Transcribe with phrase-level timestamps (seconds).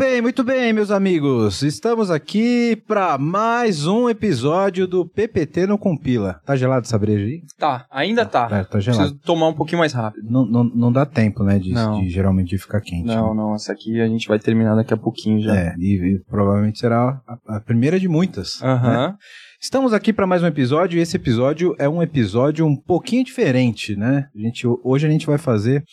[0.00, 1.60] Muito bem, muito bem, meus amigos.
[1.60, 6.40] Estamos aqui para mais um episódio do PPT no Compila.
[6.46, 7.42] Tá gelado essa breja aí?
[7.58, 8.46] Tá, ainda tá.
[8.48, 9.02] Tá, tá gelado.
[9.02, 10.26] Preciso tomar um pouquinho mais rápido.
[10.26, 12.00] Não, não, não dá tempo, né, de, Não.
[12.00, 13.04] de geralmente de ficar quente.
[13.04, 15.54] Não, não, essa aqui a gente vai terminar daqui a pouquinho já.
[15.54, 18.58] É, e, e provavelmente será a, a primeira de muitas.
[18.62, 18.68] né?
[18.70, 19.16] Aham.
[19.62, 23.94] Estamos aqui para mais um episódio e esse episódio é um episódio um pouquinho diferente,
[23.94, 24.24] né?
[24.34, 25.84] A gente, hoje a gente vai fazer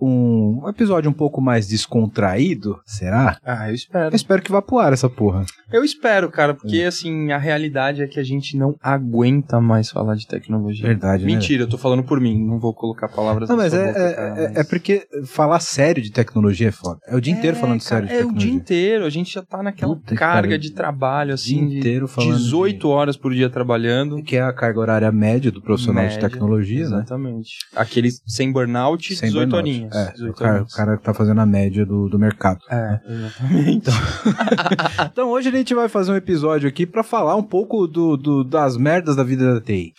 [0.00, 3.38] um, episódio um pouco mais descontraído, será?
[3.44, 4.16] Ah, eu Eu espero.
[4.16, 5.44] espero que vá pro ar essa porra.
[5.72, 10.14] Eu espero, cara, porque assim, a realidade é que a gente não aguenta mais falar
[10.14, 10.86] de tecnologia.
[10.86, 11.32] Verdade, né?
[11.32, 14.12] Mentira, eu tô falando por mim, não vou colocar palavras Não, mas é, boca, é,
[14.14, 16.98] cara, é- mas- é porque falar sério de tecnologia é foda.
[17.06, 18.50] É o dia inteiro falando cara, sério de É o tecnologia.
[18.50, 22.12] dia inteiro, a gente já tá naquela Puta carga de trabalho, assim, dia inteiro de
[22.12, 24.22] falando 18 horas por dia trabalhando.
[24.22, 26.96] Que é a carga horária média do profissional de Média, tecnologia, né?
[26.96, 27.50] Exatamente.
[27.74, 29.68] Aquele sem burnout, Sem 18 burnout.
[29.70, 29.83] horinhas.
[29.92, 30.74] É, 18 o cara, o horinhas.
[30.74, 32.60] cara tá fazendo a média do, do mercado.
[32.70, 33.90] É, exatamente.
[35.12, 38.44] Então hoje a gente vai fazer um episódio aqui pra falar um pouco do, do-
[38.44, 39.92] das merdas da vida da TI.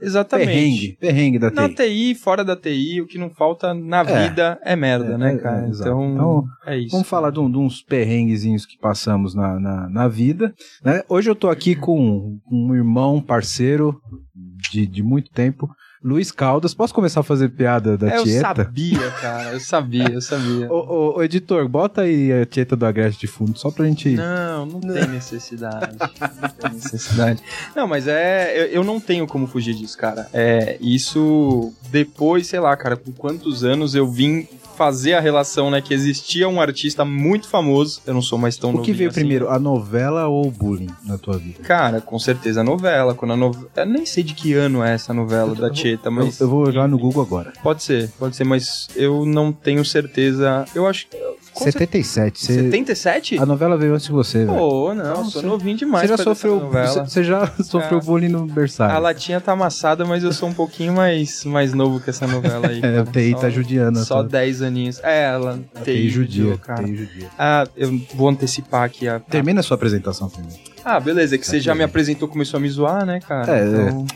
[0.00, 0.46] exatamente.
[0.48, 1.74] Perrengue, perrengue da Na TI.
[1.74, 4.28] TI, fora da TI, o que não falta na É.
[4.28, 5.66] vida é merda, É, né, é, cara?
[5.66, 6.90] é, então, Então, é isso.
[6.92, 10.52] Vamos falar de, um- de uns perrenguezinhos que passamos na, na, na vida.
[10.84, 11.02] Né?
[11.08, 14.00] Hoje eu tô aqui com um irmão, parceiro
[14.72, 15.68] de, de muito tempo,
[16.02, 16.72] Luiz Caldas.
[16.72, 18.64] Posso começar a fazer piada da É, eu Tieta?
[18.64, 19.52] sabia, cara.
[19.52, 20.66] Eu sabia, eu sabia.
[20.72, 24.10] Ô, ô, ô, editor, bota aí a Tieta do Agreste de fundo, só pra gente...
[24.16, 25.96] Não, não tem necessidade.
[25.98, 27.42] Não tem necessidade.
[27.76, 28.62] Não, mas é.
[28.62, 30.26] Eu, eu não tenho como fugir disso, cara.
[30.32, 30.78] É.
[30.80, 31.72] Isso.
[31.90, 34.46] Depois, sei lá, cara, com quantos anos eu vim
[34.80, 35.82] fazer a relação, né?
[35.82, 38.00] Que existia um artista muito famoso.
[38.06, 39.20] Eu não sou mais tão O que veio assim.
[39.20, 41.62] primeiro, a novela ou o bullying na tua vida?
[41.62, 43.14] Cara, com certeza a novela.
[43.14, 43.68] Quando a novela.
[43.76, 46.40] Eu nem sei de que ano é essa novela da Tieta, Eu, mas.
[46.40, 47.52] eu vou olhar no Google agora.
[47.62, 50.64] Pode ser, pode ser, mas eu não tenho certeza.
[50.74, 51.18] Eu acho que.
[51.52, 52.40] Com 77.
[52.46, 52.62] cer- Você...
[52.64, 53.38] 77?
[53.38, 54.56] A novela veio antes de você, velho.
[54.58, 56.08] Pô, não, Então, sou você- novinho demais.
[56.08, 56.70] Você já sofreu,
[57.06, 58.02] você, já sofreu É.
[58.02, 58.94] bullying no berçário.
[58.94, 62.68] A latinha tá amassada, mas eu sou um pouquinho mais, mais novo que essa novela
[62.68, 62.78] aí.
[62.80, 63.02] É, cara.
[63.02, 63.98] o TI Só- tá judiando.
[64.04, 64.28] Só tá?
[64.28, 65.00] 10 aninhos.
[65.02, 65.58] É, ela.
[65.84, 66.82] TI judia, cara.
[66.84, 67.28] TI judia.
[67.38, 69.20] Ah, eu vou antecipar aqui a.
[69.20, 70.58] Termina a sua apresentação primeiro.
[70.84, 73.58] Ah, beleza, é que você já me apresentou, começou a me zoar, né, cara?
[73.58, 74.06] É, Então-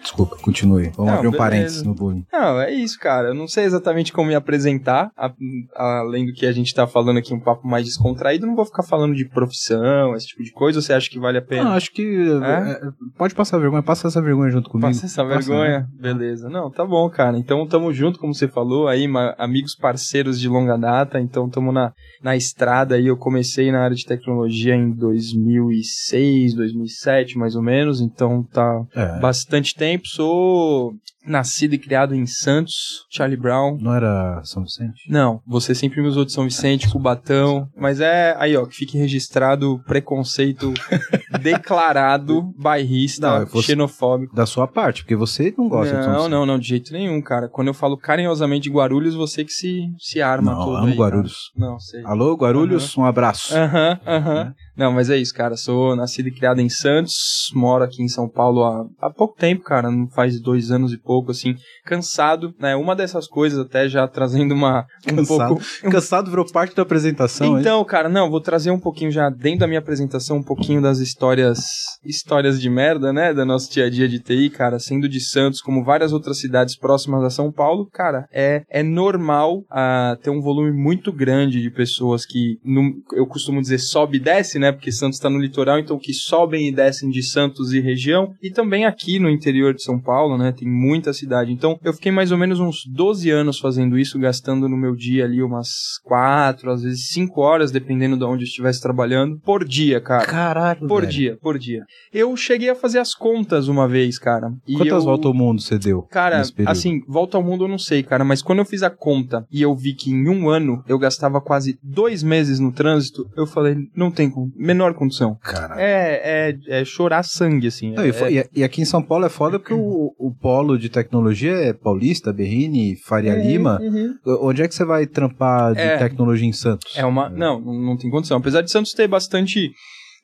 [0.00, 0.90] Desculpa, continue.
[0.96, 1.36] Vamos Não, abrir um beleza.
[1.50, 2.24] parênteses no bullying.
[2.32, 3.28] Não, é isso, cara.
[3.28, 5.32] Eu não sei exatamente como me apresentar, a-
[5.76, 8.46] além do que a gente tá falando aqui, um papo mais descontraído.
[8.46, 10.80] Não vou ficar falando de profissão, esse tipo de coisa.
[10.80, 11.64] Você acha que vale a pena?
[11.64, 12.02] Não, acho que.
[12.42, 12.80] é,
[13.18, 14.88] pode passar vergonha, passa essa vergonha junto comigo.
[14.88, 15.80] Passa essa Passa, vergonha.
[15.80, 15.86] né?
[16.00, 16.48] Beleza.
[16.48, 17.36] Não, tá bom, cara.
[17.36, 19.04] Então tamo junto, como você falou, aí,
[19.36, 21.20] amigos parceiros de longa data.
[21.20, 21.92] Então tamo na,
[22.22, 23.08] na estrada aí.
[23.08, 26.07] Eu comecei na área de tecnologia em 2006,
[26.54, 28.00] 2007, mais ou menos.
[28.00, 30.06] Então tá É, bastante tempo.
[30.06, 30.94] Sou
[31.28, 33.76] nascido e criado em Santos, Charlie Brown.
[33.80, 35.10] não era São Vicente?
[35.10, 38.96] Não, você sempre me usou de São Vicente, Cubatão, mas é aí, ó, que fique
[38.98, 40.72] registrado preconceito
[41.42, 44.34] declarado, bairrista, Não, xenofóbico.
[44.34, 46.30] Da sua parte, porque você não gosta de São Não, Vicente.
[46.32, 47.48] não, não, de jeito nenhum, cara.
[47.48, 50.94] Quando eu falo carinhosamente de Guarulhos, você que se, se arma Não, todo amo aí,
[50.96, 51.50] Guarulhos.
[51.54, 51.70] cara.
[51.70, 52.02] Não, sei.
[52.04, 53.54] Alô, Guarulhos, um abraço.
[53.56, 54.54] Aham, aham.
[54.76, 55.56] Não, mas é isso, cara.
[55.56, 59.64] Sou nascido e criado em Santos, moro aqui em São Paulo há, há pouco tempo,
[59.64, 59.90] cara.
[59.90, 61.54] Não faz dois anos e pouco, assim.
[61.84, 62.76] Cansado, né?
[62.76, 64.84] Uma dessas coisas, até já trazendo uma.
[65.10, 65.48] Um Cansado.
[65.48, 65.62] pouco.
[65.90, 67.60] Cansado virou parte da apresentação, hein?
[67.60, 70.98] Então, cara, não, vou trazer um pouquinho já dentro da minha apresentação, um pouquinho das
[70.98, 71.58] histórias,
[72.04, 75.60] histórias de merda, né, da nosso dia a dia de TI, cara, sendo de Santos,
[75.60, 80.40] como várias outras cidades próximas a São Paulo, cara, é, é normal ah, ter um
[80.40, 84.92] volume muito grande de pessoas que, num- eu costumo dizer, sobe e desce, né, porque
[84.92, 88.84] Santos está no litoral, então que sobem e descem de Santos e região, e também
[88.84, 90.68] aqui no interior de São Paulo, né, tem
[91.08, 91.52] muita cidade.
[91.52, 95.24] Então, eu fiquei mais ou menos uns 12 anos fazendo isso, gastando no meu dia
[95.24, 100.00] ali umas 4, às vezes 5 horas, dependendo de onde eu estivesse trabalhando, por dia,
[100.00, 100.26] cara.
[100.26, 101.12] Caralho, Por velho.
[101.12, 101.82] dia, por dia.
[102.12, 104.50] Eu cheguei a fazer as contas uma vez, cara.
[104.76, 105.02] Quantas eu...
[105.02, 106.02] voltas ao mundo você deu?
[106.02, 109.46] Cara, assim, volta ao mundo eu não sei, cara, mas quando eu fiz a conta
[109.50, 113.46] e eu vi que em um ano eu gastava quase dois meses no trânsito, eu
[113.46, 115.36] falei, não tem menor condição.
[115.42, 115.80] Caralho.
[115.80, 117.92] É, é, é chorar sangue, assim.
[117.92, 120.78] Não, é, e, e- e aqui em São Paulo é foda porque o, o polo
[120.78, 123.78] de tecnologia é Paulista, Berrini, Faria Uhum, Lima.
[123.80, 124.14] uhum.
[124.42, 125.96] Onde é que você vai trampar de É.
[125.98, 126.96] tecnologia em Santos?
[126.96, 127.28] É uma.
[127.28, 128.36] Não, não não tem condição.
[128.38, 129.70] Apesar de Santos ter bastante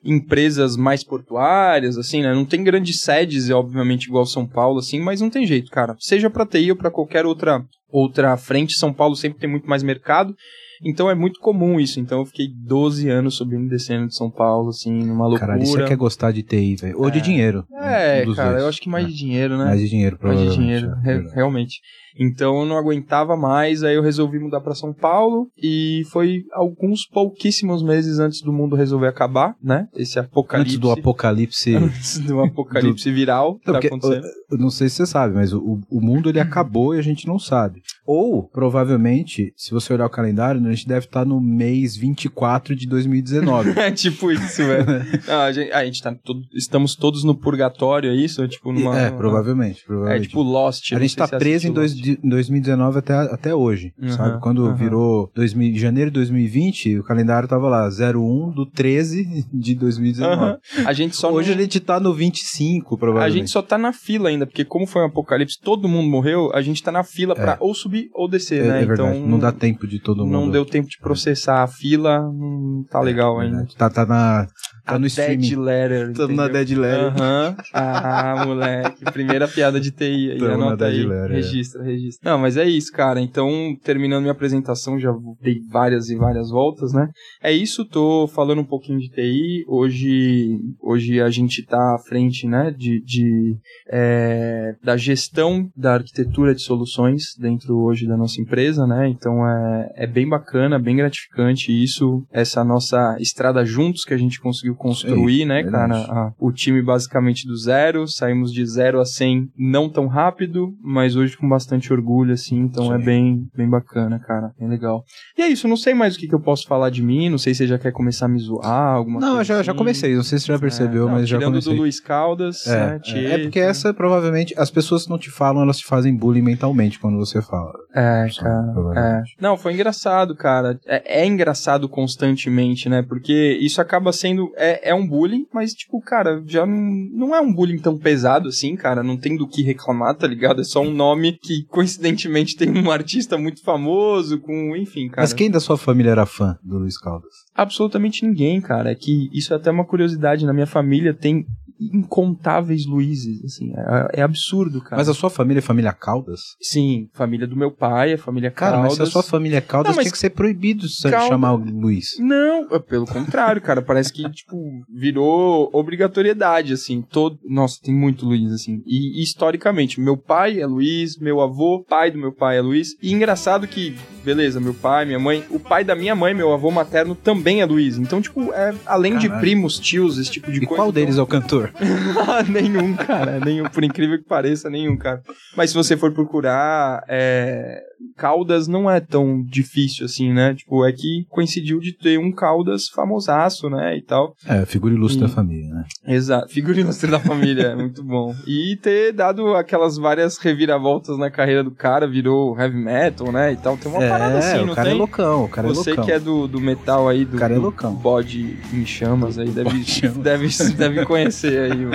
[0.03, 2.33] empresas mais portuárias, assim, né?
[2.33, 5.95] Não tem grandes sedes, obviamente, igual São Paulo, assim, mas não tem jeito, cara.
[5.99, 9.81] Seja pra TI ou pra qualquer outra, outra frente, São Paulo sempre tem muito mais
[9.81, 10.35] mercado.
[10.83, 11.99] Então é muito comum isso.
[11.99, 15.39] Então eu fiquei 12 anos subindo e descendo de São Paulo, assim, numa loucura.
[15.47, 16.99] Caralho, isso é que é gostar de TI, velho.
[16.99, 17.21] Ou de É.
[17.21, 17.65] dinheiro.
[17.73, 18.63] É, um cara, dois.
[18.63, 19.09] eu acho que mais É.
[19.09, 19.65] de dinheiro, né?
[19.65, 20.81] Mais de dinheiro, Mais de provavelmente.
[20.81, 21.13] dinheiro, é.
[21.27, 21.79] re- realmente.
[22.17, 27.05] Então eu não aguentava mais, aí eu resolvi mudar para São Paulo e foi alguns
[27.07, 29.87] pouquíssimos meses antes do mundo resolver acabar, né?
[29.95, 30.75] Esse apocalipse.
[30.75, 31.75] Antes do apocalipse.
[31.75, 34.25] Antes do apocalipse viral que Não, tá acontecendo.
[34.51, 37.27] eu não sei se você sabe, mas o, o mundo ele acabou e a gente
[37.27, 37.81] não sabe.
[38.05, 42.87] Ou, provavelmente, se você olhar o calendário, a gente deve estar no mês 24 de
[42.87, 43.73] 2019.
[43.85, 44.85] É tipo isso, velho.
[45.27, 48.47] Não, a gente, a gente tá todo, estamos todos no purgatório, é isso?
[48.47, 49.81] Tipo numa, é, provavelmente.
[49.81, 50.27] É provavelmente.
[50.27, 50.91] tipo Lost.
[50.93, 51.93] a gente tá se você preso em, dois.
[52.05, 54.39] De- 2019 até, até hoje, Uhum, sabe?
[54.41, 54.75] Quando uhum.
[54.75, 60.33] virou 2000, janeiro de 2020, o calendário tava lá, 01 do 13 de 2019.
[60.33, 60.57] Aham.
[60.85, 63.37] A gente só Hoje não- a gente tá no 25, A provavelmente.
[63.39, 66.61] gente só tá na fila ainda, porque como foi um apocalipse, todo mundo morreu, a
[66.61, 68.79] gente tá na fila pra ou subir ou descer, É, né?
[68.81, 70.31] é então não dá tempo de todo mundo.
[70.33, 73.67] não deu tempo de processar a fila, não tá legal É ainda.
[73.77, 74.47] Tá, tá, na,
[74.85, 75.55] tá a no dead streaming.
[75.55, 76.13] letter.
[76.13, 77.21] Tamo na dead letter.
[77.21, 77.55] Aham.
[77.73, 79.03] Ah, moleque.
[79.05, 80.37] Primeira piada de TI aí.
[80.37, 81.05] Tamo na anota dead aí.
[81.05, 81.35] letter, é.
[81.35, 82.31] registra, registra.
[82.31, 83.19] Não, mas é isso, cara.
[83.19, 85.11] Então, terminando minha apresentação, já
[85.41, 87.09] dei várias e várias voltas, né?
[87.41, 89.65] É isso, tô falando um pouquinho de TI.
[89.67, 93.55] Hoje, hoje a gente tá à frente, né, de, de
[93.89, 99.07] é, da gestão da arquitetura de soluções dentro hoje da nossa empresa, né?
[99.09, 104.39] Então é, é bem bacana, bem gratificante isso, essa nossa estrada juntos que a gente
[104.39, 105.93] conseguiu construir, né, verdade.
[105.93, 106.05] cara?
[106.27, 111.15] A- o time basicamente do zero, saímos de zero a 100 não tão rápido, mas
[111.15, 113.05] hoje com bastante orgulho, assim, então é Sim.
[113.05, 115.03] bem, bem bacana, cara, bem legal.
[115.37, 117.37] E é isso, não sei mais o que, que eu posso falar de mim, não
[117.37, 119.71] sei se você já quer começar a me zoar, alguma Não, coisa eu já, já
[119.71, 119.77] assim.
[119.77, 121.73] comecei, não sei se você já percebeu, É, não, mas já comecei.
[121.73, 125.17] do Luiz Caldas, É, né, é, Tietê, é porque essa provavelmente as pessoas que não
[125.17, 127.73] te falam, elas te fazem bullying mentalmente quando você fala.
[127.93, 128.73] É, cara.
[128.95, 129.23] É.
[129.39, 130.79] Não, foi engraçado, cara.
[130.85, 133.01] É, é engraçado constantemente, né?
[133.01, 134.51] Porque isso acaba sendo.
[134.65, 136.77] É, é um bullying, mas, tipo, cara, já não,
[137.11, 139.03] não é um bullying tão pesado assim, cara.
[139.03, 140.61] Não tem do que reclamar, tá ligado?
[140.61, 144.75] É só um nome que, coincidentemente, tem um artista muito famoso, com.
[144.75, 145.21] Enfim, cara.
[145.21, 147.33] Mas quem da sua família era fã do Luiz Caldas?
[147.53, 148.91] Absolutamente ninguém, cara.
[148.91, 150.45] É que isso é até uma curiosidade.
[150.45, 151.45] Na minha família tem
[151.79, 153.73] incontáveis Luizes, assim.
[153.75, 154.97] É, é absurdo, cara.
[154.97, 156.39] Mas a sua família é família Caldas?
[156.61, 158.89] Sim, família do meu pai, a família Cara, Caldas.
[158.89, 161.53] mas se a sua família é Caldas, Não, mas tinha que ser proibido Caldas- chamar
[161.53, 162.17] o Luiz.
[162.19, 163.81] Não, é pelo contrário, cara.
[163.81, 164.55] Parece que, tipo,
[164.89, 167.01] virou obrigatoriedade, assim.
[167.01, 167.37] Todo...
[167.43, 168.81] Nossa, tem muito Luiz, assim.
[168.85, 172.89] E, historicamente, meu pai é Luiz, meu avô, pai do meu pai é Luiz.
[173.01, 173.95] E engraçado que,
[174.25, 177.65] beleza, meu pai, minha mãe, o pai da minha mãe, meu avô materno, também é
[177.65, 177.97] Luiz.
[177.97, 179.41] Então, tipo, é, além de Caralho.
[179.41, 180.75] primos, tios, esse tipo de E coisa.
[180.75, 181.71] qual então- deles é o cantor?
[182.49, 183.39] nenhum, cara.
[183.39, 185.21] Nenhum, por incrível que pareça, nenhum, cara.
[185.55, 187.81] Mas se você for procurar, é,
[188.17, 190.53] Caldas não é tão difícil assim, né?
[190.53, 193.97] Tipo, é que coincidiu de ter um Caldas famosaço, né?
[193.97, 194.33] E tal.
[194.45, 195.85] É, figura ilustre E- da família, né?
[196.07, 196.49] Exato.
[196.51, 198.33] Figura ilustre da família, é muito bom.
[198.47, 203.53] E ter dado aquelas várias reviravoltas na carreira do cara, virou heavy metal, né?
[203.53, 203.77] E tal.
[203.77, 204.95] Tem uma parada assim, o não cara tem?
[204.95, 206.05] é loucão, o cara Você é loucão.
[206.05, 207.93] que é do, do metal aí, do, O cara é do loucão.
[207.93, 210.17] bode em chamas aí, deve, chamas.
[210.17, 211.91] deve, deve conhecer aí o,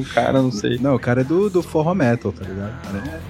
[0.00, 0.78] o cara, não sei.
[0.78, 2.74] Não, o cara é do, do forró metal, tá ligado?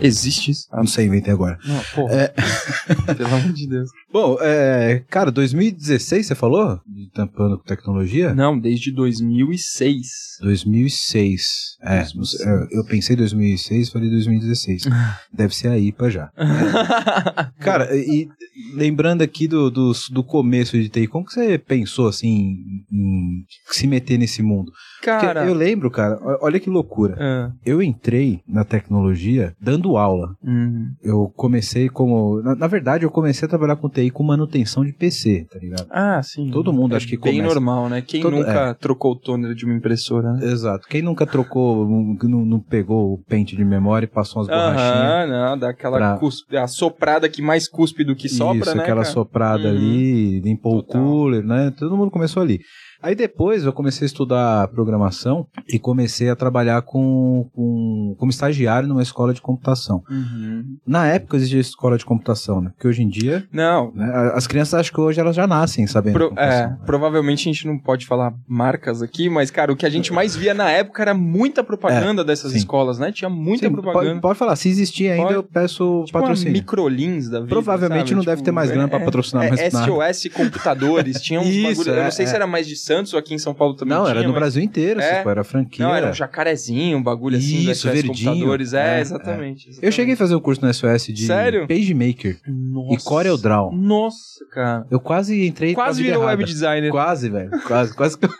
[0.00, 0.66] Existe isso?
[0.72, 1.58] Não sei, inventei agora.
[1.64, 2.14] Não, porra.
[2.14, 2.23] É.
[3.16, 3.90] Pelo amor de Deus.
[4.12, 6.80] Bom, é, cara, 2016 você falou?
[6.86, 8.34] De Tampando com tecnologia?
[8.34, 10.38] Não, desde 2006.
[10.40, 11.76] 2006.
[11.82, 12.40] É, 2006.
[12.46, 14.84] eu- eu pensei 2006 falei 2016.
[15.32, 16.30] Deve ser a IPA já.
[17.64, 18.28] Cara, e
[18.74, 22.56] lembrando aqui do, do, do começo de TI, como que você pensou assim
[22.92, 24.70] em se meter nesse mundo?
[25.00, 25.44] Porque Cara.
[25.44, 27.14] eu lembro, cara, olha que loucura.
[27.20, 30.34] Ah, Eu entrei na tecnologia dando aula.
[30.42, 30.92] hum.
[31.02, 32.40] Eu comecei como.
[32.42, 35.86] Na, na verdade, eu comecei a trabalhar com TI com manutenção de PC, tá ligado?
[35.90, 36.50] Ah, sim.
[36.50, 37.54] Todo mundo É acho que bem começa.
[37.54, 38.00] normal, né?
[38.00, 40.46] Quem Todo- nunca trocou o toner de uma impressora, né?
[40.46, 40.88] Exato.
[40.88, 41.86] Quem nunca trocou,
[42.22, 44.80] não, não pegou o pente de memória e passou umas borrachinhas?
[44.80, 48.82] Aham, não, dá aquela pra- a soprada que mais cuspe do que sopra, Isso, né?
[48.82, 49.12] aquela cara?
[49.14, 49.76] soprada Uhum.
[49.76, 51.02] ali, limpou Total.
[51.02, 51.72] o cooler, né?
[51.78, 52.60] Todo mundo começou ali.
[53.04, 58.88] Aí depois eu comecei a estudar programação e comecei a trabalhar com, com- como estagiário
[58.88, 60.02] numa escola de computação.
[60.10, 60.78] Uhum.
[60.86, 62.70] Na época existia escola de computação, né?
[62.74, 66.14] Porque hoje em dia, Não, né, as crianças acham que hoje elas já nascem sabendo
[66.14, 69.90] Pro- é, provavelmente a gente não pode falar marcas aqui, mas, cara, o que a
[69.90, 72.58] gente mais via na época era muita propaganda dessas sim.
[72.58, 73.12] escolas, né?
[73.12, 74.06] Tinha muita Sim, propaganda.
[74.12, 75.34] Pode, pode falar, se existir ainda, Pode.
[75.34, 76.52] eu peço Tipo patrocínio.
[76.54, 77.50] microlins da vida.
[77.50, 78.14] Provavelmente sabe?
[78.16, 79.86] não deve ter mais grana pra patrocinar é, mais nada.
[79.86, 81.90] SOS Computadores, tinha uns Isso, bagulho.
[81.90, 82.36] Eu é, não sei se é.
[82.36, 84.10] era mais de Santos ou aqui em São Paulo também Não, tinha.
[84.16, 85.16] era no mas- Brasil inteiro, É.
[85.18, 85.84] tipo, era franquia.
[85.86, 88.14] Não, era um jacarezinho, um bagulho assim Isso, do SOS verdinho.
[88.14, 88.72] Computadores.
[88.74, 91.66] É, É, exatamente, Eu cheguei a fazer um curso no SOS de Sério?
[91.66, 92.94] PageMaker Nossa.
[92.94, 93.72] e Corel Draw.
[93.74, 94.86] Nossa, cara.
[94.90, 96.90] Eu quase entrei Quase virou web designer.
[96.90, 97.50] Quase, velho.
[97.66, 98.30] Quase, quase que eu...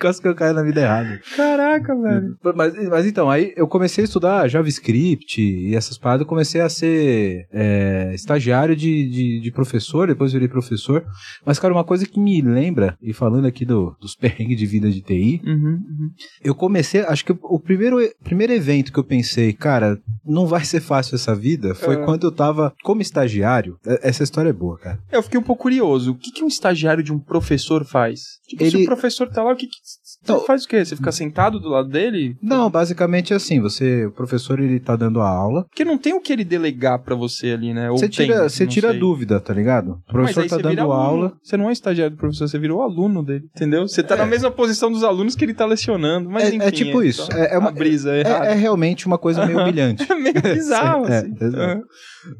[0.00, 1.20] Quase que eu caí na vida errada.
[1.34, 2.36] Caraca, velho.
[2.54, 6.68] Mas, mas então, aí eu comecei a estudar JavaScript e essas paradas, eu comecei a
[6.68, 11.04] ser é, estagiário de, de, de professor, depois virei professor.
[11.44, 14.90] Mas, cara, uma coisa que me lembra, e falando aqui do, dos perrengues de vida
[14.90, 16.10] de TI, Uhum, uhum.
[16.44, 20.80] eu comecei, acho que o primeiro, primeiro evento que eu pensei, cara, não vai ser
[20.80, 22.04] fácil essa vida, foi É.
[22.04, 23.76] quando eu tava como estagiário.
[24.02, 24.98] Essa história é boa, cara.
[25.10, 26.12] Eu fiquei um pouco curioso.
[26.12, 28.20] O que, que um estagiário de um professor faz?
[28.48, 29.78] Tipo, se Ele- o professor tá lá, o que, que
[30.22, 30.40] você Não.
[30.44, 30.84] faz o quê?
[30.84, 32.36] Você fica sentado do lado dele?
[32.42, 36.12] Não, basicamente é assim, você, o professor, ele tá dando a aula, Porque não tem
[36.14, 37.90] o que ele delegar pra você ali, né?
[37.90, 38.98] Ou você tem, tira, você não tira sei.
[39.00, 40.00] dúvida, tá ligado?
[40.08, 40.92] O professor tá você dando aluno.
[40.94, 41.32] aula.
[41.42, 43.86] Você não é estagiário do professor, você virou aluno dele, entendeu?
[43.86, 46.28] Você tá na mesma posição dos alunos que ele tá lecionando.
[46.28, 48.14] Mas É- enfim, é tipo isso, só é- é uma- a brisa.
[48.14, 50.04] É, é realmente uma coisa meio humilhante.
[50.10, 51.34] É meio bizarro, É, assim.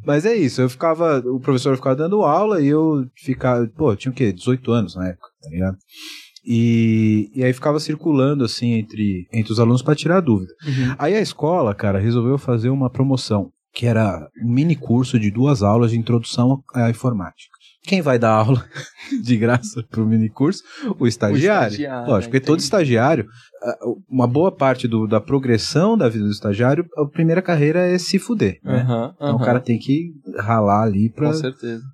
[0.04, 3.97] Mas é isso, eu ficava, o professor ficava dando aula e eu ficava, pô, eu
[3.97, 4.32] tinha o quê?
[4.32, 5.76] 18 anos na época, tá ligado?
[6.50, 10.50] E, e aí ficava circulando assim entre, entre os alunos para tirar dúvida.
[10.66, 10.94] Uhum.
[10.98, 15.62] Aí a escola, cara, resolveu fazer uma promoção, que era um mini curso de duas
[15.62, 17.52] aulas de introdução à informática.
[17.82, 18.64] Quem vai dar aula
[19.22, 20.62] de graça pro mini curso?
[20.98, 21.72] O estagiário.
[21.72, 23.26] estagiário, Lógico, porque todo estagiário,
[24.08, 28.18] uma boa parte do- da progressão da vida do estagiário, a primeira carreira é se
[28.18, 28.58] fuder.
[28.62, 28.80] Né?
[28.82, 31.30] Aham, Então o cara tem que ralar ali pra,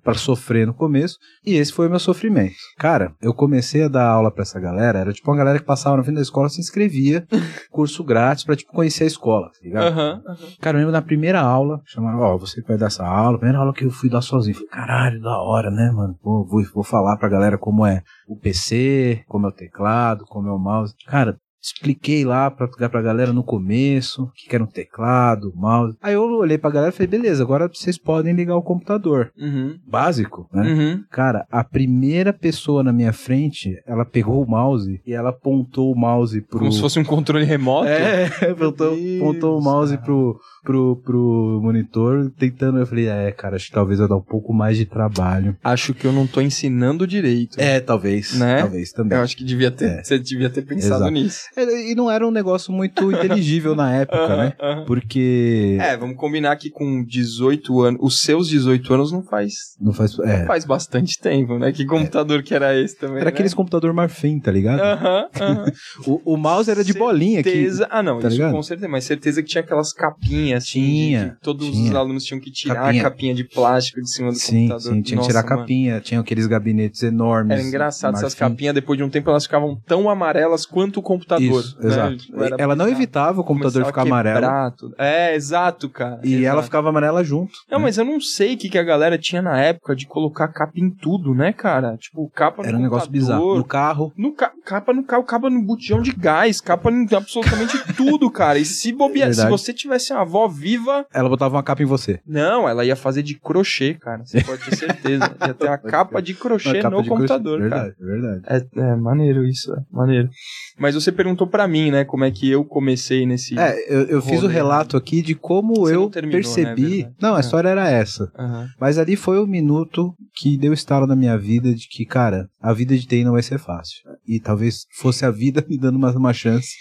[0.03, 1.17] pra sofrer no começo.
[1.45, 2.55] E esse foi o meu sofrimento.
[2.77, 4.99] Cara, eu comecei a dar aula pra essa galera.
[4.99, 7.25] Era tipo uma galera que passava no fim da escola, se inscrevia,
[7.71, 9.87] curso grátis pra tipo conhecer a escola, tá ligado?
[9.87, 10.21] Aham.
[10.61, 13.59] Cara, eu lembro na primeira aula, chamaram, ó, você que vai dar essa aula, primeira
[13.59, 14.55] aula que eu fui dar sozinho.
[14.55, 16.15] Falei, caralho, da hora, né, mano?
[16.21, 20.47] Pô, vou, vou falar pra galera como é o PC, como é o teclado, como
[20.47, 20.93] é o mouse.
[21.07, 25.97] Cara, expliquei lá pra, pra galera no começo o que, era um teclado, mouse.
[26.01, 29.31] Aí eu olhei pra galera e falei, beleza, agora vocês podem ligar o computador.
[29.37, 29.77] Uhum.
[29.87, 30.61] Básico, né?
[30.61, 31.03] Uhum.
[31.09, 35.97] Cara, a primeira pessoa na minha frente, ela pegou o mouse e ela apontou o
[35.97, 36.59] mouse pro.
[36.59, 37.87] Como se fosse um controle remoto.
[37.87, 42.79] É, apontou, apontou o mouse pro, pro, pro monitor, tentando.
[42.79, 45.57] Eu falei, é, cara, acho que talvez eu dar um pouco mais de trabalho.
[45.63, 47.59] Acho que eu não tô ensinando direito.
[47.59, 48.37] É, talvez.
[48.37, 48.59] Né?
[48.61, 49.17] Talvez também.
[49.17, 50.03] Eu acho que devia ter, É.
[50.03, 51.11] você devia ter pensado Exato.
[51.11, 51.39] nisso.
[51.57, 54.53] É, E não era um negócio muito inteligível na época, Aham, né?
[54.61, 54.85] aham.
[54.85, 55.77] Porque.
[55.81, 60.17] É, vamos combinar que com 18 anos, os seus 18 anos não faz, Não faz.
[60.19, 60.45] É.
[60.45, 61.71] faz bastante tempo, né?
[61.71, 63.29] Que computador que era esse também, Era né?
[63.29, 64.79] aqueles computador marfim, tá ligado?
[64.79, 65.65] Aham, aham.
[66.07, 67.49] O, o mouse era de bolinha aqui.
[67.49, 67.87] Certeza.
[67.89, 68.51] Ah, não, tá isso ligado?
[68.53, 71.97] com certeza, mas certeza que tinha aquelas capinhas, assim, Tinha, de- que todos os tinha.
[71.97, 73.01] alunos tinham que tirar Capinha.
[73.01, 74.93] a capinha de plástico de cima do Sim, computador.
[74.93, 75.57] sim, tinha que tirar a mano.
[75.61, 77.51] capinha, tinha aqueles gabinetes enormes.
[77.57, 78.53] Era engraçado, essas marfim.
[78.53, 81.44] capinhas, depois de um tempo, elas ficavam tão amarelas quanto o computador.
[81.49, 81.87] Isso, né?
[81.87, 82.17] exato.
[82.17, 84.71] Tipo, era Ela não evitava o computador ficar amarelo.
[84.77, 84.95] tudo.
[84.97, 86.19] É, exato, cara.
[86.23, 86.45] E exato.
[86.47, 87.51] ela ficava amarela junto.
[87.69, 87.85] Não, né?
[87.85, 90.73] mas eu não sei o que, que a galera tinha na época de colocar capa
[90.75, 91.97] em tudo, né, cara?
[91.97, 93.57] Tipo, capa no Era um negócio computador, bizarro.
[93.57, 94.13] No carro.
[94.17, 98.57] No ca- capa no carro, capa no botijão de gás, capa em absolutamente tudo, cara.
[98.59, 99.49] E se bobear, se Verdade.
[99.51, 102.19] você tivesse uma avó viva, Ela botava uma capa em você.
[102.25, 104.23] não, ela ia fazer de crochê, cara.
[104.25, 105.35] Você pode ter certeza.
[105.45, 107.69] ia ter a capa de crochê Uma capa no de computador, crochê.
[107.69, 107.95] cara.
[107.99, 108.67] Verdade, verdade.
[108.75, 110.29] É, é maneiro isso, é maneiro.
[110.77, 113.57] Mas você perguntou pra mim, né, como é que eu comecei nesse.
[113.57, 116.81] É, eu, eu fiz o rolê, relato aqui de como Você eu terminou, né, percebi.
[116.97, 117.15] verdade.
[117.21, 117.39] não, a É.
[117.41, 118.31] história era essa.
[118.37, 118.67] Aham.
[118.79, 122.73] Mas ali foi o minuto que deu estalo na minha vida de que, cara, a
[122.73, 123.95] vida de TI não vai ser fácil.
[124.27, 126.73] E talvez fosse a vida me dando uma, uma chance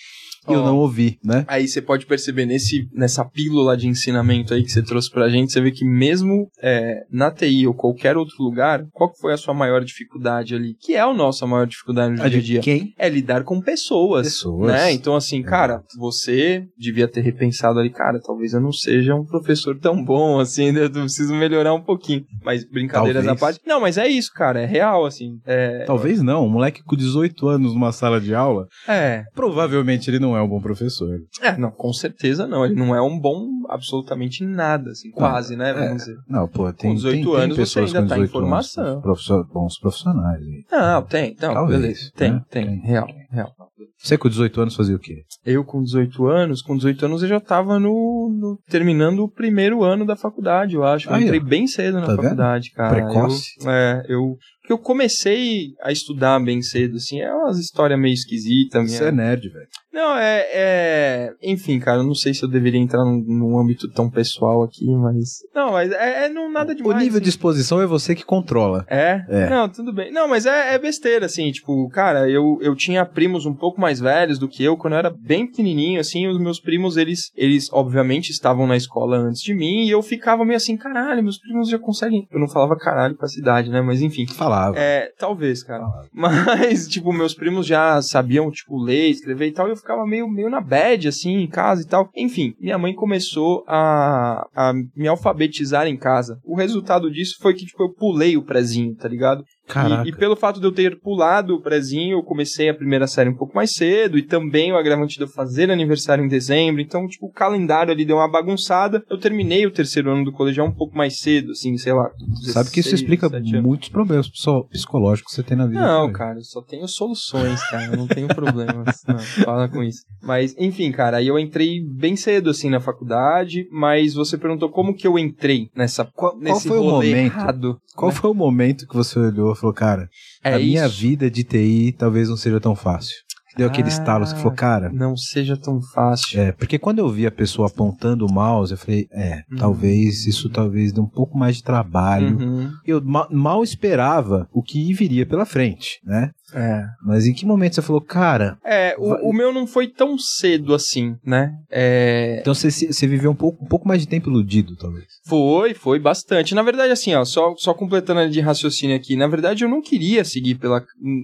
[0.49, 0.65] e eu Ó.
[0.65, 1.45] não ouvi, né?
[1.49, 5.53] Aí você pode perceber nesse, nessa pílula de ensinamento aí que você trouxe pra gente,
[5.53, 9.37] você vê que mesmo é, na TI ou qualquer outro lugar, qual que foi a
[9.37, 10.75] sua maior dificuldade ali?
[10.81, 12.61] Que é a nossa maior dificuldade no A dia a dia.
[12.61, 12.95] quem?
[12.99, 14.27] É lidar com pessoas.
[14.27, 14.73] Pessoas.
[14.73, 14.93] Né?
[14.93, 19.79] Então, assim, cara, você devia ter repensado ali, cara, talvez eu não seja um professor
[19.79, 20.85] tão bom assim, né?
[20.85, 22.25] eu preciso melhorar um pouquinho.
[22.45, 23.43] Mas brincadeiras Talvez.
[23.43, 23.61] à parte.
[23.67, 25.39] Não, mas é isso, cara, é real, assim.
[25.47, 25.85] É.
[25.85, 26.45] Talvez não.
[26.47, 30.49] Um moleque com 18 anos numa sala de aula, É, provavelmente ele não é um
[30.49, 31.19] bom professor.
[31.43, 32.65] é, não, com certeza não.
[32.65, 35.73] Ele não é um bom absolutamente nada, assim, quase, né?
[35.73, 35.95] Vamos é.
[35.97, 36.17] dizer.
[36.29, 38.49] Não, pô, tem, 18 tem, tem anos você pessoas ainda com tá em 18 anos,
[38.73, 39.01] formação.
[39.01, 40.41] professor- bons profissionais.
[40.71, 42.11] Não, tem, não, Talvez, beleza.
[42.17, 42.43] Tem, né?
[42.51, 42.81] tem, Tem.
[42.81, 43.53] real, real.
[43.99, 45.23] Você com 18 anos fazia o quê?
[45.45, 49.83] Eu com 18 anos, com 18 anos eu já tava no, no- terminando o primeiro
[49.83, 51.09] ano da faculdade, eu acho.
[51.09, 51.45] Eu Aí, entrei ó.
[51.45, 52.23] bem cedo na Tá vendo?
[52.23, 52.95] faculdade, cara.
[52.95, 53.53] Precoce.
[53.63, 58.15] Eu, é, eu que eu comecei a estudar bem cedo, assim, é umas histórias meio
[58.15, 58.91] esquisitas.
[58.91, 59.69] Você é nerd, velho.
[59.93, 61.33] Não, é, é.
[61.43, 65.41] Enfim, cara, não sei se eu deveria entrar num, num âmbito tão pessoal aqui, mas.
[65.55, 66.99] Não, mas é, é não, nada O demais.
[66.99, 67.37] nível de assim.
[67.37, 68.85] exposição é você que controla.
[68.89, 69.25] É?
[69.29, 69.51] É.
[69.51, 70.11] Não, tudo bem.
[70.11, 74.01] Não, mas é, é besteira, assim, tipo, cara, eu, eu tinha primos um pouco mais
[74.01, 77.69] velhos do que eu, quando eu era bem pequenininho, assim, os meus primos, eles, eles
[77.71, 81.69] obviamente estavam na escola antes de mim, e eu ficava meio assim, caralho, meus primos
[81.69, 82.27] já conseguem.
[82.33, 84.27] Eu não falava caralho com a cidade, né, mas enfim.
[84.27, 85.85] Falava É, talvez, cara.
[86.13, 90.29] Mas, tipo, meus primos já sabiam, tipo, ler, escrever e tal, e eu ficava meio,
[90.29, 92.09] meio na bad, assim, em casa e tal.
[92.15, 96.39] Enfim, minha mãe começou a, a me alfabetizar em casa.
[96.45, 99.45] O resultado disso foi que, tipo, eu pulei o prezinho, tá ligado?
[99.67, 100.07] Caraca.
[100.07, 103.31] E, e pelo fato de eu ter pulado o prezinho, eu comecei a primeira série
[103.31, 107.07] um pouco mais cedo, e também o agravante de eu fazer aniversário em dezembro, então,
[107.07, 109.03] tipo, o calendário ali deu uma bagunçada.
[109.11, 112.11] Eu terminei o terceiro ano do colegial um pouco mais cedo, assim, sei lá.
[112.53, 113.67] Sabe que isso 16, explica 17 anos.
[113.67, 115.81] muitos problemas psico- psicológicos que você tem na vida.
[115.81, 116.13] Não, também.
[116.13, 117.87] cara, eu só tenho soluções, cara.
[117.87, 119.03] Eu não tenho problemas.
[119.09, 120.03] Não, fala com isso.
[120.23, 124.95] Mas, enfim, cara, aí eu entrei bem cedo, assim, na faculdade, mas você perguntou como
[124.95, 126.05] que eu entrei nessa.
[126.15, 127.17] Qual, qual foi o momento?
[127.35, 128.17] errado, Qual né?
[128.17, 130.09] foi o momento que você olhou e falou, cara,
[130.43, 130.99] É a minha isso.
[131.01, 133.15] vida de TI talvez não seja tão fácil?
[133.57, 133.91] Deu aquele Ah.
[133.93, 134.91] estalo, você falou, cara.
[134.93, 136.41] Não seja tão fácil.
[136.41, 139.59] É, porque quando eu vi a pessoa apontando o mouse, eu falei, é, Uhum.
[139.59, 142.37] talvez isso talvez dê um pouco mais de trabalho.
[142.37, 142.73] Uhum.
[142.85, 146.33] Eu ma- mal esperava o que viria pela frente, né?
[146.55, 146.85] É.
[147.05, 150.17] Mas em que momento você falou, cara, É, o, Vai- o meu não foi tão
[150.19, 151.53] cedo assim, né?
[151.71, 155.05] É, então você, você viveu um pouco, um pouco mais de tempo iludido, talvez.
[155.27, 156.55] Foi, foi bastante.
[156.55, 160.25] Na verdade, assim, ó, só, só completando de raciocínio aqui, na verdade eu não queria
[160.25, 160.83] seguir pela.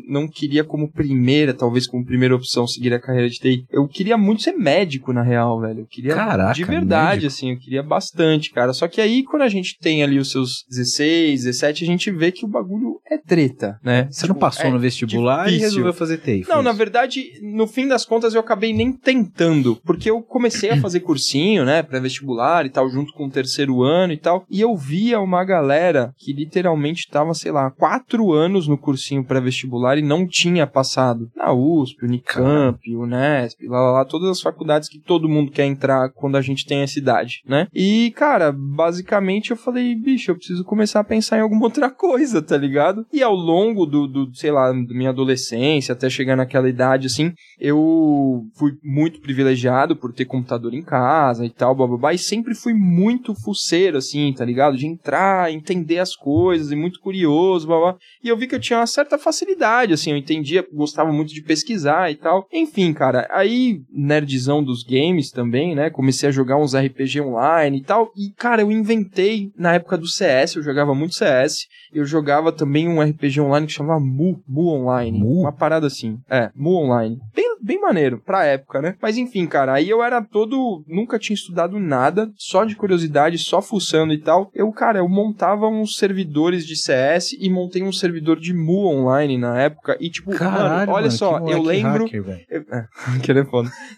[0.08, 3.64] Não queria como primeira, talvez como primeira opção, seguir a carreira de TI.
[3.70, 5.80] Eu queria muito ser médico, na real, velho.
[5.80, 6.14] Eu queria.
[6.14, 7.26] Caraca, de verdade, médico?
[7.28, 8.72] assim, eu queria bastante, cara.
[8.72, 12.32] Só que aí, quando a gente tem ali os seus 16, 17, a gente vê
[12.32, 14.08] que o bagulho é treta, né?
[14.10, 15.68] Você não Tipo, passou é no vestibular e difícil.
[15.68, 20.10] resolveu fazer foi não, na verdade, no fim das contas eu acabei nem tentando, porque
[20.10, 24.16] eu comecei a fazer cursinho, né, pré-vestibular e tal, junto com o terceiro ano e
[24.16, 29.24] tal, e eu via uma galera que literalmente tava, sei lá, quatro anos no cursinho
[29.24, 31.30] pré-vestibular e não tinha passado.
[31.36, 36.10] Na USP, Unicamp, Unesp, lá, lá, lá, todas as faculdades que todo mundo quer entrar
[36.10, 37.68] quando a gente tem essa idade, né?
[37.74, 42.42] E, cara, basicamente eu falei, bicho, eu preciso começar a pensar em alguma outra coisa,
[42.42, 43.06] tá ligado?
[43.12, 47.32] E ao longo do, do sei lá, da minha adolescência, até chegar naquela idade, assim,
[47.58, 52.72] eu fui muito privilegiado por ter computador em casa e tal, bababá, e sempre fui
[52.74, 54.76] muito fuceiro, assim, tá ligado?
[54.76, 57.96] De entrar, entender as coisas, e muito curioso, babá.
[58.22, 61.42] E eu vi que eu tinha uma certa facilidade, assim, eu entendia, gostava muito de
[61.42, 62.46] pesquisar e tal.
[62.52, 65.90] Enfim, cara, aí, nerdzão dos games também, né?
[65.90, 68.10] Comecei a jogar uns RPG online e tal.
[68.16, 71.66] E, cara, eu inventei, na época do CS, eu jogava muito CS.
[71.92, 74.89] Eu jogava também um RPG online que chamava Mu, Mu Online.
[75.12, 75.40] Mu?
[75.42, 76.18] Uma parada assim.
[76.28, 77.18] É, Mu Online.
[77.34, 78.94] Bem, bem maneiro, pra época, né?
[79.00, 80.84] Mas enfim, cara, aí eu era todo.
[80.88, 84.50] Nunca tinha estudado nada, só de curiosidade, só fuçando e tal.
[84.54, 89.38] Eu, cara, eu montava uns servidores de CS e montei um servidor de Mu Online
[89.38, 89.96] na época.
[90.00, 92.04] E, tipo, Caralho, mano, olha mano, só, eu lembro.
[92.04, 92.46] hacker.
[92.50, 92.86] Eu- É,
[93.22, 93.46] que ele é.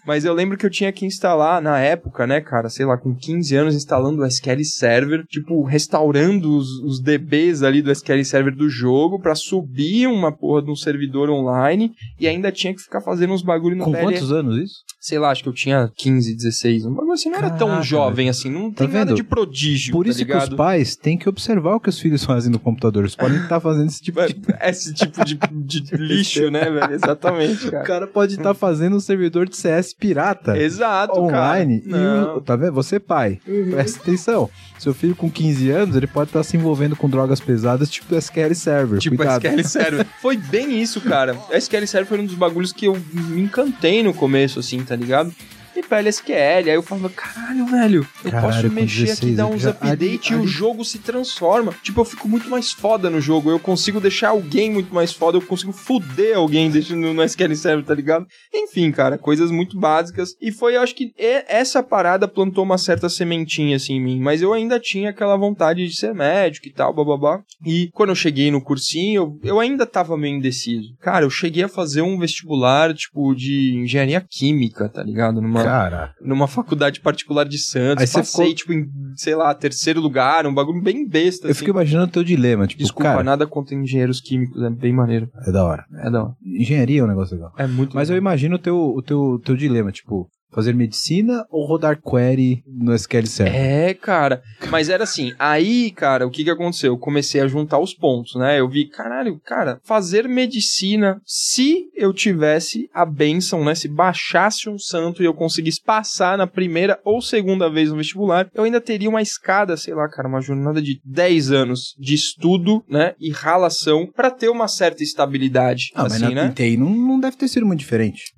[0.05, 3.13] Mas eu lembro que eu tinha que instalar na época, né, cara, sei lá, com
[3.15, 8.55] 15 anos, instalando o SQL Server, tipo, restaurando os, os DBs ali do SQL Server
[8.55, 13.01] do jogo pra subir uma porra de um servidor online e ainda tinha que ficar
[13.01, 14.75] fazendo uns bagulho no Com quantos anos isso?
[14.99, 16.85] Sei lá, acho que eu tinha 15, 16.
[16.85, 19.15] Um bagulho assim, não era tão Caraca, jovem assim, não Tá tem nada vendo?
[19.15, 20.51] de prodígio, Por tá isso que ligado?
[20.51, 23.03] os pais têm que observar o que os filhos fazem no computador.
[23.03, 26.93] Eles podem estar fazendo esse tipo de Esse tipo de, de lixo, né, velho?
[26.93, 27.83] Exatamente, O cara.
[27.83, 30.57] cara pode estar fazendo um servidor de CS pirata.
[30.57, 31.81] Exato, online.
[31.81, 31.97] cara.
[31.97, 32.03] E.
[32.03, 32.37] Uhum.
[32.37, 32.73] o, tá vendo?
[32.73, 33.39] Você, pai,
[33.71, 34.49] presta atenção.
[34.79, 38.53] Seu filho com 15 anos, ele pode estar se envolvendo com drogas pesadas, tipo SQL
[38.53, 38.99] Server.
[38.99, 39.45] Tipo, Cuidado.
[39.45, 40.05] SQL Server.
[40.21, 41.37] Foi bem isso, cara.
[41.51, 44.95] A SQL Server foi um dos bagulhos que eu me encantei no começo, assim, tá
[44.95, 45.33] ligado?
[45.75, 46.35] E PLSQL,
[46.69, 50.29] aí eu falava, caralho, velho, eu Caralho, posso mexer 16 aqui, dar uns já- updates
[50.29, 51.73] e ali- o jogo se transforma.
[51.81, 55.37] Tipo, eu fico muito mais foda no jogo, eu consigo deixar alguém muito mais foda,
[55.37, 58.25] eu consigo foder alguém deixando no SQL Server, tá ligado?
[58.53, 60.35] Enfim, cara, coisas muito básicas.
[60.41, 64.19] E foi, eu acho que e- essa parada plantou uma certa sementinha, assim, em mim.
[64.19, 67.41] Mas eu ainda tinha aquela vontade de ser médico e tal, bababá.
[67.65, 70.93] E quando eu cheguei no cursinho, eu, eu ainda tava meio indeciso.
[71.01, 75.41] Cara, eu cheguei a fazer um vestibular, tipo, de engenharia química, tá ligado?
[75.41, 78.01] Numa, Cara, numa faculdade particular de Santos.
[78.01, 81.51] Aí você Passei, ficou- tipo, em, sei lá, terceiro lugar, um bagulho bem besta, eu
[81.51, 81.59] assim.
[81.59, 82.67] fico imaginando o teu dilema.
[82.67, 85.29] Tipo, Desculpa, cara, nada contra engenheiros químicos, é bem maneiro.
[85.47, 85.85] é da hora.
[86.03, 86.33] É da hora.
[86.43, 87.53] Engenharia é um negócio legal.
[87.57, 88.31] É muito Mas eu legal.
[88.31, 93.25] imagino o teu, o teu, teu dilema, tipo, fazer medicina ou rodar query no SQL
[93.25, 93.55] Server?
[93.55, 94.41] É, cara.
[94.69, 96.93] Mas era assim, aí, cara, o que que aconteceu?
[96.93, 98.59] Eu comecei a juntar os pontos, né?
[98.59, 103.75] Eu vi, caralho, cara, fazer medicina, se eu tivesse a benção, né?
[103.75, 108.49] Se baixasse um santo e eu conseguisse passar na primeira ou segunda vez no vestibular,
[108.53, 112.83] eu ainda teria uma escada, sei lá, cara, uma jornada de 10 anos de estudo,
[112.87, 113.13] né?
[113.19, 116.53] E ralação pra ter uma certa estabilidade, Ah, mas assim, na né?
[116.77, 118.32] Não, não deve ter sido muito diferente.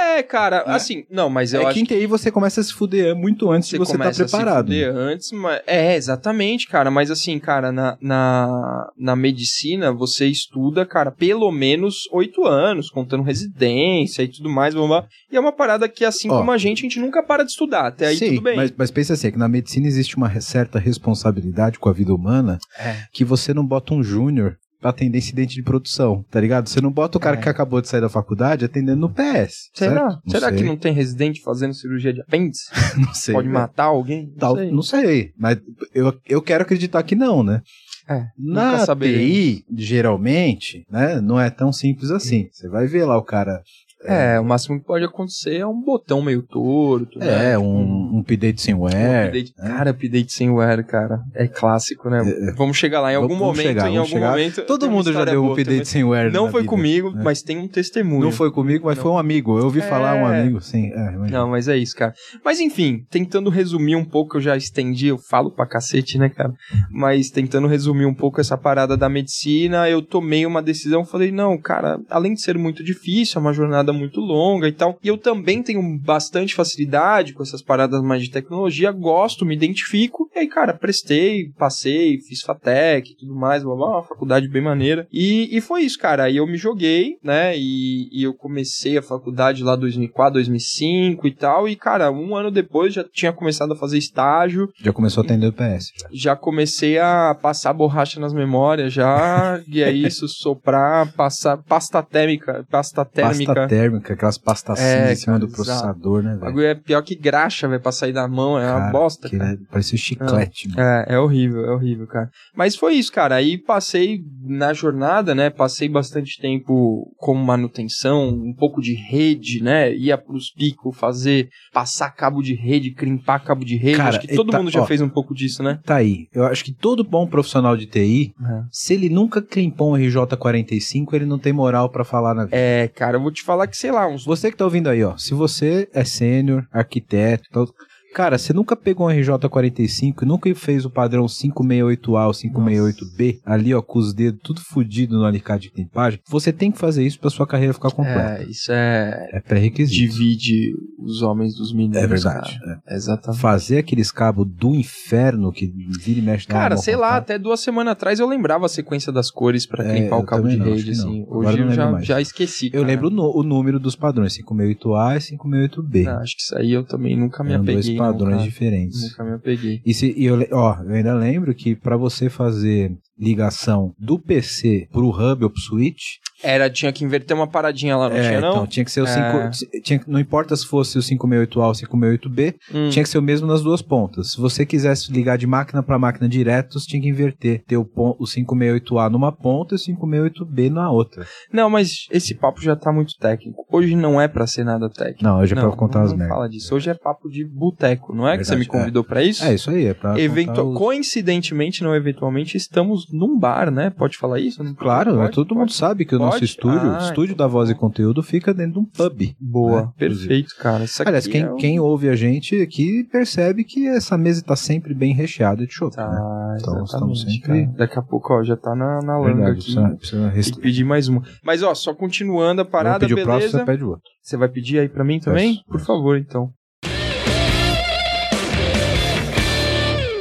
[0.00, 0.74] É, cara, Né?
[0.74, 3.50] assim, não, mas eu é acho que em TI você começa a se fuder muito
[3.50, 4.66] antes de você estar começa a se preparado.
[4.66, 5.60] fuder antes, mas...
[5.66, 6.90] É, exatamente, cara.
[6.90, 13.22] Mas assim, cara, na, na, na medicina, você estuda, cara, pelo menos oito anos, contando
[13.22, 15.06] residência e tudo mais, blá, blá.
[15.30, 16.38] E é uma parada que, assim Ó.
[16.38, 17.86] como a gente, a gente nunca para de estudar.
[17.88, 18.56] Até aí Sim, tudo bem.
[18.56, 22.14] Mas, mas pensa assim, é que na medicina existe uma certa responsabilidade com a vida
[22.14, 22.96] humana É.
[23.12, 26.68] que você não bota um júnior atender incidente de produção, tá ligado?
[26.68, 27.40] Você não bota o cara É.
[27.40, 29.70] que acabou de sair da faculdade atendendo no PS.
[29.74, 30.20] Será?
[30.24, 30.58] Não Será sei.
[30.58, 32.64] que não tem residente fazendo cirurgia de apêndice?
[32.96, 33.34] não sei?
[33.34, 33.54] Pode né?
[33.54, 34.32] matar alguém?
[34.38, 34.70] Tal- sei.
[34.70, 35.58] não sei, mas
[35.94, 37.60] eu, eu quero acreditar que não, né?
[38.08, 38.84] É, Na.
[38.96, 42.48] TI, geralmente, né, não é tão simples assim.
[42.50, 43.62] Você vai ver lá o cara.
[44.04, 47.18] É, o máximo que pode acontecer é um botão meio torto.
[47.18, 47.52] né?
[47.52, 49.26] É, Tipo, um, um update sem um wear.
[49.26, 49.52] update.
[49.58, 49.68] né?
[49.68, 51.20] Cara, update sem wear, cara.
[51.34, 52.22] É clássico, né?
[52.26, 53.62] É, Vamos chegar lá em algum momento.
[53.66, 54.30] chegar, em algum chegar.
[54.30, 54.62] momento.
[54.62, 56.32] Todo mundo já deu um update sem wear.
[56.32, 57.20] Não foi vida, comigo, né?
[57.22, 58.22] mas tem um testemunho.
[58.22, 59.02] Não foi comigo, mas Não.
[59.02, 59.58] foi um amigo.
[59.58, 60.40] Eu ouvi falar um É.
[60.40, 60.90] amigo, sim.
[60.92, 61.10] É.
[61.30, 62.14] Não, mas é isso, cara.
[62.44, 66.52] Mas enfim, tentando resumir um pouco, eu já estendi, eu falo pra cacete, né, cara?
[66.90, 71.58] Mas tentando resumir um pouco essa parada da medicina, eu tomei uma decisão, falei, não,
[71.58, 75.16] cara, além de ser muito difícil, é uma jornada muito longa e tal, e eu
[75.18, 80.46] também tenho bastante facilidade com essas paradas mais de tecnologia, gosto, me identifico, e aí,
[80.48, 85.48] cara, prestei, passei, fiz FATEC e tudo mais, blá, blá, uma faculdade bem maneira, e,
[85.56, 89.62] e foi isso, cara, aí eu me joguei, né, e, e eu comecei a faculdade
[89.62, 93.98] lá 2004, 2005 e tal, e, cara, um ano depois já tinha começado a fazer
[93.98, 95.92] estágio, Já começou a atender o PS.
[96.12, 102.64] já comecei a passar borracha nas memórias já, e é isso, soprar, passar pasta térmica,
[102.70, 103.54] pasta térmica.
[103.54, 105.56] Pasta térmica, aquelas pastas É, em cima cara, do exato.
[105.56, 106.40] processador, né, O velho?
[106.40, 109.38] bagulho é pior que graxa, vai pra sair da mão, é uma Cara, bosta, que
[109.38, 109.52] cara.
[109.54, 110.80] é- Parecia chiclete, mano.
[110.80, 112.30] É, é horrível, é horrível, cara.
[112.54, 113.36] Mas foi isso, cara.
[113.36, 115.50] Aí passei na jornada, né?
[115.50, 119.94] Passei bastante tempo como manutenção, um pouco de rede, né?
[119.94, 123.96] Ia pros picos fazer, passar cabo de rede, crimpar cabo de rede.
[123.96, 124.86] Cara, Acho que todo tá- mundo já ó.
[124.86, 125.78] fez um pouco disso, né?
[125.84, 126.26] Tá aí.
[126.32, 128.34] Eu acho que todo bom profissional de TI,
[128.70, 132.56] se ele nunca climpou um RJ45, ele não tem moral pra falar na vida.
[132.56, 134.24] É, cara, eu vou te falar que, sei lá, uns.
[134.24, 135.16] Você que tá ouvindo aí, ó.
[135.16, 137.66] Se você é sênior, arquiteto, tal,
[138.14, 143.82] cara, você nunca pegou um RJ45, nunca fez o padrão 568A ou 568B, ali, ó,
[143.82, 147.30] com os dedos tudo fudido no alicate de clipagem, você tem que fazer isso pra
[147.30, 148.42] sua carreira ficar completa.
[148.42, 149.28] É, isso é.
[149.32, 149.96] É, pré-requisito.
[149.98, 151.96] Divide os homens dos meninos.
[151.96, 152.58] É verdade.
[152.86, 152.94] é.
[152.94, 153.40] Exatamente.
[153.40, 157.60] Fazer aqueles cabos do inferno que vira e mexe na Cara, sei lá, até duas
[157.60, 160.56] semanas atrás eu lembrava a sequência das cores pra É, clipar eu o cabo de
[160.56, 161.24] não, rede, assim.
[161.28, 162.66] Hoje eu eu já, já esqueci.
[162.66, 162.86] Eu cara.
[162.86, 166.06] lembro o, o número dos padrões, 568A e 568B.
[166.06, 167.96] Ah, acho que isso aí eu também nunca me Eram apeguei.
[168.06, 168.48] Padrões cara.
[168.48, 169.02] diferentes.
[169.10, 169.80] Nunca me apeguei.
[169.84, 174.88] E, se, e eu, ó, eu ainda lembro que pra você fazer ligação do PC
[174.90, 178.40] pro hub ou pro switch, Era, tinha que inverter uma paradinha lá, não é, tinha
[178.40, 178.50] não?
[178.52, 179.52] então tinha que ser o É.
[179.52, 182.88] 5, tinha, não importa se fosse o 568A ou o 568B, Hum.
[182.90, 184.32] tinha que ser o mesmo nas duas pontas.
[184.32, 187.82] Se você quisesse ligar de máquina pra máquina direto, você tinha que inverter, ter o,
[187.94, 191.26] o 568A numa ponta e o 568B na outra.
[191.52, 193.64] Não, mas esse papo já tá muito técnico.
[193.70, 195.22] Hoje não é pra ser nada técnico.
[195.24, 196.36] Não, hoje é pra não, contar não, as não merdas.
[196.36, 196.74] fala disso.
[196.74, 198.66] Hoje é papo de boteco, não é que você me é.
[198.66, 199.44] convidou pra isso?
[199.44, 203.90] É, isso aí, é pra Eventu- contar os- Coincidentemente, não eventualmente, estamos num bar, né?
[203.90, 204.62] Pode falar isso?
[204.62, 205.32] Não Claro, pode?
[205.32, 207.78] todo mundo sabe que o nosso estúdio, Ah, o estúdio então da Voz tá e
[207.78, 209.34] Conteúdo, fica dentro de um pub.
[209.40, 210.84] Boa, né, perfeito, cara.
[210.84, 214.42] Isso aqui Aliás, quem, é o- quem ouve a gente aqui percebe que essa mesa
[214.42, 216.56] tá sempre bem recheada de chopp, Tá, né?
[216.60, 217.74] Então, estamos sempre- cara.
[217.76, 219.56] Daqui a pouco, ó, já tá na, na langa aqui.
[219.62, 220.54] precisa, precisa Tem rest...
[220.54, 221.22] que pedir mais uma.
[221.44, 223.58] Mas, ó, só continuando a parada, pedir o próximo, beleza?
[223.58, 224.04] você pede o outro.
[224.22, 225.54] Você vai pedir aí pra mim também?
[225.54, 225.86] Peço, Por peço.
[225.86, 226.50] favor, então.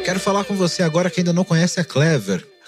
[0.05, 2.43] Quero falar com você agora que ainda não conhece a Clever.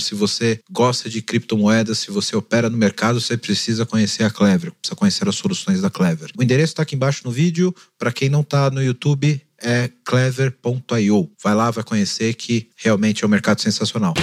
[0.00, 4.72] Se você gosta de criptomoedas, se você opera no mercado, você precisa conhecer a Clever,
[4.72, 6.30] precisa conhecer as soluções da Clever.
[6.36, 7.74] O endereço está aqui embaixo no vídeo.
[7.98, 11.30] Para quem não está no YouTube, é clever.io.
[11.42, 14.14] Vai lá, vai conhecer que realmente é um mercado sensacional.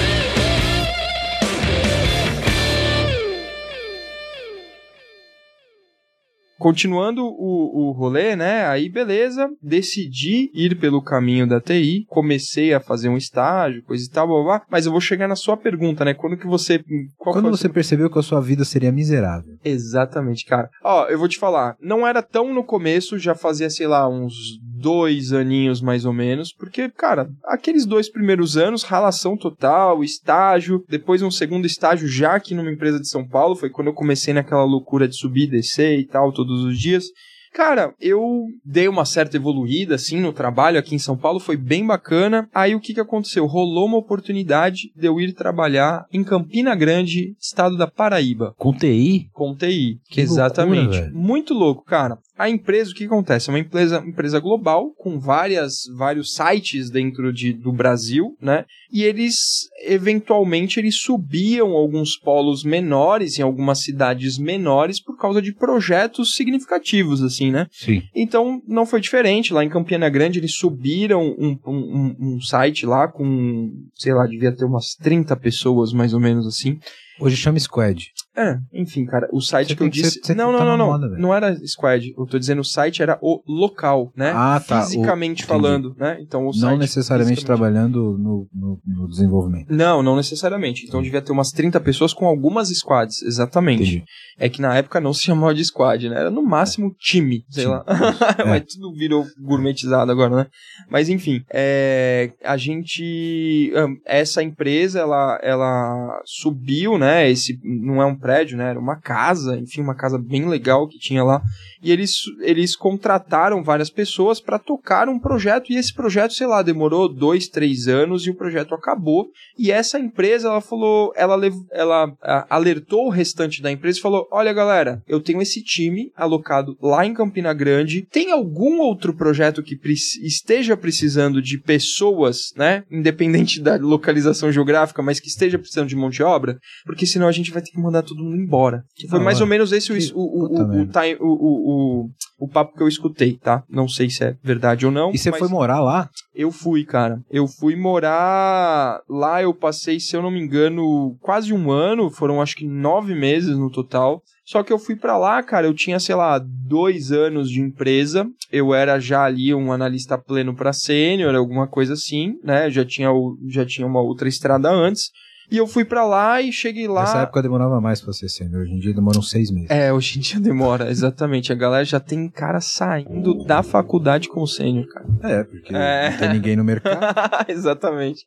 [6.59, 8.67] Continuando o, o rolê, né?
[8.67, 14.09] Aí beleza, decidi ir pelo caminho da TI, comecei a fazer um estágio, coisa e
[14.09, 16.13] tal, blá, blá, blá, mas eu vou chegar na sua pergunta, né?
[16.13, 16.83] Quando que você.
[17.17, 19.57] Quando você percebeu que a sua vida seria miserável?
[19.63, 20.69] Exatamente, cara.
[20.83, 24.59] Ó, eu vou te falar, não era tão no começo, já fazia, sei lá, uns
[24.79, 31.21] dois aninhos mais ou menos, porque, cara, aqueles dois primeiros anos, ralação total, estágio, depois
[31.21, 34.63] um segundo estágio já aqui numa empresa de São Paulo, foi quando eu comecei naquela
[34.63, 37.05] loucura de subir e descer e tal, todos os dias.
[37.53, 41.85] Cara, eu dei uma certa evoluída, assim, no trabalho aqui em São Paulo, foi bem
[41.85, 42.47] bacana.
[42.53, 43.45] Aí o que que aconteceu?
[43.45, 48.53] Rolou uma oportunidade de eu ir trabalhar em Campina Grande, estado da Paraíba.
[48.57, 49.29] Com TI?
[49.33, 50.97] Com TI, que exatamente.
[50.97, 52.17] Loucura, Muito louco, cara.
[52.39, 53.49] A empresa, o que acontece?
[53.49, 58.63] É uma empresa, empresa global, com várias, vários sites dentro de, do Brasil, né?
[58.89, 65.53] E eles, eventualmente, eles subiam alguns polos menores em algumas cidades menores por causa de
[65.53, 67.67] projetos significativos, assim, né?
[67.73, 68.03] Sim.
[68.15, 69.53] Então, não foi diferente.
[69.53, 74.55] Lá em Campina Grande, eles subiram um, um, um site lá com, sei lá, devia
[74.55, 76.79] ter umas 30 pessoas, mais ou menos assim.
[77.19, 78.13] Hoje chama Squad.
[78.37, 80.19] É, enfim, cara, o site que eu disse.
[80.23, 81.09] Você, não, não, tá não, não.
[81.17, 82.13] Não era Squad.
[82.17, 84.31] Eu tô dizendo o site era o local, né?
[84.33, 84.83] Ah, tá.
[84.83, 86.17] Fisicamente falando, né?
[86.21, 89.73] Então o Não necessariamente trabalhando no, desenvolvimento.
[89.73, 90.85] Não, não necessariamente.
[90.85, 94.03] Então devia ter umas 30 pessoas com algumas squads, exatamente.
[94.37, 96.19] É que na época não se chamava de squad, né?
[96.19, 97.83] Era no máximo time, sei lá.
[98.39, 98.43] É.
[98.45, 100.47] Mas tudo virou gourmetizado agora, né?
[100.89, 102.31] Mas enfim, é...
[102.43, 103.71] a gente.
[104.05, 107.29] Essa empresa, ela, ela subiu, né?
[107.29, 108.69] Esse não é um prédio, né?
[108.69, 111.41] Era uma casa, enfim, uma casa bem legal que tinha lá.
[111.81, 115.71] E eles, eles contrataram várias pessoas para tocar um projeto.
[115.71, 119.27] E esse projeto, sei lá, demorou dois, três anos e o projeto acabou.
[119.57, 121.39] E essa empresa, ela falou, ela,
[121.71, 122.13] ela
[122.49, 127.05] alertou o restante da empresa e falou: Olha, galera, eu tenho esse time alocado lá
[127.05, 128.05] em Campina Grande.
[128.11, 132.83] Tem algum outro projeto que pre esteja precisando de pessoas, né?
[132.91, 136.57] Independente da localização geográfica, mas que esteja precisando de mão de obra?
[136.85, 138.83] Porque senão a gente vai ter que mandar todo mundo embora.
[139.09, 140.83] Foi ah, mais ou menos esse que, o, o, o,
[141.19, 143.63] o, o, o, papo que eu escutei, tá?
[143.69, 145.11] Não sei se é verdade ou não.
[145.13, 146.09] E você foi morar lá?
[146.33, 147.21] Eu fui, cara.
[147.29, 152.09] Eu fui morar lá, eu passei, se eu não me engano, quase um ano.
[152.09, 154.21] Foram acho que nove meses no total.
[154.49, 158.25] Só que eu fui para lá, cara, eu tinha, sei lá, dois anos de empresa.
[158.51, 162.67] Eu era já ali um analista pleno para sênior, alguma coisa assim, né?
[162.71, 163.09] Já tinha,
[163.47, 165.11] já tinha uma outra estrada antes.
[165.51, 167.01] E eu fui para lá e cheguei lá.
[167.01, 168.61] Nessa época demorava mais pra ser sênior.
[168.61, 169.69] Hoje em dia demora uns seis meses.
[169.69, 171.51] É, hoje em dia demora, exatamente.
[171.51, 175.05] A galera já tem cara saindo da faculdade com sênior, cara.
[175.23, 176.11] É, porque é...
[176.11, 176.99] não tem ninguém no mercado.
[177.49, 178.25] exatamente.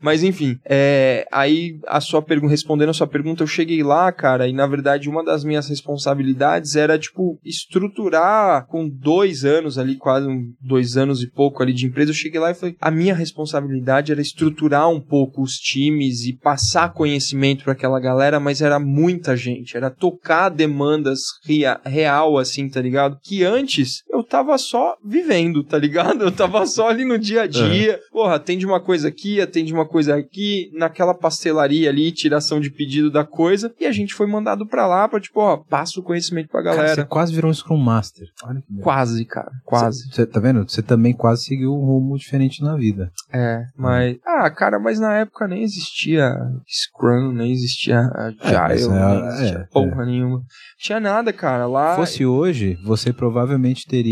[0.00, 4.48] Mas enfim, é, aí a sua pergunta, respondendo a sua pergunta, eu cheguei lá, cara,
[4.48, 10.26] e na verdade uma das minhas responsabilidades era, tipo, estruturar com dois anos ali, quase
[10.28, 13.14] um, dois anos e pouco ali de empresa, eu cheguei lá e falei, a minha
[13.14, 18.78] responsabilidade era estruturar um pouco os times e passar conhecimento para aquela galera, mas era
[18.78, 23.18] muita gente, era tocar demandas rea, real, assim, tá ligado?
[23.22, 26.22] Que antes eu tava só vivendo, tá ligado?
[26.22, 28.00] Eu tava só ali no dia a dia, é.
[28.12, 33.10] porra, atende uma coisa aqui, atende uma coisa aqui, naquela pastelaria ali, tiração de pedido
[33.10, 36.48] da coisa, e a gente foi mandado pra lá pra, tipo, ó, passa o conhecimento
[36.48, 36.82] pra galera.
[36.82, 38.28] Cara, você quase virou um Scrum Master.
[38.80, 40.08] quase, cara, quase.
[40.10, 40.68] Você tá vendo?
[40.68, 43.10] Você também quase seguiu um rumo diferente na vida.
[43.32, 44.16] É, mas...
[44.24, 46.32] Ah, cara, mas na época nem existia
[46.68, 50.06] Scrum, nem existia Agile, é, nem existia é, porra é.
[50.06, 50.42] nenhuma.
[50.78, 51.90] Tinha nada, cara, lá...
[51.90, 54.03] Se fosse hoje, você provavelmente teria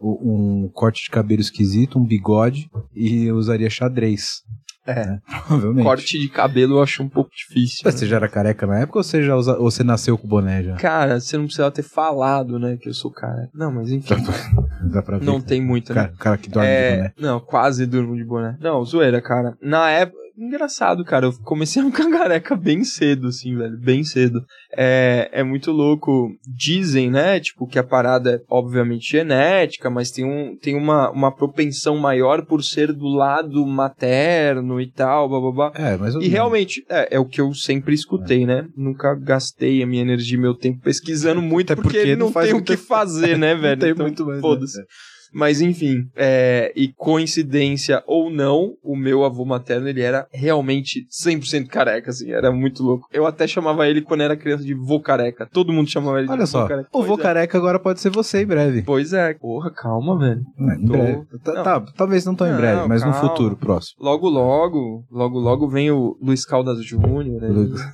[0.00, 4.42] um corte de cabelo esquisito, um bigode e usaria xadrez.
[4.86, 5.20] É, né?
[5.46, 5.84] provavelmente.
[5.84, 7.82] Corte de cabelo eu acho um pouco difícil.
[7.84, 8.00] Mas né?
[8.00, 10.62] você já era careca na época ou você, já usa, ou você nasceu com boné
[10.62, 10.76] já?
[10.76, 13.50] Cara, você não precisava ter falado, né, que eu sou careca.
[13.54, 14.14] Não, mas enfim.
[14.90, 15.24] Dá pra ver.
[15.24, 16.02] Não tem muito, né?
[16.02, 16.90] Cara, cara que dorme é...
[16.90, 17.12] de boné.
[17.18, 18.56] Não, quase durmo de boné.
[18.60, 19.56] Não, zoeira, cara.
[19.62, 21.26] Na época, engraçado, cara.
[21.26, 23.76] Eu comecei a ficar careca bem cedo, assim, velho.
[23.78, 24.44] Bem cedo.
[24.76, 26.30] É, é muito louco.
[26.46, 27.40] Dizem, né?
[27.40, 32.44] Tipo, que a parada é obviamente genética, mas tem, um, tem uma, uma propensão maior
[32.44, 35.72] por ser do lado materno e tal, babá.
[35.74, 38.46] É, mas E realmente, é, é o que eu sempre escutei, é.
[38.46, 38.68] né?
[38.76, 42.54] Nunca gastei a minha energia e meu tempo pesquisando muito, porque, porque, não, não tem
[42.54, 43.76] o que fazer, né, velho?
[43.76, 44.36] não tem então, muito mais.
[44.36, 44.42] Né?
[44.42, 44.78] Foda-se.
[44.78, 44.84] Né?
[45.32, 51.66] Mas enfim, é, e coincidência ou não, o meu avô materno, ele era realmente 100%
[51.68, 53.06] careca, assim, era muito louco.
[53.12, 55.48] Eu até chamava ele, quando era criança, de vô careca.
[55.52, 56.88] Todo mundo chamava ele de Olha vô só, careca.
[56.92, 57.18] o vô é.
[57.18, 58.82] careca agora pode ser você em breve.
[58.82, 60.42] Pois é, porra, calma, velho.
[60.58, 61.22] Em Tô- breve.
[61.42, 61.62] Tá, Não.
[61.62, 63.28] tá, talvez não tão em Não, breve, mas no calma.
[63.28, 63.96] futuro próximo.
[64.04, 67.24] Logo, logo, logo, logo vem o Luiz Caldas Júnior.
[67.40, 67.48] né?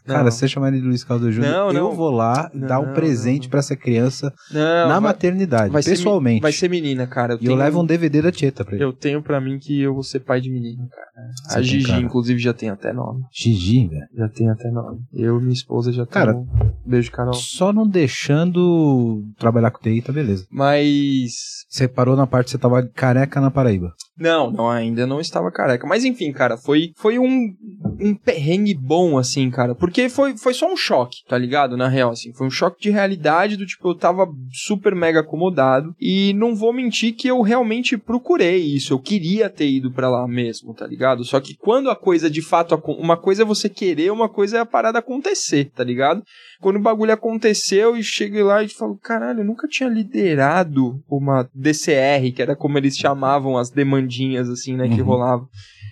[0.07, 0.31] Cara, Não.
[0.31, 1.93] se você chamar ele de Luiz Caldo Júnior, Não, eu não.
[1.95, 3.51] vou lá Não, dar um não, presente não.
[3.51, 6.43] pra essa criança Não, na vai- maternidade, vai ser me- pessoalmente.
[6.43, 7.28] vai ser menina, cara.
[7.41, 8.85] E eu levo um DVD da Tieta pra ele.
[8.85, 11.09] Eu tenho pra mim que eu vou ser pai de menino, cara.
[11.45, 12.01] Você A tem Gigi, cara.
[12.01, 13.23] inclusive, já tem até nome.
[13.33, 14.07] Gigi, velho.
[14.17, 15.01] Já tem até nome.
[15.13, 16.49] Eu e minha esposa já Cara, temos.
[16.87, 17.35] Beijo, Carol.
[17.35, 20.47] Só não deixando trabalhar com TI, tá beleza.
[20.51, 21.67] Mas.
[21.69, 23.93] Você parou na parte que você tava careca na Paraíba.
[24.19, 25.87] Não, não, ainda não estava careca.
[25.87, 27.55] Mas enfim, cara, foi, foi um,
[28.01, 29.75] um perrengue bom, assim, cara.
[29.75, 31.77] Porque foi, foi só um choque, tá ligado?
[31.77, 32.33] Na real, assim.
[32.33, 35.95] Foi um choque de realidade do tipo, eu tava super mega acomodado.
[36.01, 38.93] E não vou mentir que eu realmente procurei isso.
[38.93, 41.25] Eu queria ter ido pra lá mesmo, tá ligado?
[41.25, 42.75] Só que quando a coisa de fato.
[42.99, 46.23] Uma coisa é você querer, uma coisa é a parada acontecer, tá ligado?
[46.61, 51.49] Quando o bagulho aconteceu e cheguei lá e falo, caralho, eu nunca tinha liderado uma
[51.55, 55.07] DCR, que era como eles chamavam as demandinhas, assim, né, que Uhum.
[55.07, 55.49] rolavam.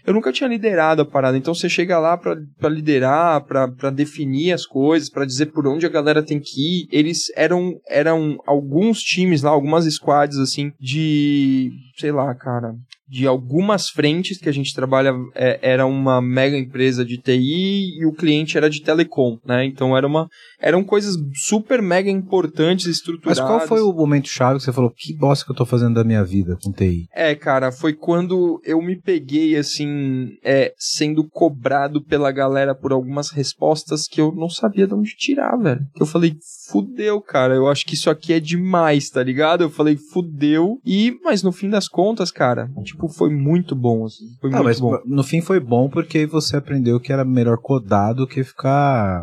[0.06, 4.64] Eu nunca tinha liderado a parada, então você chega lá pra liderar, pra definir as
[4.64, 6.88] coisas, pra dizer por onde a galera tem que ir.
[6.92, 12.76] Eles eram, eram alguns times lá, algumas squads, assim, de, sei lá, cara,
[13.08, 18.06] de algumas frentes que a gente trabalha, é, era uma mega empresa de TI e
[18.06, 19.64] o cliente era de telecom, né?
[19.64, 20.28] Então era uma,
[20.60, 23.44] eram coisas super mega importantes, Mas estruturadas.
[23.44, 26.04] qual foi o momento chave que você falou, que bosta que eu tô fazendo da
[26.04, 27.06] minha vida com TI?
[27.14, 33.30] É, cara, foi quando eu me peguei, assim, é, sendo cobrado pela galera por algumas
[33.30, 35.80] respostas que eu não sabia de onde tirar, velho.
[35.98, 36.34] Eu falei,
[36.70, 39.62] fudeu, cara, eu acho que isso aqui é demais, tá ligado?
[39.62, 40.80] Eu falei, fudeu.
[40.84, 44.24] E, mas no fim das contas, cara, tipo, foi muito bom, assim.
[44.40, 44.98] Foi Ah, muito mas bom.
[45.06, 49.22] no fim foi bom porque você aprendeu que era melhor codar do que ficar.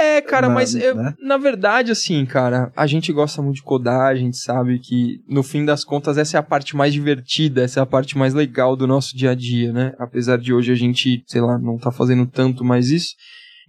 [0.00, 1.12] É, cara, Na- mas eu- né?
[1.20, 5.42] na verdade, assim, cara, a gente gosta muito de codar, a gente sabe que, no
[5.42, 8.76] fim das contas, essa é a parte mais divertida, essa é a parte mais legal
[8.76, 9.92] do nosso dia a dia, né?
[9.98, 13.08] Apesar de hoje a gente, sei lá, não tá fazendo tanto mais isso.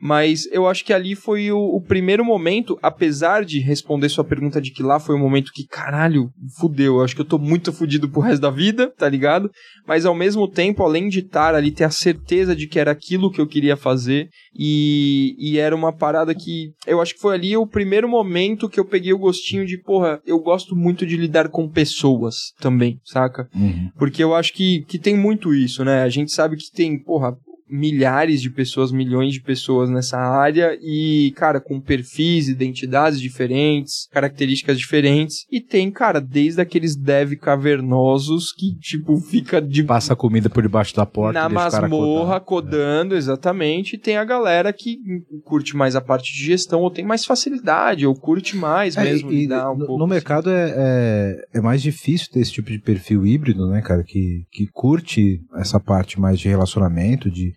[0.01, 4.61] Mas eu acho que ali foi o, o primeiro momento, apesar de responder sua pergunta
[4.61, 7.73] de que lá foi o momento que, caralho, fudeu, eu acho que eu tô muito
[7.73, 9.51] fudido pro resto da vida, tá ligado?
[9.85, 13.31] Mas ao mesmo tempo, além de estar ali, ter a certeza de que era aquilo
[13.31, 17.57] que eu queria fazer, e, e era uma parada que eu acho que foi ali
[17.57, 21.49] o primeiro momento que eu peguei o gostinho de, porra, eu gosto muito de lidar
[21.49, 23.49] com pessoas também, saca?
[23.53, 23.89] Uhum.
[23.97, 26.03] Porque eu acho que, que tem muito isso, né?
[26.03, 27.35] A gente sabe que tem, porra,
[27.69, 34.77] milhares de pessoas, milhões de pessoas nessa área e, cara, com perfis, identidades diferentes, características
[34.77, 35.45] diferentes.
[35.51, 40.61] E tem, cara, desde aqueles dev cavernosos que, tipo, fica de Passa a comida por
[40.63, 41.39] debaixo da porta.
[41.39, 43.95] na masmorra, codando, exatamente.
[43.95, 44.97] E tem a galera que
[45.43, 49.31] curte mais a parte de gestão, ou tem mais facilidade, ou curte mais É, mesmo.
[49.31, 50.13] e um no, pouco, no assim.
[50.13, 54.03] mercado é, é, é mais difícil ter esse tipo de perfil híbrido, né, cara?
[54.03, 57.53] Que, que curte essa parte mais de relacionamento, de,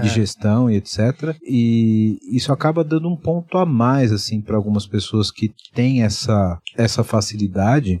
[0.00, 0.10] de É.
[0.10, 1.36] gestão e etc.
[1.42, 6.58] E isso acaba dando um ponto a mais, assim, para algumas pessoas que têm essa,
[6.76, 8.00] essa facilidade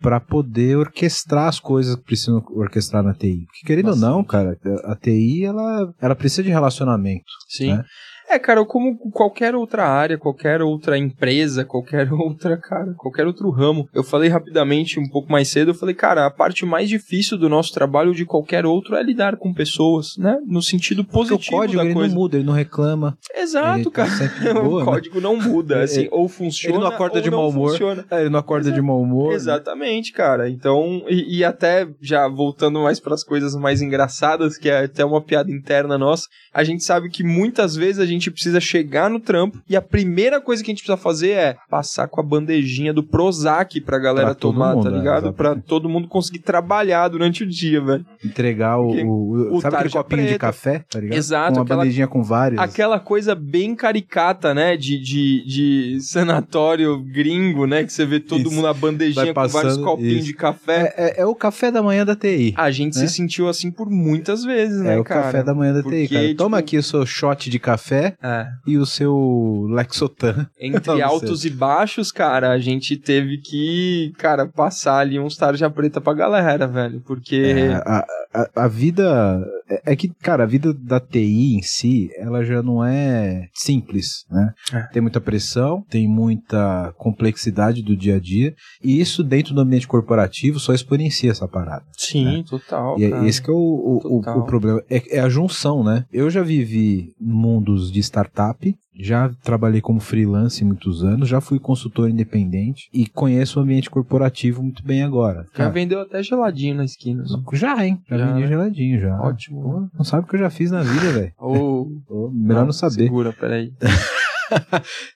[0.00, 3.44] para poder orquestrar as coisas que precisam orquestrar na TI.
[3.46, 7.24] Porque querendo ou não, cara, a TI ela, ela precisa de relacionamento.
[7.48, 7.68] Sim.
[7.72, 7.84] né?
[8.32, 13.88] É, cara, como qualquer outra área, qualquer outra empresa, qualquer outra, cara, qualquer outro ramo.
[13.92, 17.48] Eu falei rapidamente um pouco mais cedo, eu falei, cara, a parte mais difícil do
[17.48, 20.38] nosso trabalho de qualquer outro é lidar com pessoas, né?
[20.46, 22.08] No sentido Porque o positivo código da ele coisa.
[22.14, 23.18] não muda, ele não reclama.
[23.34, 24.10] Exato, tá cara.
[24.10, 24.84] sempre de o boa, né?
[24.92, 27.70] código não muda, assim, Ele- ou funciona ele não acorda ou de não mau humor.
[27.72, 28.04] funciona.
[28.10, 29.30] É, Ele não acorda de mau humor.
[29.30, 29.34] né?
[29.36, 30.48] Exatamente, cara.
[30.48, 35.04] Então, e, e até já voltando mais para as coisas mais engraçadas, que é até
[35.04, 39.18] uma piada interna nossa, a gente sabe que muitas vezes a gente precisa chegar no
[39.20, 42.92] trampo e a primeira coisa que a gente precisa fazer é passar com a bandejinha
[42.92, 45.32] do Prozac pra galera Pra tomar, mundo, tá é, ligado?
[45.32, 45.66] pra exatamente.
[45.66, 48.04] todo mundo conseguir trabalhar durante o dia, velho.
[48.24, 50.38] Entregar o, o- o sabe aquele copinho de preta.
[50.38, 51.18] café, tá ligado?
[51.18, 52.60] Exato, Com uma aquela- bandejinha com vários.
[52.60, 54.76] Aquela coisa bem caricata, né?
[54.76, 57.84] De, de, de sanatório gringo, né?
[57.84, 58.52] Que você vê todo Isso.
[58.52, 60.26] mundo a bandejinha Vai com vários passando, copinhos isso.
[60.26, 60.94] de café.
[60.96, 62.54] É, é- é o café da manhã da TI.
[62.56, 63.06] A gente né?
[63.06, 65.22] se sentiu assim por muitas vezes, né, é o cara?
[65.22, 66.34] café da manhã da TI, Porque, cara.
[66.36, 68.46] Toma tipo, aqui o seu shot de café É.
[68.66, 70.46] e o seu Lexotan.
[70.60, 76.00] Entre altos e baixos, cara, a gente teve que, cara, passar ali uns tarja preta
[76.00, 77.00] pra galera, velho.
[77.06, 77.36] Porque.
[77.36, 79.40] É, a, a, a vida.
[79.68, 84.24] É, é que, cara, a vida da TI em si, ela já não é simples,
[84.30, 84.52] né?
[84.72, 84.82] É.
[84.92, 89.86] Tem muita pressão, tem muita complexidade do dia a dia, e isso dentro do ambiente
[89.88, 91.84] corporativo só exponencia essa parada.
[91.96, 92.98] Sim, total.
[92.98, 93.26] E é cara.
[93.28, 94.82] esse que é o, o, o- o problema.
[94.90, 96.04] É, é a junção, né?
[96.12, 102.10] Eu já vivi mundos de startup, já trabalhei como freelance muitos anos, já fui consultor
[102.10, 105.44] independente e conheço o ambiente corporativo muito bem agora.
[105.52, 107.24] Já Cara, vendeu até geladinho na esquina.
[107.52, 107.98] já, hein?
[108.08, 108.46] Já, Já, vendi né?
[108.48, 109.20] geladinho já.
[109.20, 109.62] Ótimo.
[109.62, 111.32] Pô, não sabe o que eu já fiz na vida, velho.
[111.38, 111.88] Ou.
[112.32, 113.04] Melhor não saber.
[113.04, 113.72] Segura, peraí.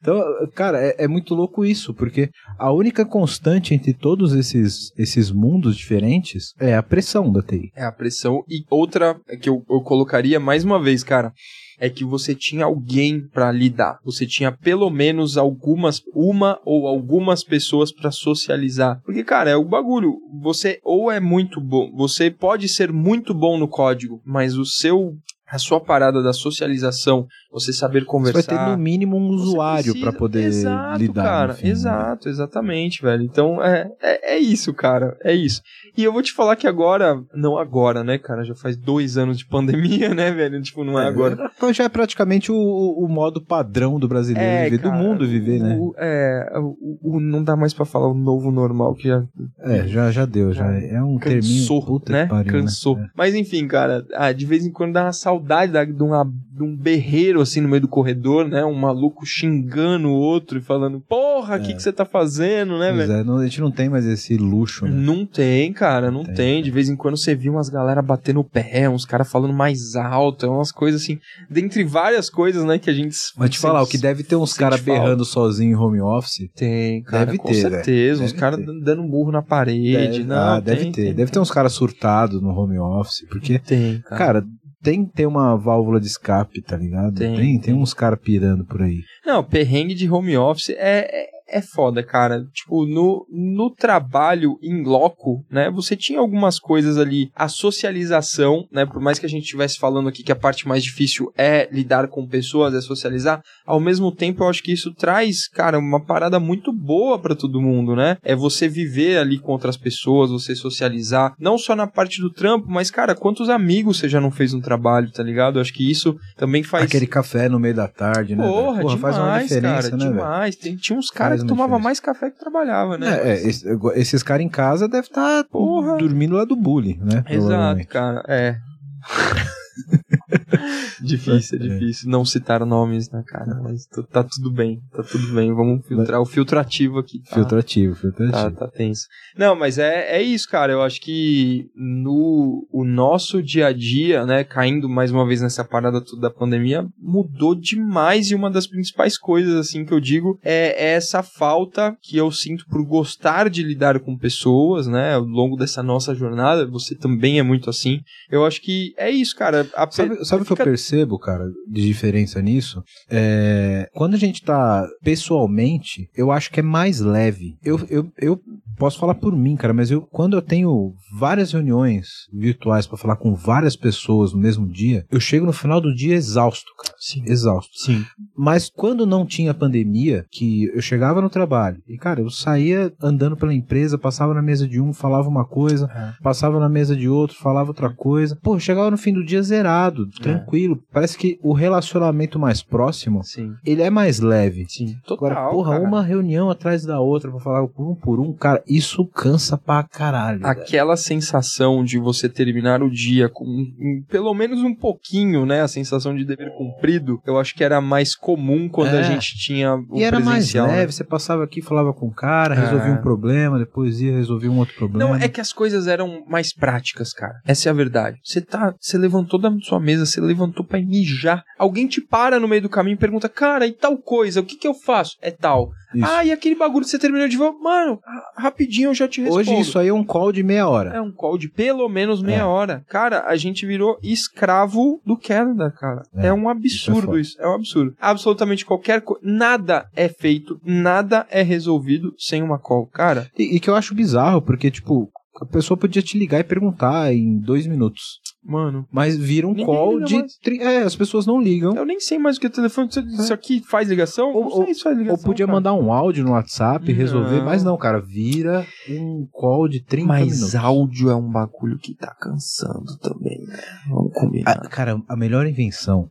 [0.00, 0.22] Então,
[0.54, 5.76] cara, é, é muito louco isso, porque a única constante entre todos esses, esses mundos
[5.76, 7.70] diferentes é a pressão da TI.
[7.76, 8.42] É a pressão.
[8.48, 11.32] E outra que eu, eu colocaria mais uma vez, cara,
[11.78, 13.98] é que você tinha alguém pra lidar.
[14.04, 19.00] Você tinha pelo menos algumas, uma ou algumas pessoas pra socializar.
[19.04, 20.16] Porque, cara, é o bagulho.
[20.42, 25.14] Você ou é muito bom, você pode ser muito bom no código, mas o seu.
[25.48, 27.28] A sua parada da socialização,
[27.58, 28.54] você saber Você conversar.
[28.54, 31.22] vai ter no mínimo um Você usuário pra poder Exato, lidar.
[31.24, 31.52] cara.
[31.54, 31.58] né?
[31.62, 33.22] exato, exatamente, velho.
[33.22, 35.16] Então é, é, é isso, cara.
[35.24, 35.62] É isso.
[35.96, 38.44] E eu vou te falar que agora, não agora, né, cara?
[38.44, 40.60] Já faz dois anos de pandemia, né, velho?
[40.60, 41.50] Tipo, não é, agora.
[41.56, 45.58] Então já é praticamente o, o- modo padrão do brasileiro viver, do cara, mundo viver,
[45.60, 45.76] né?
[45.80, 49.24] o- é, o, o- não dá mais pra falar o novo normal, que já
[49.60, 51.42] É, já, já deu, já é um terminho.
[51.60, 52.26] cansou, Puta né?
[52.26, 52.60] pariu, né?
[52.60, 52.98] cansou.
[53.16, 56.30] Mas enfim, cara, ah, de vez em quando dá uma saudade da- de, uma-
[56.64, 58.64] um berreiro assim no meio do corredor, né?
[58.64, 62.92] Um maluco xingando o outro e falando, porra, o que, que você tá fazendo, né,
[62.92, 63.12] velho?
[63.12, 64.90] é, não- a gente não tem mais esse luxo, né?
[64.92, 66.34] Não tem, cara, não Tem.
[66.34, 66.62] tem.
[66.62, 69.94] De vez em quando você viu umas galera batendo o pé, uns caras falando mais
[69.96, 71.18] alto, umas coisas assim,
[71.50, 73.16] dentre várias coisas, né, que a gente.
[73.36, 76.48] Mas te falar, o que deve ter uns caras berrando sozinho em home office.
[76.54, 78.22] Tem, cara, Deve com ter, certeza.
[78.22, 79.92] Uns Deve caras dando um burro na parede.
[79.92, 81.04] Deve, não, ah, deve tem, ter.
[81.06, 84.16] tem, deve ter uns caras surtados no home office, porque, Tem, cara.
[84.16, 84.46] cara,
[84.86, 87.16] tem que ter uma válvula de escape, tá ligado?
[87.16, 89.02] Tem, tem, tem uns caras pirando por aí.
[89.24, 92.44] Não, perrengue de home office é, é, foda, cara.
[92.52, 95.70] Tipo, no, no trabalho em loco, né?
[95.70, 97.30] Você tinha algumas coisas ali.
[97.34, 98.84] A socialização, né?
[98.84, 102.08] Por mais que a gente estivesse falando aqui que a parte mais difícil é lidar
[102.08, 103.42] com pessoas, é socializar.
[103.64, 107.60] Ao mesmo tempo, eu acho que isso traz, cara, uma parada muito boa pra todo
[107.60, 108.16] mundo, né?
[108.22, 111.34] É você viver ali com outras pessoas, você socializar.
[111.38, 114.60] Não só na parte do trampo, mas, cara, quantos amigos você já não fez no
[114.60, 115.58] trabalho, tá ligado?
[115.58, 116.84] Eu acho que isso também faz.
[116.84, 118.42] Aquele café no meio da tarde, né?
[118.42, 118.54] velho?
[118.54, 120.56] Porra, demais, faz uma diferença, cara, né, demais.
[120.56, 121.84] Tem, tinha uns caras Faz que diferença.
[121.84, 123.08] mais café que trabalhava, né?
[123.22, 125.96] É, é, esse- esses caras em casa devem estar Porra.
[125.98, 127.24] dormindo lá do bullying, né?
[127.28, 128.56] Exato, cara, é.
[131.00, 131.68] difícil, é É.
[131.68, 133.60] difícil não citar nomes, né, cara?
[133.62, 135.52] Mas tá tudo bem, tá tudo bem.
[135.54, 137.20] Vamos filtrar o filtro ativo aqui.
[137.22, 137.34] Tá?
[137.36, 138.32] Filtrativo, filtrativo.
[138.32, 139.06] Tá, tá tenso.
[139.36, 140.72] Não, mas é, é isso, cara.
[140.72, 145.64] Eu acho que no o nosso dia a dia, né, caindo mais uma vez nessa
[145.64, 148.30] parada toda da pandemia, mudou demais.
[148.30, 152.30] E uma das principais coisas, assim, que eu digo é, é essa falta que eu
[152.30, 156.66] sinto por gostar de lidar com pessoas, né, ao longo dessa nossa jornada.
[156.66, 158.00] Você também é muito assim.
[158.30, 159.66] Eu acho que é isso, cara.
[159.74, 162.82] A pe- Sabe, sabe o que eu fica- percebo, cara, de diferença nisso?
[163.10, 167.56] É, quando a gente tá pessoalmente, eu acho que é mais leve.
[167.64, 168.40] Eu, eu, eu
[168.76, 173.16] posso falar por mim, cara, mas eu, quando eu tenho várias reuniões virtuais pra falar
[173.16, 176.94] com várias pessoas no mesmo dia, eu chego no final do dia exausto, cara.
[176.98, 177.22] Sim.
[177.26, 177.70] Exausto.
[177.78, 178.04] Sim.
[178.36, 183.36] Mas quando não tinha pandemia, que eu chegava no trabalho e, cara, eu saía andando
[183.36, 185.88] pela empresa, passava na mesa de um, falava uma coisa,
[186.22, 188.36] passava na mesa de outro, falava outra coisa.
[188.42, 190.78] Pô, chegava no fim do dia zerado, tranquilo.
[190.92, 193.52] Parece que o relacionamento mais próximo, Sim.
[193.64, 194.66] ele é mais leve.
[194.68, 194.96] Sim.
[195.06, 195.84] Total, Agora, porra, cara.
[195.84, 200.40] uma reunião atrás da outra pra falar um por um, cara, isso cansa pra caralho.
[200.40, 200.46] velho.
[200.50, 205.60] aquela sensação de você terminar o dia com um- pelo menos um pouquinho, né?
[205.62, 209.00] A sensação de dever cumprido, eu acho que era mais comum quando É.
[209.00, 210.62] a gente tinha o E era mais né?
[210.62, 212.92] leve, você passava aqui, falava com o cara, resolvia É.
[212.92, 215.04] um problema, depois ia resolver um outro problema.
[215.10, 217.34] Não, é que as coisas eram mais práticas, cara.
[217.46, 218.18] Essa é a verdade.
[218.24, 221.42] Você tá, você levantou da sua mesa, você levantou pra ir mijar.
[221.58, 224.56] Alguém te para no meio do caminho e pergunta: "Cara, e tal coisa, o que
[224.56, 225.70] que eu faço?" É tal.
[225.96, 226.06] Isso.
[226.10, 229.20] Ah, e aquele bagulho que você terminou de ver, mano, ra- rapidinho eu já te
[229.20, 229.40] respondo.
[229.40, 230.90] Hoje isso aí é um call de meia hora.
[230.94, 232.44] É um call de pelo menos meia É.
[232.44, 232.84] hora.
[232.88, 236.02] Cara, a gente virou escravo do calendar, cara.
[236.16, 237.40] É, É, um isso é absurdo isso.
[237.40, 237.94] É, um absurdo.
[238.00, 239.20] Absolutamente qualquer coisa.
[239.24, 242.86] Nada é feito, nada é resolvido sem uma call.
[242.86, 245.08] Cara, E, e que eu acho bizarro, porque, tipo,
[245.40, 248.20] a pessoa podia te ligar e perguntar em dois minutos.
[248.46, 250.22] Mano, Mas vira um Ninguém call de.
[250.42, 251.74] tri- É, as pessoas não ligam.
[251.74, 252.88] eu nem sei mais o que é telefone.
[252.88, 254.32] Isso- Isso aqui faz ligação?
[254.32, 255.24] Ou- não sei se faz Ou ligação.
[255.24, 255.56] podia cara.
[255.56, 260.06] mandar um áudio no WhatsApp e resolver, mas não, cara, vira um call de 30
[260.08, 260.54] Mas minutos.
[260.54, 263.58] áudio é um bagulho que tá cansando também, né?
[263.88, 264.52] Vamos combinar.
[264.64, 266.08] Ah, cara, a melhor invenção.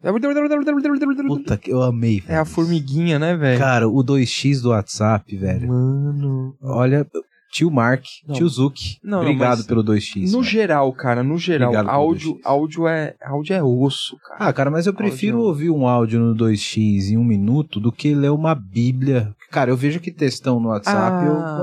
[1.27, 2.33] Puta que eu amei, velho.
[2.35, 3.59] É a formiguinha, né, velho?
[3.59, 5.67] Cara, o 2x do WhatsApp, velho.
[5.67, 6.55] Mano.
[6.61, 7.07] Olha,
[7.55, 8.35] tio Mark, Não.
[8.35, 10.29] tio Zuki, Não, não, obrigado mas pelo 2x.
[10.33, 12.41] No geral, cara, no geral, Obrigado áudio, 2x.
[12.43, 14.35] áudio, é, áudio é osso, cara.
[14.49, 15.47] Ah, cara, mas eu prefiro Áudio.
[15.49, 19.33] ouvir um áudio no 2x em um minuto do que ler uma bíblia.
[19.51, 21.57] Cara, eu vejo que textão no WhatsApp, eu, Ah.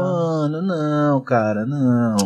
[0.49, 2.17] mano, não, cara, não.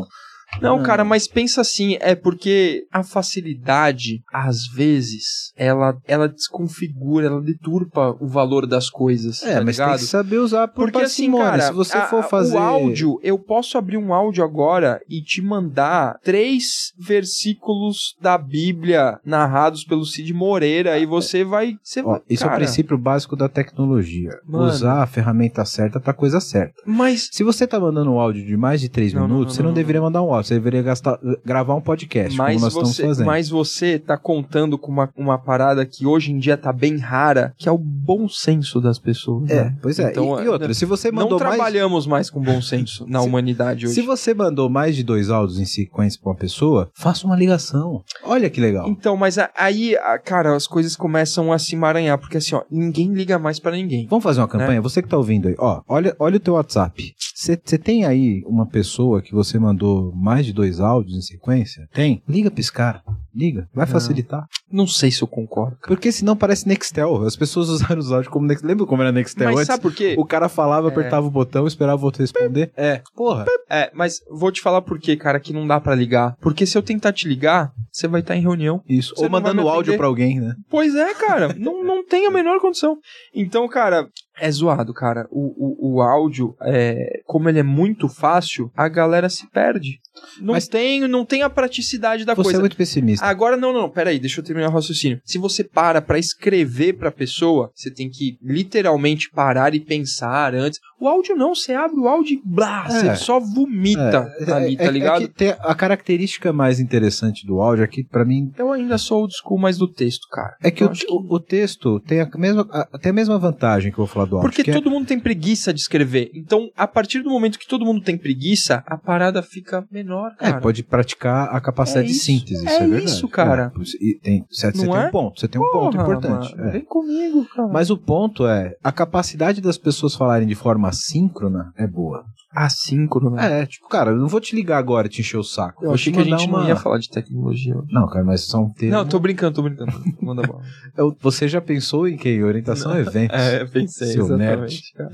[0.61, 7.41] Não, cara, mas pensa assim, é porque a facilidade, às vezes, ela, ela desconfigura, ela
[7.43, 9.99] deturpa o valor das coisas, É, tá mas tem ligado?
[10.01, 13.39] que saber usar por Porque assim, cara, se você a- for fazer o áudio, eu
[13.39, 20.33] posso abrir um áudio agora e te mandar três versículos da Bíblia narrados pelo Cid
[20.33, 24.31] Moreira e você vai, você Ó, vai, isso é o princípio básico da tecnologia.
[24.47, 24.67] Mano.
[24.67, 26.75] Usar a ferramenta certa pra coisa certa.
[26.87, 29.63] Mas Se você tá mandando um áudio de mais de 3 Não, minutos, não, você
[29.63, 32.73] não, não, deveria mandar um áudio, você deveria gastar- gravar um podcast, mas como nós
[32.75, 33.27] você, estamos fazendo.
[33.27, 37.55] mas você tá contando com uma, uma parada que hoje em dia tá bem rara,
[37.57, 39.51] que é o bom senso das pessoas.
[39.51, 39.77] É, né?
[39.83, 40.11] pois é.
[40.11, 41.55] Então, e, e outra, se você Não mandou mais...
[41.55, 43.95] trabalhamos mais com bom senso na Se- humanidade hoje.
[43.95, 48.03] Se você mandou mais de dois áudios em sequência pra uma pessoa, faça uma ligação.
[48.25, 48.89] Olha que legal.
[48.89, 53.39] Então, mas aí, cara, as coisas começam a se emaranhar, porque assim, ó, ninguém liga
[53.39, 54.07] mais pra ninguém.
[54.09, 54.45] Vamos fazer Né?
[54.45, 54.81] uma campanha?
[54.81, 57.15] Você que tá ouvindo aí, ó, olha, olha o teu WhatsApp.
[57.39, 61.87] Você tem aí uma pessoa que você mandou mais de dois áudios em sequência?
[61.93, 62.23] Tem?
[62.27, 63.03] Liga pra esse cara.
[63.35, 63.69] Liga.
[63.75, 63.93] Vai Não.
[63.93, 64.47] facilitar.
[64.73, 65.77] Não sei se eu concordo.
[65.77, 65.87] cara.
[65.89, 67.23] Porque senão parece Nextel.
[67.27, 68.69] As pessoas usaram os áudios como Nextel.
[68.69, 69.67] Lembra como era Nextel Mas antes?
[69.67, 70.15] sabe por quê?
[70.19, 70.91] O cara falava, É.
[70.91, 72.73] apertava o botão, esperava o outro responder.
[72.75, 73.03] É.
[73.15, 73.45] Porra.
[73.69, 76.37] É, mas vou te falar por quê, cara, que não dá pra ligar.
[76.41, 78.83] Porque se eu tentar te ligar, você vai estar em reunião.
[78.89, 79.15] Isso.
[79.15, 80.55] Você Ou mandando áudio pra alguém, né?
[80.71, 81.55] Pois é, cara.
[81.59, 82.97] não, não tem a menor condição.
[83.35, 84.09] Então, cara,
[84.39, 85.27] é zoado, cara.
[85.31, 90.01] O, o, o áudio, é, como ele é muito fácil, a galera se perde.
[90.41, 92.59] Não, Mas- tem, não tem a praticidade da Você coisa.
[92.59, 93.25] é muito pessimista.
[93.25, 95.21] Agora, não, não, peraí, deixa eu terminar o raciocínio.
[95.25, 100.81] Se você para pra escrever pra pessoa, você tem que literalmente parar e pensar antes.
[101.01, 102.91] O áudio não, você abre o áudio e blá, É.
[102.91, 105.21] você só vomita É, ali, é- tá é ligado?
[105.23, 109.35] que tem a característica mais interessante do áudio aqui, pra mim, Eu ainda sou old
[109.37, 110.57] school mais do texto, cara.
[110.63, 113.99] é que o, acho o- texto tem a mesma, a, tem a mesma vantagem que
[113.99, 114.51] eu vou falar do áudio.
[114.51, 116.31] Porque que é- todo mundo tem preguiça de escrever.
[116.35, 120.06] Então, a partir do momento que todo mundo tem preguiça, a parada fica menor,
[120.41, 120.61] É, cara.
[120.61, 123.05] pode praticar a capacidade É de síntese, é isso é verdade.
[123.05, 123.73] isso, cara.
[123.75, 125.07] É, tem, você tem é?
[125.07, 126.57] um ponto, você tem um ponto Porra, importante.
[126.57, 126.73] mano, é.
[126.73, 127.69] Vem comigo, cara.
[127.69, 132.25] Mas o ponto é, a capacidade das pessoas falarem de forma assíncrona é boa.
[132.57, 133.63] Assíncrono, né?
[133.63, 135.83] É, tipo, cara, eu não vou te ligar agora e te encher o saco.
[135.85, 136.61] Eu vou achei que a gente uma...
[136.61, 137.77] não ia falar de tecnologia.
[137.77, 137.89] hoje.
[137.93, 138.97] Não, cara, mas são termos...
[138.97, 139.93] Não, tô brincando, tô brincando.
[140.21, 140.63] Manda bola.
[140.97, 142.43] Eu- Você já pensou em que?
[142.43, 143.37] Orientação a eventos.
[143.39, 144.93] É, pensei, Seu exatamente.
[144.95, 145.11] Cara.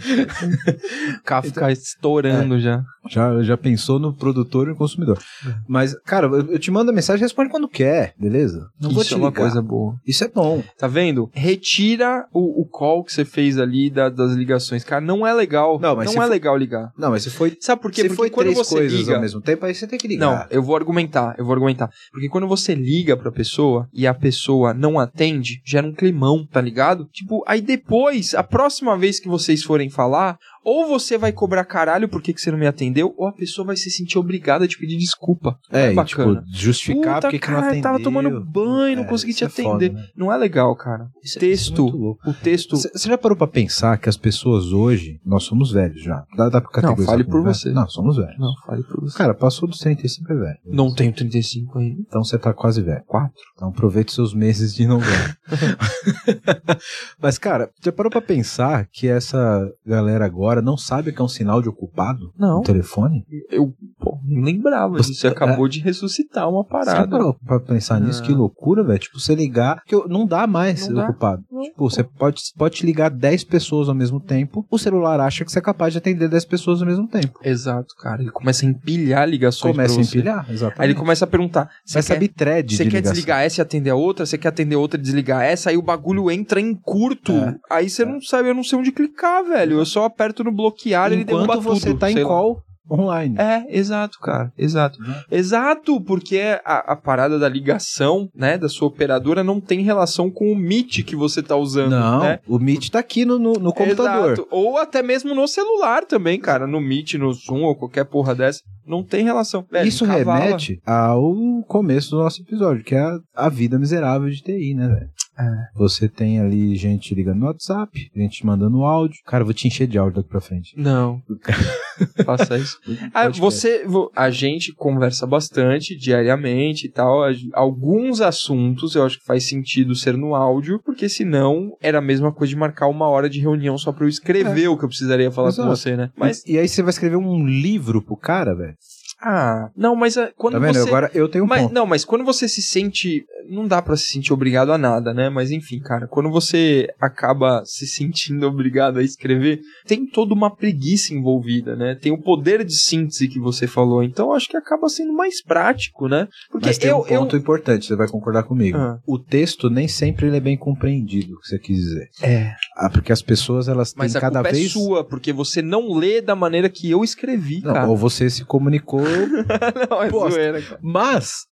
[1.19, 2.83] O carro fica estourando já.
[3.09, 5.19] Já, já pensou no produtor e no consumidor.
[5.47, 5.55] É.
[5.67, 8.69] Mas, cara, eu, eu te mando a mensagem responde quando quer, beleza?
[8.81, 9.41] Não vou Isso te é uma ligar.
[9.43, 9.97] coisa boa.
[10.07, 10.63] Isso é bom.
[10.79, 11.29] Tá vendo?
[11.33, 14.85] Retira o, o call que você fez ali da- das ligações.
[14.85, 15.81] Cara, não é legal.
[15.81, 16.93] Não, mas se é for- legal ligar.
[16.97, 18.03] Não, mas se foi, Sabe por quê?
[18.03, 19.15] se Porque foi quando três você coisas liga...
[19.15, 20.49] ao mesmo tempo, aí você tem que Não, ligar.
[20.51, 21.91] eu vou argumentar, eu vou argumentar.
[22.13, 26.61] Porque quando você liga pra pessoa e a pessoa não atende, gera um climão, tá
[26.61, 27.07] ligado?
[27.13, 32.09] Tipo, aí depois, a próxima vez que vocês forem falar, ou você vai cobrar caralho
[32.09, 34.77] por que que você não me atendeu, ou a pessoa vai se sentir obrigada de
[34.79, 35.57] pedir desculpa.
[35.71, 36.41] É, é e, bacana.
[36.43, 37.83] tipo, justificar Puta, porque que não cara, atendeu.
[37.83, 39.93] tava tomando banho, não É, consegui te isso é foda, atender.
[39.93, 40.07] né?
[40.17, 41.09] Não é legal, cara.
[41.23, 42.31] Isso é- texto, isso é muito louco.
[42.31, 42.77] o texto...
[42.77, 46.25] Você já parou pra pensar que as pessoas hoje, nós somos velhos já.
[46.37, 47.55] Dá, dá pra categorizar fale como por velho?
[47.55, 47.71] você.
[47.71, 48.39] Não, somos velhos.
[48.39, 49.17] Não, fale por você.
[49.19, 50.59] Cara, passou dos 35 é velho.
[50.67, 52.01] Não tenho 35 ainda.
[52.07, 53.03] Então você tá quase velho.
[53.07, 53.33] Quatro.
[53.55, 55.37] Então aproveite seus meses de não velho.
[57.21, 61.29] Mas, cara, já parou pra pensar que essa galera agora não sabe que é um
[61.29, 62.57] sinal de ocupado Não.
[62.59, 63.25] no telefone?
[63.51, 65.21] Eu pô, lembrava Você- disso.
[65.21, 67.09] Você acabou de ressuscitar uma Você parada.
[67.09, 68.21] parou pra pensar nisso?
[68.21, 68.27] Não.
[68.27, 68.99] Que loucura, velho.
[68.99, 71.05] Tipo, você ligar, que não dá mais Não dá.
[71.05, 71.43] ocupado.
[71.51, 71.63] Não.
[71.63, 75.53] Tipo, você pode, pode te ligar 10 pessoas ao mesmo tempo, o celular acha que
[75.53, 77.39] você é capaz de atender 10 pessoas ao mesmo tempo.
[77.45, 78.21] Exato, cara.
[78.21, 80.19] Ele começa a empilhar ligações Começa a você.
[80.19, 80.81] empilhar, exatamente.
[80.83, 83.13] Aí ele começa a perguntar: você Vai quer, saber thread você de quer ligação.
[83.15, 84.27] desligar essa e atender a outra?
[84.27, 85.71] Você quer atender outra e desligar essa?
[85.71, 87.33] Aí o bagulho entra em curto.
[87.33, 87.57] É.
[87.71, 89.79] Aí você não sabe, eu não sei onde clicar, velho.
[89.79, 91.99] Eu só aperto no bloquear e ele derruba Enquanto você tudo.
[91.99, 92.29] tá em sei lá.
[92.29, 93.37] call online.
[93.39, 94.53] É, exato, cara.
[94.59, 95.01] Exato.
[95.01, 95.15] Uhum.
[95.31, 100.53] Exato, porque a, a parada da ligação, né, da sua operadora não tem relação com
[100.53, 102.41] o Meet que você tá usando, Não, né?
[102.47, 104.33] o Meet tá aqui no, no, no computador.
[104.33, 104.49] Exato.
[104.51, 106.67] Ou até mesmo no celular também, cara.
[106.67, 108.61] No Meet, no Zoom ou qualquer porra dessa.
[108.87, 109.65] Não tem relação.
[109.71, 114.29] Velho, Isso cavala- remete ao começo do nosso episódio, que é a, a vida miserável
[114.29, 115.11] de TI, né, velho?
[115.39, 115.45] É.
[115.77, 119.17] Você tem ali gente ligando no WhatsApp, gente mandando áudio.
[119.25, 120.75] Cara, eu vou te encher de áudio daqui pra frente.
[120.77, 121.23] Não.
[122.25, 122.79] Faça isso.
[123.15, 127.23] Ah, você, vo- a gente conversa bastante diariamente e tal.
[127.55, 132.31] Alguns assuntos eu acho que faz sentido ser no áudio, porque senão era a mesma
[132.31, 135.31] coisa de marcar uma hora de reunião só pra eu escrever o que eu precisaria
[135.31, 135.69] falar com Exato.
[135.69, 136.11] você, né?
[136.17, 138.75] Mas, E, e aí você vai escrever um livro pro cara, velho?
[139.23, 140.75] Ah, não, mas ah, quando Tá vendo?
[140.75, 140.89] você.
[140.89, 141.73] Agora eu tenho um mas, ponto.
[141.73, 143.25] não, mas quando você se sente.
[143.49, 145.29] Não dá pra se sentir obrigado a nada, né?
[145.29, 151.13] Mas enfim, cara, quando você acaba se sentindo obrigado a escrever, tem toda uma preguiça
[151.13, 151.95] envolvida, né?
[152.01, 154.03] Tem o poder de síntese que você falou.
[154.03, 156.29] Então eu acho que acaba sendo mais prático, né?
[156.51, 156.99] Porque Mas tem eu.
[156.99, 158.79] um ponto importante, você vai concordar comigo.
[158.79, 158.99] Ah.
[159.07, 162.09] O texto nem sempre ele é bem compreendido, o que você quis dizer.
[162.23, 162.29] eu...
[162.29, 162.55] É.
[162.77, 164.67] Ah, porque as pessoas, elas têm Mas a cada culpa vez...
[164.67, 167.89] é sua, porque você não lê da maneira que eu escrevi, Não, cara.
[167.89, 169.03] ou você se comunicou...
[169.91, 170.31] não, é Bosta.
[170.31, 170.81] zoeira, cara.
[170.83, 171.47] mas,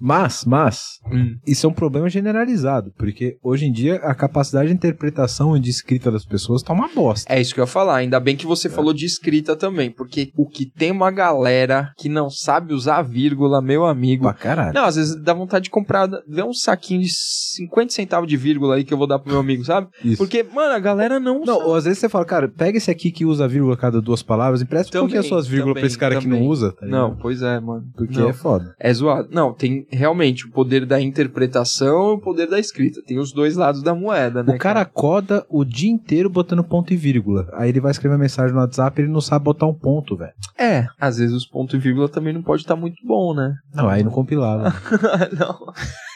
[0.00, 0.80] mas, mas...
[1.10, 1.36] Hum.
[1.46, 5.70] Isso é um problema generalizado, porque hoje em dia a capacidade de interpretação e de
[5.70, 7.32] escrita das pessoas tá uma bosta.
[7.32, 7.96] É isso que eu ia falar.
[7.96, 12.08] Ainda bem que você falou de escrita também, porque o que tem uma galera que
[12.08, 14.24] não sabe usar vírgula, meu amigo.
[14.24, 14.74] Pra caralho.
[14.74, 18.76] Não, às vezes dá vontade de comprar, ver um saquinho de 50 centavos de vírgula
[18.76, 19.88] aí que eu vou dar pro meu amigo, sabe?
[20.04, 20.18] Isso.
[20.18, 21.40] Porque, mano, a galera não.
[21.40, 21.66] Não, sabe.
[21.68, 24.22] ou às vezes você fala, cara, pega esse aqui que usa vírgula a cada duas
[24.22, 26.48] palavras, empresta um Também, pouquinho as suas vírgulas pra também, esse cara que não também.
[26.50, 26.72] usa.
[26.72, 26.86] tá?
[26.86, 27.84] Não, pois é, mano.
[27.96, 28.28] Porque Não.
[28.28, 28.74] é foda.
[28.78, 29.28] É zoado.
[29.30, 33.02] Não, tem realmente o poder da interpretação e o poder da escrita.
[33.06, 34.54] Tem os dois lados da moeda, né?
[34.54, 37.48] o cara acorda o dia inteiro botando ponto e vírgula.
[37.54, 40.16] Aí ele vai escrever uma mensagem no WhatsApp e ele não sabe botar um ponto,
[40.16, 40.32] velho.
[40.58, 43.54] É, às vezes os pontos e vírgula também não pode estar muito bom, né?
[43.74, 44.74] Não, aí não compilava.
[45.38, 45.58] não.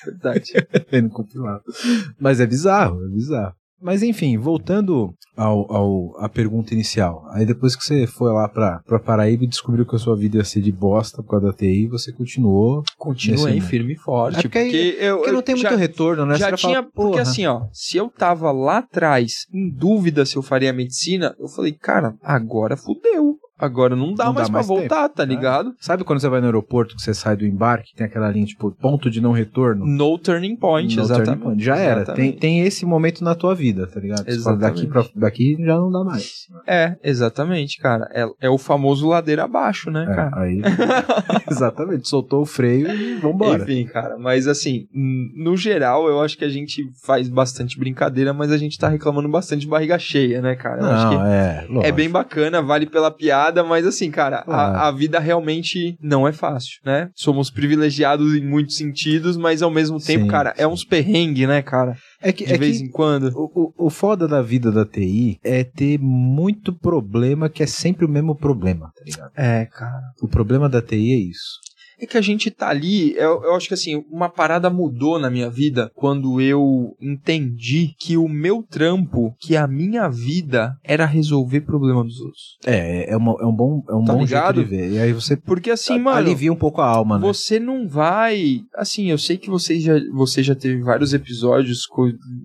[0.04, 0.52] Verdade.
[0.90, 1.62] aí não compilava.
[2.18, 3.54] Mas é bizarro, é bizarro.
[3.82, 7.24] Mas enfim, voltando ao, ao, à pergunta inicial.
[7.30, 10.36] Aí depois que você foi lá pra, pra Paraíba e descobriu que a sua vida
[10.38, 12.82] ia ser de bosta por causa da TI, você continuou.
[12.98, 14.38] Continuei firme e forte.
[14.38, 16.36] É porque aí- eu, Porque eu não tem já, muito retorno, né?
[16.36, 20.42] Já tinha, falar, porque assim, ó, se eu tava lá atrás em dúvida se eu
[20.42, 23.38] faria medicina, eu falei, cara, agora fudeu.
[23.60, 25.34] Agora não dá Não mais dá pra mais voltar, tá né?
[25.34, 25.74] ligado?
[25.80, 28.70] Sabe quando você vai no aeroporto que você sai do embarque, tem aquela linha tipo
[28.70, 29.84] ponto de não retorno?
[29.86, 31.26] No turning point, No exatamente.
[31.28, 31.62] turning point.
[31.64, 31.94] Já era.
[31.96, 32.38] Tem, Exatamente.
[32.38, 34.24] tem esse momento na tua vida, tá ligado?
[34.24, 35.18] Você fala, daqui, pra, Exatamente.
[35.20, 36.46] daqui já não dá mais.
[36.66, 38.08] É, exatamente, cara.
[38.12, 40.30] É, é o famoso ladeira abaixo, né, É, cara?
[40.40, 40.60] aí,
[41.50, 43.62] exatamente, soltou o freio e vambora.
[43.62, 48.52] Enfim, cara, mas assim, no geral, eu acho que a gente faz bastante brincadeira, mas
[48.52, 50.80] a gente tá reclamando bastante de barriga cheia, né, cara?
[50.82, 54.88] Eu acho que Não, é, É bem bacana, vale pela piada, mas assim, cara, a,
[54.88, 57.10] a vida realmente não é fácil, né?
[57.14, 61.62] Somos privilegiados em muitos sentidos, mas ao mesmo tempo, Sim, cara, é uns perrengue, né,
[61.62, 61.96] cara?
[62.22, 63.30] É que, De é vez que em quando.
[63.34, 68.04] o, o, o foda da vida da TI é ter muito problema que é sempre
[68.04, 69.32] o mesmo problema, tá ligado?
[69.36, 70.02] É, cara.
[70.22, 71.60] O problema da TI é isso.
[72.00, 75.28] É que a gente tá ali, eu, eu acho que assim, uma parada mudou na
[75.30, 81.60] minha vida quando eu entendi que o meu trampo, que a minha vida, era resolver
[81.60, 82.56] problema dos outros.
[82.64, 84.54] É, é, uma- é um bom, é um Tá bom ligado?
[84.56, 84.92] jeito de ver.
[84.92, 86.16] E aí você Porque assim, mano.
[86.16, 87.26] alivia um pouco a alma, né?
[87.26, 88.60] Você não vai.
[88.74, 91.80] Assim, eu sei que você já, você já teve vários episódios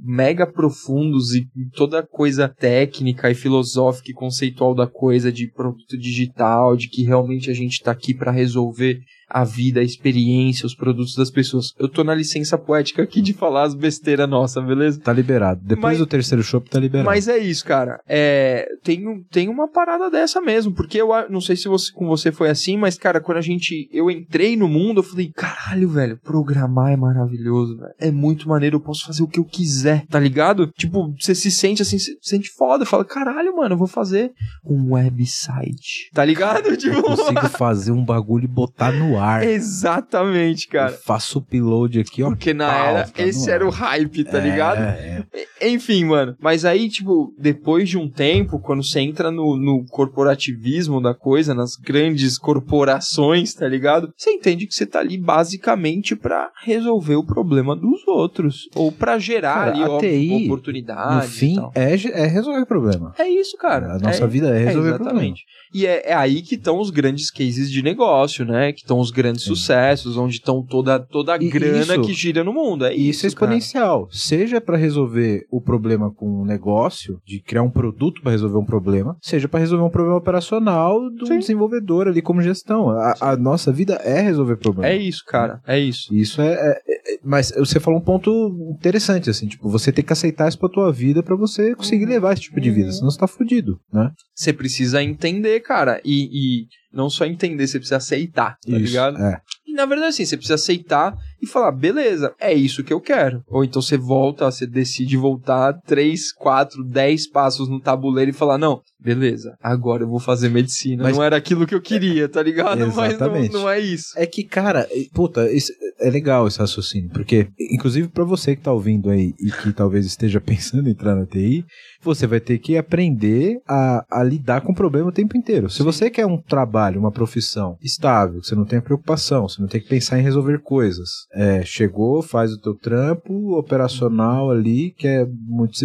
[0.04, 6.76] mega profundos e toda coisa técnica e filosófica e conceitual da coisa de produto digital,
[6.76, 9.00] de que realmente a gente tá aqui pra resolver
[9.30, 11.74] a vida, a experiência, os produtos das pessoas.
[11.80, 15.00] Eu tô na licença poética aqui de falar as besteiras nossa, beleza?
[15.00, 15.62] Tá liberado.
[15.64, 17.06] Depois Mas- do terceiro chopp tá liberado.
[17.06, 18.00] Mas é isso, cara.
[18.08, 22.32] É, tem, tem uma parada dessa mesmo, porque eu não sei se você, com você
[22.32, 23.90] foi assim, mas, cara, quando a gente.
[23.92, 27.94] Eu entrei no mundo, eu falei, caralho, velho, programar é maravilhoso, velho.
[28.00, 30.68] É muito maneiro, eu posso fazer o que eu quiser, tá ligado?
[30.78, 34.32] Tipo, você se sente assim, se sente foda, fala, caralho, mano, eu vou fazer
[34.66, 36.10] um website.
[36.14, 36.68] Tá ligado?
[36.76, 37.02] Eu Tipo.
[37.02, 39.44] consigo fazer um bagulho e botar no ar.
[39.48, 40.92] Exatamente, cara.
[40.94, 42.28] Eu faço o upload aqui, ó.
[42.30, 43.56] Porque na pau, era, no esse ar.
[43.56, 44.78] era o hype, tá É, ligado?
[44.82, 45.24] é.
[45.62, 46.36] Enfim, mano.
[46.40, 51.54] Mas aí, tipo, depois de um tempo, quando você entra no, no corporativismo da coisa,
[51.54, 54.12] nas grandes corporações, tá ligado?
[54.16, 58.70] Você entende que você tá ali basicamente pra resolver o problema dos outros.
[58.76, 61.30] Ou pra gerar Cara, ali, a TI, No oportunidades.
[61.30, 61.94] e fim, é,
[62.24, 63.14] é resolver problema.
[63.18, 63.96] É isso, cara.
[63.96, 65.12] a nossa é, vida é resolver problema.
[65.20, 65.42] exatamente.
[65.76, 68.72] E é, é aí que estão os grandes cases de negócio, né?
[68.72, 69.50] Que estão os grandes Sim.
[69.50, 72.86] sucessos, onde estão toda, toda a E grana isso- que gira no mundo.
[72.86, 74.08] É isso, isso é exponencial.
[74.10, 78.66] Seja para resolver o problema com um negócio, de criar um produto para resolver um
[78.66, 81.40] problema, seja para resolver um problema operacional do Sim.
[81.40, 82.90] desenvolvedor ali como gestão.
[82.90, 84.88] A, a nossa vida é resolver problema.
[84.88, 85.62] É isso, cara.
[85.68, 86.14] É isso.
[86.16, 88.30] Isso é, é- é- Mas você falou um ponto
[88.78, 92.34] interessante, assim, tipo, você tem que aceitar isso pra tua vida pra você conseguir levar
[92.34, 94.12] esse tipo de vida, senão você tá fudido, né?
[94.36, 96.00] Você precisa entender, cara.
[96.06, 96.30] E,
[96.64, 99.18] e Não só entender, você precisa aceitar, tá Isso, ligado?
[99.18, 99.42] É.
[99.66, 103.42] E na verdade, assim, você precisa aceitar e falar, beleza, é isso que eu quero.
[103.48, 108.58] Ou então você volta, você decide voltar três, quatro, dez passos no tabuleiro e falar,
[108.58, 111.04] não, beleza, agora eu vou fazer medicina.
[111.04, 112.80] Mas- Não era aquilo que eu queria, tá ligado?
[112.96, 113.54] Mas Exatamente.
[113.54, 114.08] não, não é isso.
[114.18, 118.72] É que, cara, puta, isso- é legal esse raciocínio, porque, inclusive pra você que tá
[118.72, 121.66] ouvindo aí e que talvez esteja pensando em entrar na TI,
[122.02, 125.70] você vai ter que aprender a, a lidar com o problema o tempo inteiro.
[125.70, 129.82] Se você quer um trabalho, uma profissão estável, você não tem preocupação, você não tem
[129.82, 135.26] que pensar em resolver coisas, é, chegou, faz o teu trampo operacional ali, que é
[135.26, 135.76] muito.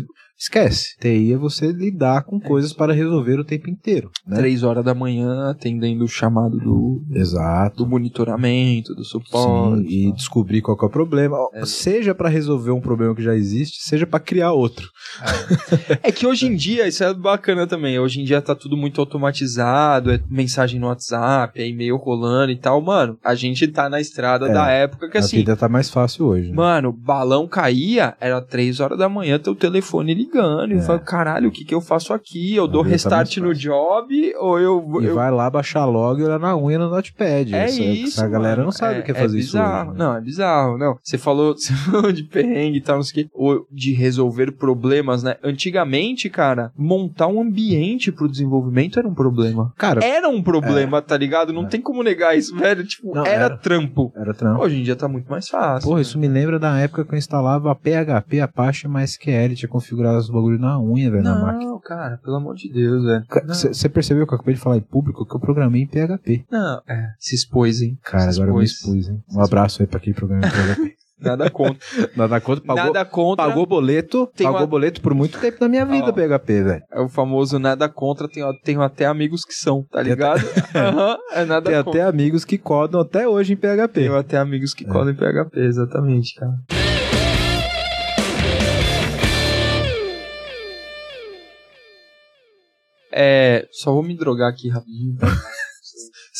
[0.40, 0.96] Esquece.
[0.98, 4.10] TI é você lidar com coisas para resolver o tempo inteiro.
[4.26, 4.38] Né?
[4.38, 7.76] Três horas da manhã, atendendo o chamado do, Exato.
[7.76, 9.86] do monitoramento, do suporte.
[9.86, 11.36] Sim, e descobrir qual é o problema.
[11.52, 11.66] É.
[11.66, 14.88] Seja pra resolver um problema que já existe, seja pra criar outro.
[16.02, 17.98] É que hoje em dia, isso é bacana também.
[17.98, 22.56] Hoje em dia tá tudo muito automatizado, é mensagem no WhatsApp, é e-mail rolando e
[22.56, 22.80] tal.
[22.80, 25.36] Mano, a gente tá na estrada É, da época que a assim.
[25.36, 26.48] vida tá mais fácil hoje.
[26.48, 26.56] né?
[26.56, 30.70] Mano, balão caía, era três horas da manhã, teu telefone ligando.
[30.70, 30.78] E É.
[30.78, 32.54] eu falo, caralho, o que que eu faço aqui?
[32.54, 34.84] Eu A dou tá restart no job ou eu.
[35.02, 35.14] E eu...
[35.14, 37.54] vai lá baixar logo e olhar na unha no notepad.
[37.54, 38.20] É essa, isso.
[38.20, 38.64] essa galera mano.
[38.66, 39.90] não sabe é, o que é fazer é isso bizarro.
[39.90, 39.98] hoje.
[39.98, 40.04] né?
[40.04, 40.78] Não, é bizarro.
[40.78, 43.30] Não, você falou, você falou de perrengue e tal, não sei o quê.
[43.34, 45.36] Ou de resolver problemas, né?
[45.42, 49.72] Antigamente, cara, montar um ambiente pro desenvolvimento era um problema.
[49.76, 51.52] Cara, Era um problema, tá ligado?
[51.52, 51.66] Não É.
[51.66, 52.84] tem como negar isso, velho.
[52.84, 53.56] Tipo, Não, era, era.
[53.56, 54.12] trampo.
[54.16, 54.62] era trampo.
[54.62, 55.86] Hoje em dia tá muito mais fácil.
[55.88, 56.02] Porra, né?
[56.02, 60.30] isso me lembra da época que eu instalava a PHP, Apache MySQL, tinha configurado os
[60.30, 61.70] bagulho na unha, velho, na máquina.
[61.70, 63.24] Não, cara, pelo amor de Deus, velho.
[63.46, 63.54] Não.
[63.54, 66.44] Você percebeu que eu acabei de falar em público que eu programei em PHP?
[66.50, 67.98] Não, é, se expôs, hein?
[68.04, 68.94] Cara, Se agora eu me expôs.
[68.96, 69.22] expus, hein?
[69.34, 70.96] Um abraço aí pra quem programa em PHP.
[71.20, 71.78] Nada contra.
[72.16, 73.46] Nada contra, pagou, Nada contra.
[73.46, 76.12] pagou boleto, Tem pagou uma- boleto por muito tempo na minha vida, Ó.
[76.14, 76.82] PHP, velho.
[76.90, 80.40] É o famoso nada contra, tenho, tenho até amigos que são, tá ligado?
[80.74, 82.00] Aham, é nada Tem contra.
[82.00, 84.00] até amigos que codam até hoje em PHP.
[84.00, 84.88] Tenho até amigos que É.
[84.88, 86.54] codam em PHP, exatamente, cara.
[93.12, 95.16] É, só vou me drogar aqui rapidinho.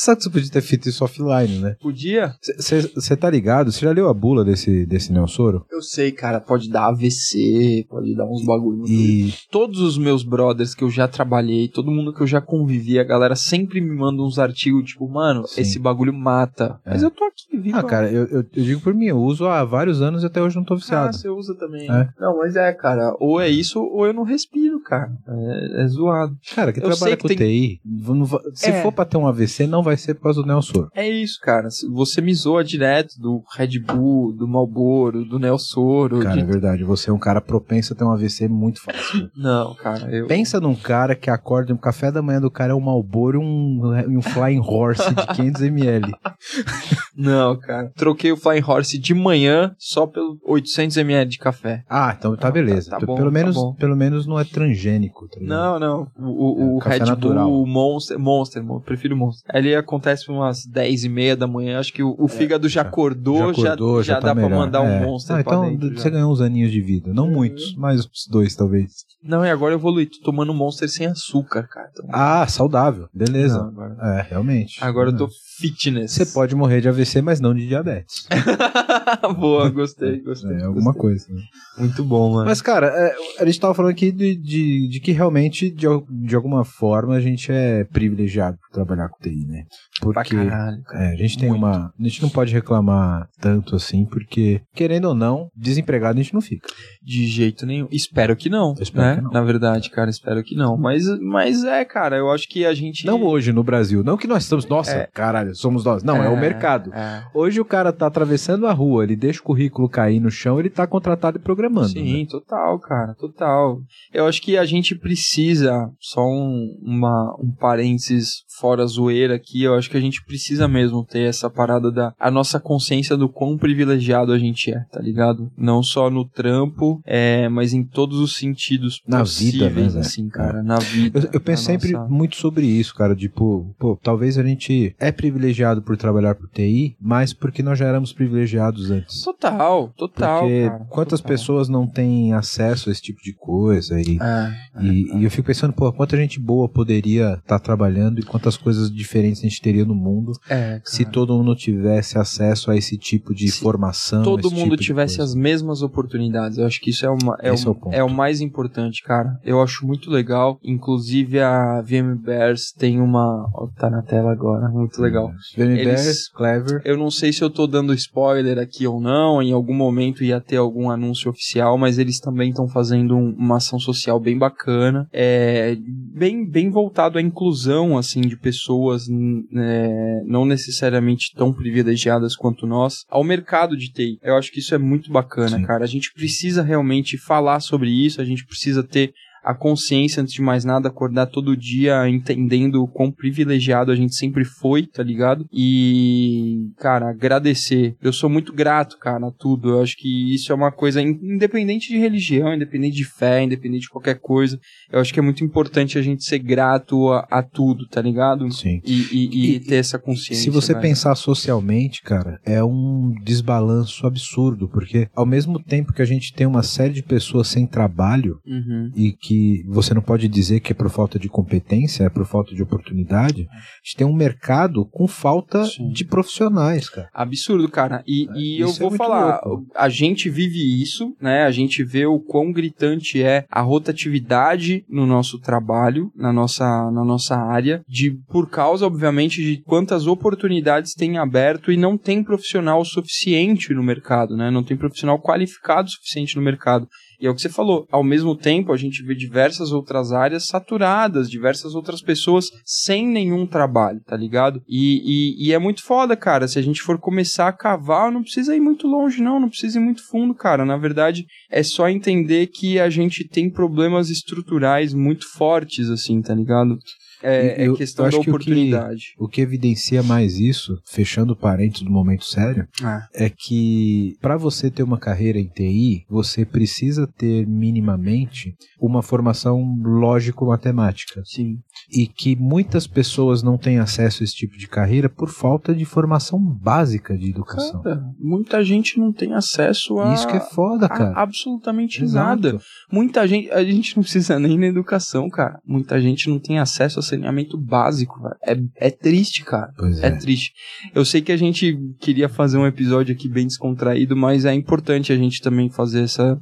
[0.02, 1.76] Sabe que você podia ter feito isso offline, né?
[1.78, 2.32] Podia?
[2.58, 3.70] Você tá ligado?
[3.70, 5.66] Você já leu a bula desse, desse Neossoro?
[5.70, 8.84] Eu sei, cara, pode dar AVC, pode dar uns bagulho.
[8.88, 12.98] E Todos os meus brothers que eu já trabalhei, todo mundo que eu já convivi,
[12.98, 15.60] a galera sempre me manda uns artigos, tipo, mano, Sim.
[15.60, 16.80] esse bagulho mata.
[16.86, 16.90] É.
[16.92, 17.76] Mas eu tô aqui, vivo.
[17.76, 20.40] Ah, cara, eu, eu, eu digo por mim, eu uso há vários anos e até
[20.40, 21.14] hoje não tô Ah, viciado.
[21.16, 21.90] você usa também.
[21.90, 22.08] É.
[22.18, 25.10] Não, mas é, cara, ou é isso ou eu não respiro, cara.
[25.28, 26.34] É, é zoado.
[26.54, 28.82] Cara, quem Eu trabalha que com tem- TI, va- se É.
[28.82, 30.88] for pra ter um AVC, não vai ser por causa do Neossoro.
[30.94, 31.68] É isso, cara.
[31.92, 36.20] Você me zoa direto do Red Bull, do Malboro, do Nelsoro.
[36.20, 39.30] Cara, de- é verdade, você é um cara propenso a ter um AVC muito fácil.
[39.36, 40.26] Não, cara, eu.
[40.26, 43.44] Pensa num cara que acorda, o café da manhã do cara é um Malboro e
[43.44, 46.10] um, um Flying Horse de 500ml.
[47.16, 47.90] Não, cara.
[47.96, 51.82] Troquei o Flying Horse de manhã só pelo 800ml de café.
[51.88, 52.90] Ah, então tá Ah, beleza.
[52.90, 55.28] tá- tá bom, pelo, tá menos, pelo menos não é transgênico.
[55.28, 55.38] Tá?
[55.40, 56.06] Não, não.
[56.18, 57.46] O, o, o É, café Red natural.
[57.48, 59.44] Bull, o Monster, Monster, eu prefiro Monster.
[59.76, 61.78] Acontece umas 10 e meia da manhã.
[61.78, 64.58] Acho que o, o fígado já acordou, já, acordou, já, tá dá pra melhor.
[64.58, 65.00] mandar É.
[65.00, 65.96] um Monster Ah, pra então dentro.
[65.98, 66.10] você já.
[66.10, 67.12] ganhou uns aninhos de vida.
[67.12, 68.92] Não muitos, mas uns dois talvez.
[69.22, 70.06] Não, e agora eu evolui.
[70.06, 71.88] Tô tomando Monster sem açúcar, cara.
[71.92, 73.06] Então- Ah, saudável.
[73.14, 73.58] Beleza.
[73.58, 73.96] Não, agora...
[74.18, 74.82] É, realmente.
[74.82, 75.28] agora eu tô É.
[75.58, 76.12] fitness.
[76.12, 78.26] Você pode morrer de AVC, mas não de diabetes.
[79.38, 80.56] Boa, gostei, gostei.
[80.56, 81.00] É alguma gostei.
[81.02, 81.26] coisa.
[81.32, 81.40] né?
[81.78, 82.46] Muito bom, mano.
[82.46, 85.86] Mas, cara, é, a gente tava falando aqui de, de, de que realmente, de,
[86.26, 89.59] de alguma forma, a gente é privilegiado por trabalhar com TI, né?
[90.00, 91.04] Porque caralho, cara.
[91.04, 91.64] é, a gente tem Muito.
[91.64, 91.92] uma.
[91.98, 96.40] A gente não pode reclamar tanto assim, porque, querendo ou não, desempregado a gente não
[96.40, 96.68] fica.
[97.02, 97.86] De jeito nenhum.
[97.90, 99.16] Espero que não, Eu espero né?
[99.16, 99.30] que não.
[99.30, 100.76] Na verdade, cara, espero que não.
[100.76, 103.06] Mas, mas é, cara, eu acho que a gente...
[103.06, 104.02] Não hoje no Brasil.
[104.02, 105.06] Não que nós estamos, nossa, É.
[105.12, 106.02] caralho, somos nós.
[106.02, 106.92] Não, é, o mercado.
[106.94, 107.24] É.
[107.34, 110.70] Hoje o cara tá atravessando a rua, ele deixa o currículo cair no chão, ele
[110.70, 111.88] tá contratado e programando.
[111.88, 112.26] Sim, né?
[112.30, 113.78] total, cara, total.
[114.12, 119.74] Eu acho que a gente precisa, só um, uma, um parênteses fora zoeira aqui, eu
[119.74, 123.56] acho que a gente precisa mesmo ter essa parada da a nossa consciência do quão
[123.56, 125.50] privilegiado a gente é, tá ligado?
[125.56, 129.98] Não só no trampo, é, mas em todos os sentidos Na possíveis, vida, né, velho?
[130.00, 131.18] assim, cara, na vida.
[131.20, 133.14] Eu, eu penso sempre nossa- muito sobre isso, cara.
[133.14, 137.86] Tipo, pô, talvez a gente é privilegiado por trabalhar por TI, mas porque nós já
[137.86, 139.22] éramos privilegiados antes.
[139.22, 141.36] Total, total, Porque cara, quantas total.
[141.36, 144.00] pessoas não têm acesso a esse tipo de coisa?
[144.00, 148.22] E, É, e, e eu fico pensando, pô, quanta gente boa poderia estar trabalhando e
[148.22, 152.76] quantas coisas diferentes a gente teria no mundo É, se todo mundo tivesse acesso a
[152.76, 154.22] esse tipo de Se formação.
[154.22, 156.58] todo mundo tipo tivesse as mesmas oportunidades.
[156.58, 157.94] Eu acho que isso é, uma, é, o, é o ponto.
[157.94, 159.38] é o mais importante, cara.
[159.44, 160.58] Eu acho muito legal.
[160.62, 163.46] Inclusive a VM Bears tem uma.
[163.54, 165.30] ó, tá na tela agora, muito legal.
[165.56, 166.82] VMBR, Eles- Clever.
[166.84, 170.40] Eu não sei se eu tô dando spoiler aqui ou não, em algum momento ia
[170.40, 175.08] ter algum anúncio oficial, mas eles também estão fazendo um- uma ação social bem bacana,
[175.12, 179.08] é, bem, bem voltado à inclusão, assim, de pessoas
[179.54, 184.18] é, não necessariamente tão privilegiadas quanto nós, ao mercado de TI.
[184.22, 185.64] Eu acho que isso é muito bacana, Sim.
[185.64, 185.84] cara.
[185.84, 189.12] A gente precisa realmente falar sobre isso, a gente precisa ter
[189.42, 194.14] a consciência, antes de mais nada, acordar todo dia entendendo o quão privilegiado a gente
[194.14, 195.46] sempre foi, tá ligado?
[195.52, 197.94] E, cara, agradecer.
[198.02, 199.70] Eu sou muito grato, cara, a tudo.
[199.70, 203.82] Eu acho que isso é uma coisa, in- independente de religião, independente de fé, independente
[203.82, 204.58] de qualquer coisa.
[204.92, 208.50] Eu acho que é muito importante a gente ser grato a, a tudo, tá ligado?
[208.52, 208.80] Sim.
[208.84, 210.42] E, e- e E- ter essa consciência.
[210.44, 210.82] Se você velho.
[210.82, 216.46] pensar socialmente, cara, é um desbalanço absurdo, porque ao mesmo tempo que a gente tem
[216.46, 218.90] uma série de pessoas sem trabalho Uhum.
[218.96, 219.29] e que
[219.66, 223.48] você não pode dizer que é por falta de competência, é por falta de oportunidade,
[223.50, 225.90] a gente tem um mercado com falta Sim.
[225.90, 227.08] de profissionais, cara.
[227.12, 228.02] Absurdo, cara.
[228.06, 229.66] E, e eu é vou muito falar, louco.
[229.74, 231.44] a gente vive isso, né?
[231.44, 237.04] A gente vê o quão gritante é a rotatividade no nosso trabalho, na nossa, na
[237.04, 242.84] nossa área, de por causa, obviamente, de quantas oportunidades tem aberto e não tem profissional
[242.84, 244.50] suficiente no mercado, né?
[244.50, 246.88] Não tem profissional qualificado o suficiente no mercado.
[247.20, 247.86] E é o que você falou.
[247.90, 253.46] Ao mesmo tempo, a gente vê diversas outras áreas saturadas, diversas outras pessoas sem nenhum
[253.46, 254.62] trabalho, tá ligado?
[254.68, 255.02] E,
[255.38, 256.48] e, e é muito foda, cara.
[256.48, 259.38] Se a gente for começar a cavar, não precisa ir muito longe, não.
[259.38, 260.64] Não precisa ir muito fundo, cara.
[260.64, 266.34] Na verdade, é só entender que a gente tem problemas estruturais muito fortes, assim, tá
[266.34, 266.78] ligado?
[267.22, 269.02] É, eu- é questão eu da acho que o que- oportunidade.
[269.18, 274.70] O que evidencia mais isso, fechando parênteses do momento sério, Ah, é que para você
[274.70, 281.22] ter uma carreira em TI, você precisa ter minimamente uma formação lógico-matemática.
[281.24, 281.58] sim.
[281.92, 285.84] E que muitas pessoas não têm acesso a esse tipo de carreira por falta de
[285.84, 287.82] formação básica de educação.
[287.82, 290.12] Cara, muita gente não tem acesso a.
[290.14, 291.12] Isso que é foda, cara.
[291.16, 292.26] absolutamente Exato.
[292.42, 292.58] nada.
[292.92, 295.58] Muita gente, a gente não precisa nem na educação, cara.
[295.66, 298.36] Muita gente não tem acesso a saneamento básico, velho.
[298.42, 299.72] É, é triste, cara.
[299.76, 300.10] Pois É é.
[300.10, 300.52] triste.
[300.94, 305.12] Eu sei que a gente queria fazer um episódio aqui bem descontraído, mas é importante
[305.12, 306.38] a gente também fazer essa,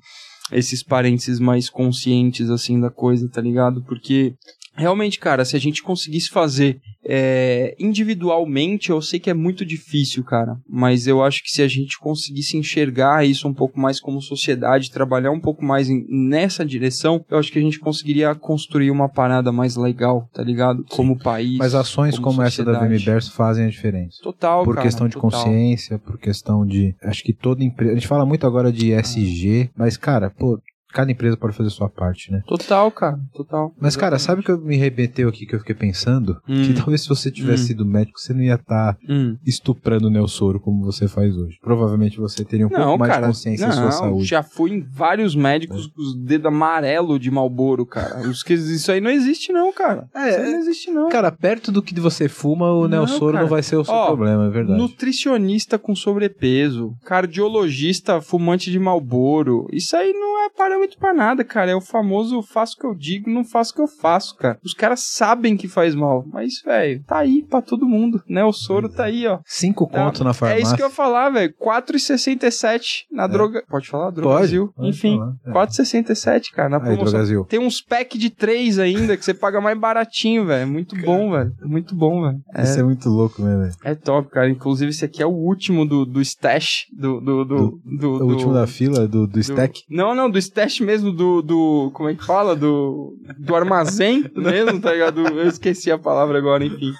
[0.52, 3.82] esses parênteses mais conscientes, assim, da coisa, tá ligado?
[3.84, 4.34] Porque,
[4.78, 10.22] realmente, cara, se a gente conseguisse fazer é, individualmente, eu sei que é muito difícil,
[10.24, 10.56] cara.
[10.68, 14.90] Mas eu acho que se a gente conseguisse enxergar isso um pouco mais como sociedade,
[14.90, 19.08] trabalhar um pouco mais em- nessa direção, eu acho que a gente conseguiria construir uma
[19.08, 20.84] parada mais legal, tá ligado?
[20.90, 21.56] Como país.
[21.58, 22.78] Mas ações como como, essa da.
[22.80, 24.18] VMBers fazem a diferença.
[24.22, 25.30] Total, Por cara, questão de total.
[25.30, 26.94] consciência, por questão de.
[27.02, 27.92] Acho que toda empresa.
[27.92, 30.60] A gente fala muito agora de SG, mas, cara, pô,
[30.92, 32.42] cada empresa pode fazer a sua parte, né?
[32.46, 33.72] Total, cara, total.
[33.80, 34.22] Mas, cara, Exatamente.
[34.26, 36.40] sabe o que eu me remeteu aqui que eu fiquei pensando?
[36.48, 36.62] Hum.
[36.64, 37.66] Que talvez se você tivesse Hum.
[37.68, 39.36] sido médico, você não ia estar Hum.
[39.46, 41.58] estuprando o Nelsoro como você faz hoje.
[41.60, 44.24] Provavelmente você teria um Não, pouco mais cara, de consciência não, da sua saúde.
[44.24, 48.22] já fui em vários médicos com os dedos amarelo de Malboro, cara.
[48.26, 50.08] Isso aí não existe não, cara.
[50.14, 51.08] É, isso aí não existe não.
[51.08, 53.42] Cara, perto do que você fuma, o Não, Nelsoro cara.
[53.44, 54.78] não vai ser o seu Ó, problema, é verdade.
[54.80, 59.66] Nutricionista com sobrepeso, cardiologista fumante de Malboro.
[59.72, 61.70] Isso aí não é parâmetro pra nada, cara.
[61.70, 64.58] É o famoso faço o que eu digo, não faço o que eu faço, cara.
[64.64, 68.44] Os caras sabem que faz mal, mas, velho, tá aí pra todo mundo, né?
[68.44, 69.38] O soro tá aí, ó.
[69.44, 70.62] Cinco conto na É farmácia.
[70.62, 71.52] isso que eu ia falar, velho.
[71.60, 73.62] 4,67 na droga.
[73.68, 74.10] Pode falar?
[74.10, 75.66] Droga Pode, Enfim, falar, é.
[75.66, 77.44] 4,67, cara, na promoção.
[77.44, 80.66] Tem uns pack de 3 ainda que você paga mais baratinho, velho.
[80.68, 81.52] Muito bom, velho.
[81.62, 82.38] Muito bom, velho.
[82.54, 83.72] É, Isso é muito louco, né, velho?
[83.84, 84.48] é top, cara.
[84.48, 86.86] Inclusive, esse aqui é o último do, do stash.
[86.96, 89.82] Do, do, do, do, O do- último da fila, do, do do- stack.
[89.88, 90.38] Não, não, do
[90.68, 91.90] stash mesmo, do, do.
[91.94, 92.54] Como é que fala?
[92.54, 95.20] Do, do armazém mesmo, tá ligado?
[95.26, 96.92] Eu esqueci a palavra agora, enfim.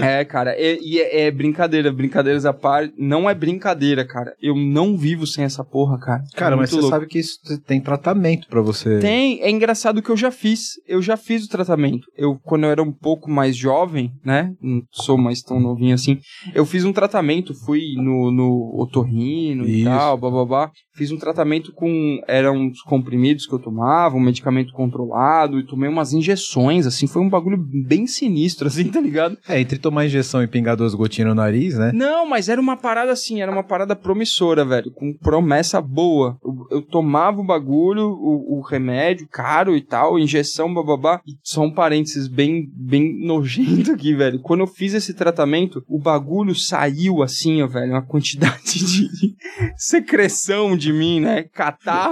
[0.00, 2.94] É, cara, e e é, é brincadeira, brincadeiras à parte.
[2.96, 4.34] Não é brincadeira, cara.
[4.40, 6.22] Eu não vivo sem essa porra, cara.
[6.34, 6.90] Cara, É mas você louco.
[6.90, 8.98] sabe que isso tem tratamento pra você.
[8.98, 10.74] Tem, é engraçado que eu já fiz.
[10.86, 12.06] Eu já fiz o tratamento.
[12.16, 14.52] Eu, quando eu era um pouco mais jovem, né?
[14.62, 16.18] Não sou mais tão novinho assim.
[16.54, 19.84] Eu fiz um tratamento, fui no, no otorrino e Isso.
[19.90, 20.70] tal, bababá.
[20.94, 22.19] Fiz um tratamento com.
[22.26, 27.06] Eram uns comprimidos que eu tomava, um medicamento controlado, e tomei umas injeções, assim.
[27.06, 29.36] Foi um bagulho bem sinistro, assim, tá ligado?
[29.48, 31.92] É, entre tomar injeção e pingar duas gotinhas no nariz, né?
[31.94, 36.38] Não, mas era uma parada assim, era uma parada promissora, velho, com promessa boa.
[36.44, 41.20] Eu, eu tomava o bagulho, o, o remédio caro e tal, injeção, bababá.
[41.26, 44.40] E só um parênteses bem, bem nojento aqui, velho.
[44.40, 49.34] Quando eu fiz esse tratamento, o bagulho saiu assim, ó, velho, uma quantidade de
[49.76, 51.44] secreção de mim, né?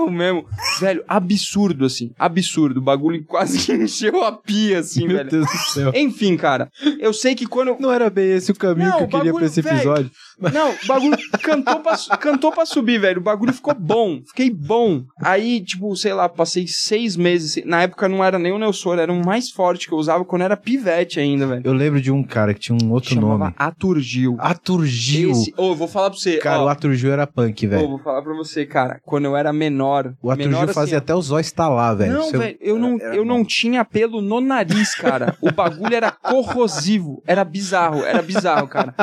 [0.07, 0.45] Mesmo.
[0.81, 2.79] Velho, absurdo, assim, absurdo.
[2.79, 5.31] O bagulho quase que encheu a pia, assim, Meu velho.
[5.31, 5.93] Deus do céu.
[5.95, 6.69] Enfim, cara,
[6.99, 7.77] eu sei que quando.
[7.81, 9.77] Não era bem esse o caminho Não, que eu o queria pra bagulho, esse velho.
[9.77, 10.11] episódio.
[10.53, 13.19] Não, o bagulho cantou pra, cantou pra subir, velho.
[13.21, 14.21] O bagulho ficou bom.
[14.29, 15.03] Fiquei bom.
[15.23, 17.63] Aí, tipo, sei lá, passei seis meses.
[17.65, 20.43] Na época não era nem o Neusor, era um mais forte que eu usava quando
[20.43, 21.63] era pivete ainda, velho.
[21.65, 23.55] Eu lembro de um cara que tinha um outro Chamava nome.
[23.59, 24.37] Aturgil.
[24.39, 25.31] Aturgil.
[25.33, 26.39] Esse, ô, eu vou falar pra você.
[26.39, 27.89] Cara, ó, o Aturgil era punk, velho.
[27.89, 29.01] vou falar pra você, cara.
[29.05, 29.88] Quando eu era menor.
[30.23, 32.13] O Aturgil menor, assim, fazia ó, até os olhos estalar, velho.
[32.13, 35.37] Não, velho, eu não, eu não tinha pelo no nariz, cara.
[35.41, 38.95] O bagulho era corrosivo, era bizarro, era bizarro, cara.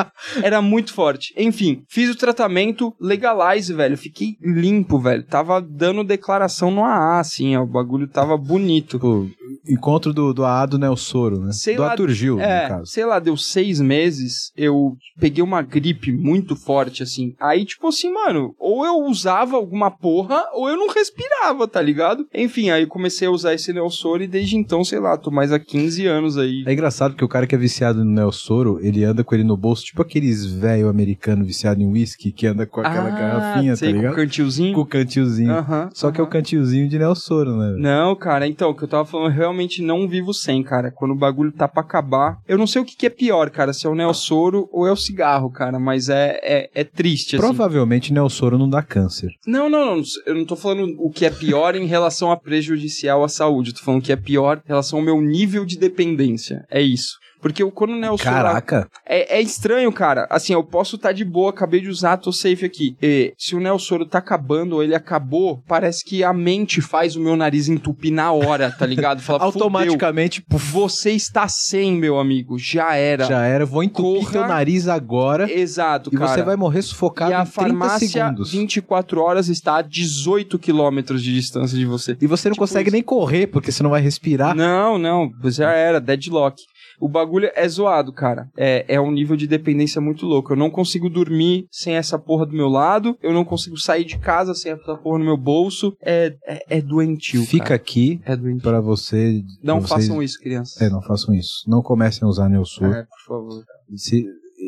[0.42, 1.32] Era muito forte.
[1.36, 3.96] Enfim, fiz o tratamento, legalize, velho.
[3.96, 5.22] Fiquei limpo, velho.
[5.24, 7.62] Tava dando declaração no AA, assim, ó.
[7.62, 8.98] O bagulho tava bonito.
[8.98, 9.28] Tipo,
[9.68, 11.52] encontro do, do AA do Nelsoro, né?
[11.52, 12.86] Sei do lá, Aturgil, no É, caso.
[12.86, 17.34] sei lá, deu seis meses, eu peguei uma gripe muito forte, assim.
[17.40, 22.26] Aí, tipo assim, mano, ou eu usava alguma porra, ou eu não respirava, tá ligado?
[22.34, 25.52] Enfim, aí eu comecei a usar esse Neosoro e desde então, sei lá, tô mais
[25.52, 26.64] há 15 anos aí.
[26.66, 29.56] É engraçado que o cara que é viciado no Nelsoro, ele anda com ele no
[29.56, 33.90] bolso, tipo aqueles velho americano viciado em whisky que anda com aquela garrafinha, tá sei,
[33.90, 34.12] com ligado?
[34.12, 34.74] o cantilzinho.
[34.74, 35.54] Com o cantilzinho.
[35.94, 37.76] Só que é o cantilzinho de Nelsoro, né?
[37.78, 40.90] Não, cara, então, o que eu tava falando, eu realmente não vivo sem, cara.
[40.90, 42.38] Quando o bagulho tá pra acabar.
[42.46, 44.92] Eu não sei o que, que é pior, cara, se é o Neosoro ou é
[44.92, 47.44] o cigarro, cara, mas é, é, é triste, assim.
[47.44, 49.30] Provavelmente Nelsoro não dá câncer.
[49.46, 50.02] Não, não, não.
[50.26, 50.65] Eu não tô falando
[50.98, 53.70] o que é pior em relação a prejudicial à saúde.
[53.70, 56.64] Eu tô falando o que é pior em relação ao meu nível de dependência.
[56.70, 57.18] É isso.
[57.48, 58.24] Porque eu, quando o Nelson.
[58.24, 58.88] Caraca.
[59.06, 60.26] É, é estranho, cara.
[60.30, 62.96] Assim, eu posso estar de boa, acabei de usar, tô safe aqui.
[63.00, 67.20] E, se o Nelsoro tá acabando ou ele acabou, parece que a mente faz o
[67.20, 69.20] meu nariz entupir na hora, tá ligado?
[69.22, 72.58] Fala, "Fudeu, Automaticamente, Você está sem, meu amigo.
[72.58, 73.24] Já era.
[73.24, 73.64] já era.
[73.64, 74.32] Vou entupir Corra.
[74.32, 76.28] teu nariz agora Exato, e cara.
[76.28, 78.52] você vai morrer sufocado e a em 30 farmácia segundos.
[78.52, 82.16] 24 horas está a 18 quilômetros de distância de você.
[82.20, 82.94] E você não Tipo consegue isso.
[82.94, 84.54] nem correr, porque você não vai respirar.
[84.54, 86.62] Não, não, já era, deadlock.
[87.00, 88.48] O bagulho é zoado, cara.
[88.56, 90.52] É, é um nível de dependência muito louco.
[90.52, 93.16] Eu não consigo dormir sem essa porra do meu lado.
[93.22, 95.94] Eu não consigo sair de casa sem essa porra no meu bolso.
[96.02, 97.74] É, é, é doentio, Fica cara.
[97.76, 98.62] aqui É doentio.
[98.62, 99.42] pra você.
[99.62, 100.80] Não pra vocês- façam isso, crianças.
[100.80, 101.64] É, não façam isso.
[101.68, 102.92] Não comecem a usar Nelsoro.
[102.92, 103.64] É, por favor.
[103.94, 104.24] Se-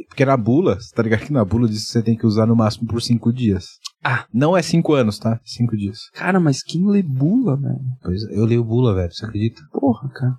[0.09, 2.47] porque na bula, você tá ligado que na bula diz que você tem que usar
[2.47, 3.65] no máximo por cinco dias.
[4.05, 4.25] Ah.
[4.33, 5.41] Não é cinco anos, tá?
[5.45, 5.99] Cinco dias.
[6.15, 7.79] Cara, mas quem lê bula, velho?
[8.03, 9.13] Pois é, eu leio bula, velho.
[9.13, 9.61] Você acredita?
[9.73, 10.35] Porra, cara.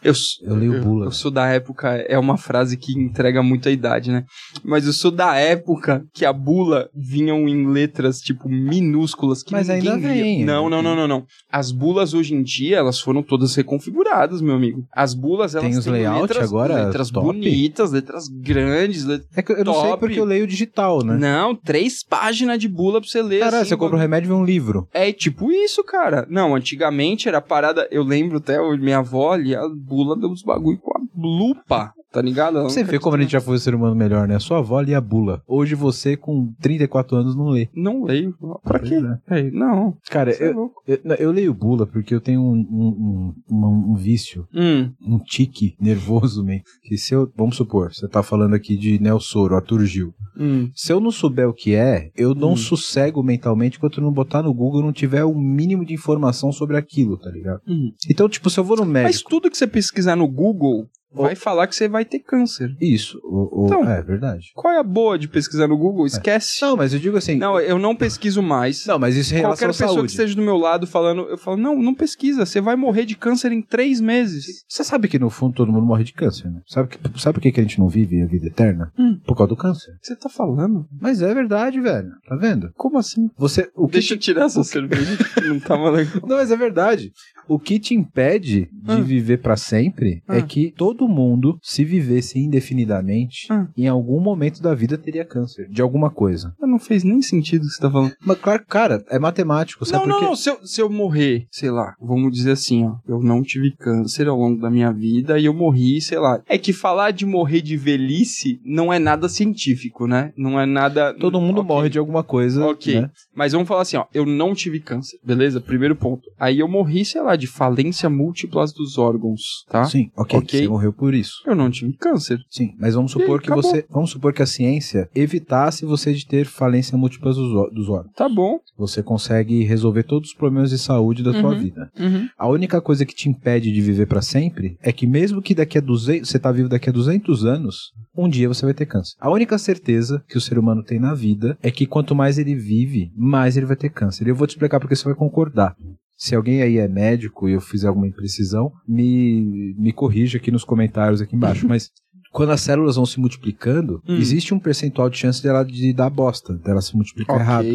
[0.00, 1.06] Eu, Eu leio bula.
[1.06, 4.24] Eu sou da época, é uma frase que entrega muito a idade, né?
[4.64, 9.42] Mas eu sou da época que a bula vinham em letras, tipo, minúsculas.
[9.42, 10.08] Que Mas ainda via.
[10.08, 11.24] vem, Não, não, não, não, não.
[11.50, 14.84] As bulas hoje em dia, elas foram todas reconfiguradas, meu amigo.
[14.94, 17.26] As bulas, elas Tem os têm layout letras, agora letras top?
[17.26, 19.04] bonitas, letras grandes.
[19.04, 19.98] let- É que eu não sei Top.
[20.00, 21.16] porque eu leio digital, né?
[21.16, 23.40] Não, três páginas de bula pra você ler.
[23.40, 24.88] Caralho, assim, você compra um remédio e vê um livro.
[24.92, 26.26] É tipo isso, cara.
[26.28, 27.88] Não, antigamente era parada.
[27.90, 32.62] Eu lembro até minha avó lia a bula dos bagulho com a lupa, tá ligado?
[32.64, 34.38] Você vê como a gente já foi o ser humano melhor, né?
[34.38, 35.42] Sua avó lia a bula.
[35.46, 37.68] Hoje você, com 34 anos, não lê.
[37.74, 38.34] Não leio.
[38.64, 38.96] Pra quê?
[39.26, 39.96] Pois É, não.
[40.10, 43.94] Cara, é eu, eu, eu leio bula porque eu tenho um, um, um, um- um
[43.94, 46.58] vício, Hum, um tique nervoso, man.
[46.82, 50.12] Que se eu, vamos supor, você tá falando aqui de Nelsoro, Aturgil.
[50.38, 50.70] hum.
[50.74, 52.56] Se eu não souber o que é, eu não Hum.
[52.56, 56.76] sossego mentalmente enquanto não botar no Google e não tiver o mínimo de informação sobre
[56.76, 57.60] aquilo, tá ligado?
[57.68, 57.90] hum.
[58.10, 59.30] Então, tipo, se eu vou no Mas médico.
[59.30, 62.74] tudo que você pesquisar no Google vai falar que você vai ter câncer.
[62.80, 64.50] Isso, o, o- Então- é verdade.
[64.54, 66.06] Qual é a boa de pesquisar no Google?
[66.06, 66.60] Esquece.
[66.62, 67.36] Não, mas eu digo assim.
[67.36, 68.86] Não, eu não pesquiso mais.
[68.86, 70.02] Não, mas isso em relação Qualquer pessoa saúde.
[70.06, 73.16] que esteja do meu lado falando, eu falo, não, não pesquisa, você vai morrer de
[73.16, 74.64] câncer em três meses.
[74.68, 76.60] Você sabe que no fundo todo mundo morre de câncer, né?
[76.66, 78.92] Sabe, que, sabe por que, que a gente não vive a vida eterna?
[78.98, 79.18] Hum.
[79.26, 79.92] Por causa do câncer.
[80.00, 80.86] Que você tá falando?
[81.00, 82.10] Mas é verdade, velho.
[82.28, 82.70] Tá vendo?
[82.76, 83.28] Como assim?
[83.36, 83.70] Você.
[83.74, 84.24] O que Deixa eu te...
[84.24, 86.22] tirar essa cerveja que não tava legal.
[86.26, 87.10] Não, mas é verdade.
[87.48, 89.00] O que te impede de Ah.
[89.00, 90.42] viver pra sempre é Ah.
[90.42, 93.66] que todo mundo, se vivesse indefinidamente, Ah.
[93.76, 95.68] em algum momento da vida teria câncer.
[95.68, 96.54] De alguma coisa.
[96.60, 98.12] Não fez nem sentido o que você tá falando.
[98.24, 99.84] Mas claro, cara, é matemático.
[99.84, 100.36] Sabe Não, por não, não.
[100.36, 102.96] Se eu, se eu morrer, sei lá, vamos dizer assim, ó.
[103.06, 106.40] Eu não tive câncer ao longo da minha vida e eu morri, sei lá.
[106.48, 110.32] É que falar de morrer de velhice não é nada científico, né?
[110.36, 111.14] Não é nada.
[111.14, 111.68] Todo mundo Ok.
[111.68, 112.64] morre de alguma coisa.
[112.66, 113.00] Ok.
[113.00, 113.10] né?
[113.34, 114.04] Mas vamos falar assim, ó.
[114.12, 115.60] Eu não tive câncer, beleza?
[115.60, 116.28] Primeiro ponto.
[116.38, 119.84] Aí eu morri, sei lá, de falência múltiplas dos órgãos, tá?
[119.84, 120.38] Sim, ok.
[120.40, 120.60] Ok.
[120.60, 121.42] Você morreu por isso.
[121.46, 122.38] Eu não tive câncer.
[122.50, 123.62] Sim, mas vamos E supor que acabou.
[123.62, 123.86] você.
[123.88, 128.12] Vamos supor que a ciência evitasse você de ter falência múltipla dos, dos órgãos.
[128.14, 128.58] Tá bom.
[128.76, 131.58] Você consegue resolver todos os problemas de saúde da tua Uhum.
[131.58, 131.90] vida.
[131.98, 132.28] Uhum.
[132.36, 135.78] A única coisa que te impede de viver pra sempre é que mesmo que daqui
[135.78, 139.14] a 200, você tá vivo daqui a 200 anos, um dia você vai ter câncer.
[139.20, 142.54] A única certeza que o ser humano tem na vida é que quanto mais ele
[142.54, 144.26] vive, mais ele vai ter câncer.
[144.26, 145.74] E eu vou te explicar porque você vai concordar.
[146.18, 150.64] Se alguém aí é médico e eu fizer alguma imprecisão, me, me corrija aqui nos
[150.64, 151.64] comentários aqui embaixo.
[151.68, 151.90] Mas
[152.32, 154.16] quando as células vão se multiplicando, Hum.
[154.16, 157.68] existe um percentual de chance dela de dar bosta, dela se multiplicar errado.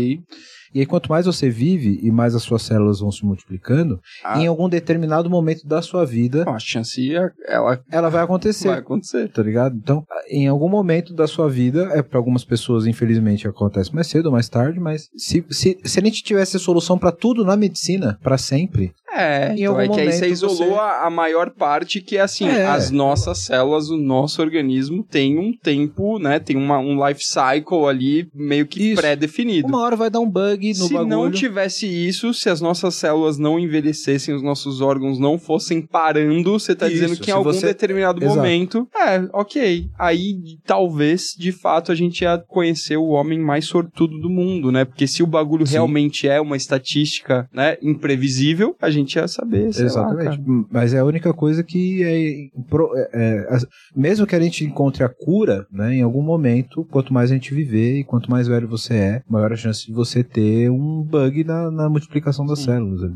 [0.74, 4.40] E aí, quanto mais você vive e mais as suas células vão se multiplicando, Ah.
[4.40, 8.68] em algum determinado momento da sua vida, a chance é, ela ela vai acontecer.
[8.70, 9.30] vai acontecer.
[9.30, 9.76] Tá ligado?
[9.76, 14.28] Então, em algum momento da sua vida, é para algumas pessoas, infelizmente, acontece mais cedo
[14.28, 17.56] ou mais tarde, mas se, se, se a gente tivesse a solução pra tudo na
[17.56, 21.10] medicina, pra sempre, É, Em então algum é que aí você isolou você- a, a
[21.12, 22.66] maior parte que é assim, É.
[22.66, 27.86] as nossas células, o nosso organismo tem um tempo, né, tem uma, um life cycle
[27.88, 29.68] ali meio que pré-definido.
[29.68, 31.10] uma hora vai dar um bug no Se bagulho.
[31.10, 36.52] não tivesse isso, se as nossas células não envelhecessem, os nossos órgãos não fossem parando,
[36.58, 38.36] você tá Isso, dizendo que se em algum você- determinado Exato.
[38.38, 39.90] momento, é, ok.
[39.98, 40.36] Aí
[40.66, 44.86] talvez, de fato, a gente ia conhecer o homem mais sortudo do mundo, né?
[44.86, 45.74] Porque se o bagulho Sim.
[45.74, 50.40] realmente é uma estatística, né, imprevisível, a gente ia saber, lá, Exatamente.
[50.42, 53.58] Hum, Mas é a única coisa que é, pro- é- é,
[53.96, 57.54] mesmo que a gente encontre a cura, né, em algum momento, quanto mais a gente
[57.54, 61.44] viver e quanto mais velho você é, maior a chance de você ter um bug
[61.44, 62.66] na, na multiplicação das Sim.
[62.66, 63.12] células.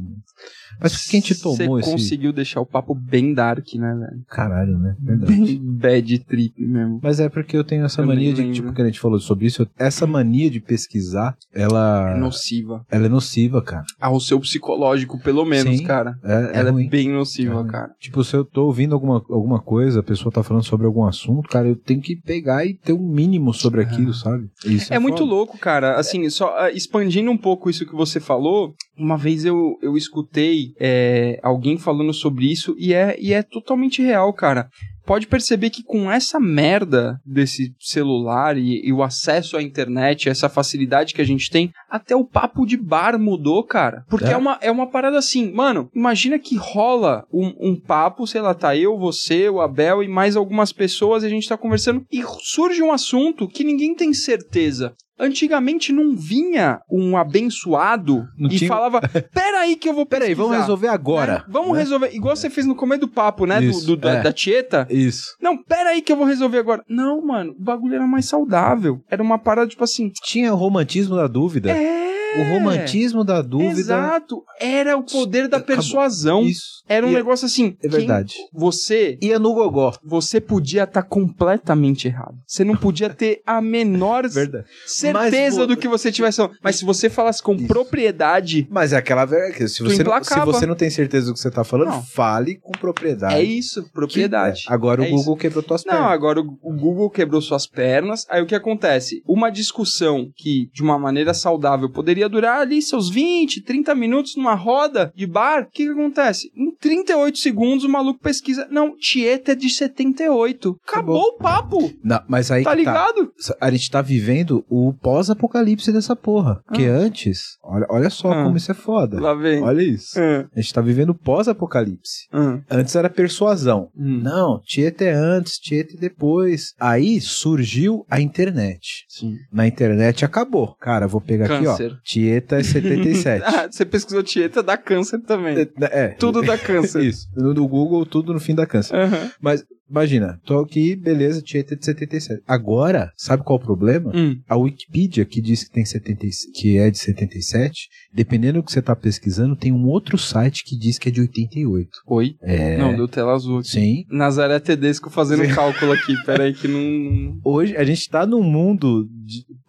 [0.81, 4.23] Mas quem te tomou Você esse conseguiu deixar o papo bem dark, né, velho?
[4.29, 4.95] caralho, né?
[4.99, 5.31] Verdade.
[5.33, 6.99] Bem bad trip mesmo.
[7.01, 8.53] Mas é porque eu tenho essa Eu mania de, lembro.
[8.55, 12.85] tipo, que a gente falou sobre isso, essa mania de pesquisar, ela É nociva.
[12.89, 13.85] ela é nociva, cara.
[13.99, 15.83] Ao seu psicológico, pelo menos, Sim.
[15.83, 16.17] cara.
[16.23, 16.89] É, é Ela é, ruim.
[16.89, 17.91] bem nociva, É cara.
[17.99, 21.47] Tipo, se eu tô ouvindo alguma, alguma coisa, a pessoa tá falando sobre algum assunto,
[21.49, 24.47] cara, eu tenho que pegar e ter um mínimo sobre aquilo, sabe?
[24.65, 25.95] Isso É, muito louco, cara.
[25.97, 30.73] Assim, só ah, expandindo um pouco isso que você falou, uma vez eu, eu escutei
[30.79, 34.69] é, alguém falando sobre isso e é, e é totalmente real, cara.
[35.05, 40.49] Pode perceber que com essa merda desse celular e, e o acesso à internet, essa
[40.49, 44.03] facilidade que a gente tem, até o papo de bar mudou, cara.
[44.09, 44.37] Porque é, É.
[44.37, 48.75] uma, é uma parada assim, mano, imagina que rola um, um papo, sei lá, tá
[48.75, 52.83] eu, você, o Abel e mais algumas pessoas, e a gente tá conversando, e surge
[52.83, 54.93] um assunto que ninguém tem certeza.
[55.19, 59.01] Antigamente não vinha um abençoado Não e tinha- falava:
[59.33, 61.33] Peraí, que eu vou Peraí, vamos pesquisar." resolver agora.
[61.39, 61.43] Né?
[61.49, 61.79] Vamos né?
[61.79, 62.13] resolver.
[62.15, 63.59] Igual você fez no começo do papo, né?
[63.59, 64.21] Do- Isso, do, da, é.
[64.21, 64.87] da Tieta.
[64.89, 65.35] Isso.
[65.41, 66.83] Não, pera aí que eu vou resolver agora.
[66.87, 69.01] Não, mano, o bagulho era mais saudável.
[69.09, 70.11] Era uma parada, tipo assim.
[70.23, 71.71] Tinha o romantismo da dúvida.
[71.71, 72.07] É.
[72.39, 73.71] O romantismo da dúvida.
[73.79, 74.43] Exato.
[74.59, 75.75] Era o poder da Acabou.
[75.75, 76.43] persuasão.
[76.43, 76.83] Isso.
[76.87, 77.75] Era um E- negócio assim.
[77.83, 78.35] É verdade.
[78.53, 79.17] Você.
[79.21, 79.93] Ia no gogó.
[80.03, 82.35] Você podia estar completamente errado.
[82.45, 84.65] Você não podia ter a menor Verdade.
[84.85, 86.41] certeza Mas do que você tivesse.
[86.63, 87.67] Mas se você falasse com Isso.
[87.67, 91.39] propriedade, Mas é aquela que se você, não, se você não tem certeza do que
[91.39, 92.03] você tá falando, Não.
[92.03, 93.33] fale com propriedade.
[93.35, 94.63] é isso, propriedade.
[94.63, 94.73] Que- é.
[94.73, 96.11] Agora É o Google quebrou Não, pernas.
[96.11, 98.25] agora o o Google quebrou suas pernas.
[98.29, 99.21] Aí o que acontece?
[99.27, 104.53] Uma discussão que, de uma maneira saudável, poderia durar ali seus 20, 30 minutos numa
[104.55, 105.63] roda de bar.
[105.63, 106.51] O que, que acontece?
[106.55, 108.67] Em 38 segundos, o maluco pesquisa.
[108.71, 110.79] Não, Tieta é de 78.
[110.87, 111.91] Acabou, o papo.
[112.03, 113.31] Não, mas aí Tá que ligado?
[113.61, 116.61] A gente tá vivendo o pós-apocalipse dessa porra.
[116.67, 116.91] Porque Ah.
[116.97, 118.43] antes, olha, olha só Ah.
[118.43, 119.19] como isso é foda.
[119.19, 119.61] Lá vem.
[119.61, 120.19] Olha isso.
[120.19, 122.27] Ah, A gente tá vivendo o pós-apocalipse.
[122.31, 123.89] ah, Antes era persuasão.
[123.95, 124.19] hum.
[124.23, 126.73] Não, Tieta é antes, Tieta é depois.
[126.79, 129.05] Aí surgiu a internet.
[129.07, 129.35] Sim.
[129.51, 130.75] Na internet acabou.
[130.79, 131.85] Cara, vou pegar Câncer.
[131.87, 131.97] aqui, ó.
[132.07, 133.43] Tieta é 77.
[133.45, 135.57] Ah, você pesquisou Tieta, dá câncer também.
[135.57, 135.67] é,
[136.03, 136.07] é.
[136.09, 137.03] Tudo dá câncer.
[137.03, 137.27] Isso.
[137.35, 138.95] No do Google, tudo no fim da câncer.
[138.95, 139.29] Aham.
[139.41, 142.41] Mas, imagina, tô aqui, beleza, Tieta é de 77.
[142.47, 144.11] Agora, sabe qual é o problema?
[144.15, 144.39] Hum.
[144.47, 148.71] A Wikipedia, que diz que, tem 70, e- que é de 77, dependendo do que
[148.71, 151.89] você tá pesquisando, tem um outro site que diz que é de 88.
[152.07, 152.35] Oi?
[152.41, 152.77] É.
[152.77, 153.69] Não, deu tela azul aqui.
[153.69, 154.05] Sim.
[154.09, 156.13] Nazaré Tedesco fazendo um cálculo aqui.
[156.25, 157.37] Pera aí que não...
[157.43, 159.07] Hoje, a gente tá num mundo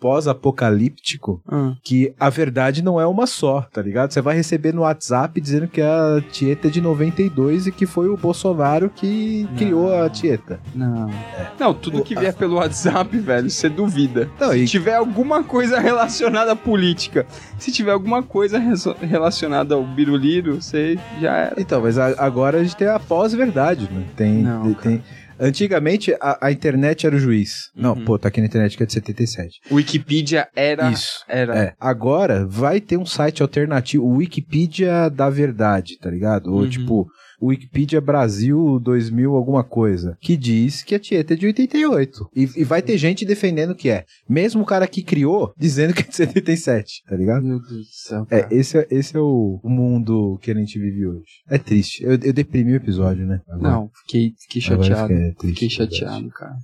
[0.01, 1.75] pós-apocalíptico Ah.
[1.83, 4.13] que a verdade não é uma só, tá ligado?
[4.13, 8.09] Você vai receber no WhatsApp dizendo que a Tieta é de 92 e que foi
[8.09, 9.57] o Bolsonaro que Não.
[9.57, 10.61] criou a Tieta.
[10.75, 11.11] Não.
[11.59, 14.29] Não, tudo O- que vier pelo WhatsApp, velho, você duvida.
[14.41, 17.27] Não, se e- tiver alguma coisa relacionada à política,
[17.59, 18.59] se tiver alguma coisa
[19.01, 21.55] relacionada ao biruliro, você já era.
[21.61, 24.05] Então, mas a- agora a gente tem a pós-verdade, né?
[24.17, 25.03] Tem, Não, tem-
[25.41, 27.71] Antigamente, a, a internet era o juiz.
[27.73, 28.05] Não, Uhum.
[28.05, 29.61] pô, tá aqui na internet que é de 77.
[29.71, 30.91] Wikipedia era.
[30.91, 31.25] Isso.
[31.29, 31.57] Era.
[31.57, 36.53] É, agora vai ter um site alternativo, o Wikipedia da verdade, tá ligado?
[36.53, 36.69] Ou Uhum.
[36.69, 37.07] tipo,
[37.41, 42.29] Wikipedia Brasil 2000 alguma coisa, que diz que a Tieta é de 88.
[42.35, 44.05] E, e vai ter gente defendendo que é.
[44.29, 47.45] Mesmo o cara que criou, dizendo que é de 77, tá ligado?
[47.45, 48.27] Meu Deus do céu.
[48.31, 48.55] É, cara.
[48.55, 51.25] esse, é- esse é o, o mundo que a gente vive hoje.
[51.49, 52.03] É triste.
[52.03, 53.41] Eu, eu deprimi o episódio, né?
[53.49, 55.09] Agora- Não, fiquei, fiquei chateado.
[55.09, 56.57] fiquei triste, Fiquei chateado, cara.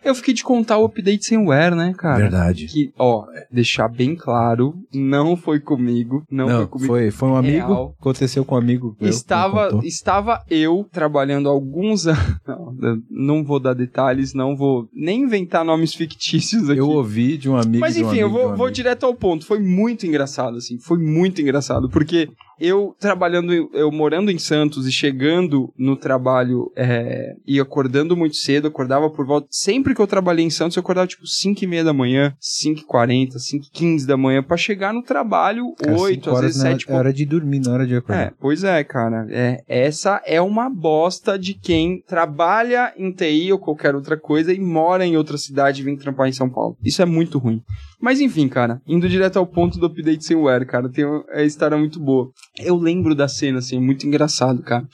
[0.05, 2.17] Eu fiquei de contar o update sem wear, né, cara?
[2.17, 2.67] verdade.
[2.67, 6.23] Que, ó, deixar bem claro, não foi comigo.
[6.29, 6.87] Não, Não, foi comigo.
[6.93, 7.67] foi, foi um amigo.
[7.67, 7.95] Real.
[7.99, 8.95] Aconteceu com um amigo.
[8.99, 12.23] meu, estava, estava eu trabalhando alguns anos.
[12.45, 16.79] Não, eu não vou dar detalhes, não vou nem inventar nomes fictícios aqui.
[16.79, 17.79] Eu ouvi de um amigo.
[17.79, 19.45] Mas um enfim, eu amigo de vou, um vou direto ao ponto.
[19.45, 20.77] Foi muito engraçado, assim.
[20.79, 21.89] Foi muito engraçado.
[21.89, 22.29] Porque
[22.63, 28.69] eu trabalhando, eu morando em Santos e chegando no trabalho é, e acordando muito cedo,
[28.69, 29.47] acordava por volta.
[29.51, 32.79] Sempre que eu trabalhei em Santos, eu acordava tipo 5 e meia da manhã, 5
[32.79, 36.41] e 40, 5 e 15 da manhã, pra chegar no trabalho Cara, 8, cinco às
[36.41, 38.27] vezes não é 7 é hora de dormir, é hora de acordar.
[38.27, 39.27] é, pois é, cara.
[39.29, 44.59] É, essa é uma bosta de quem trabalha em TI ou qualquer outra coisa e
[44.59, 46.77] mora em outra cidade e vem trampar em São Paulo.
[46.81, 47.61] Isso é muito ruim.
[48.03, 51.45] Mas enfim, cara, indo direto ao ponto do update sem wear, cara, tem uma é,
[51.45, 52.29] história muito boa.
[52.59, 54.85] Eu lembro da cena, assim, é muito engraçado, cara.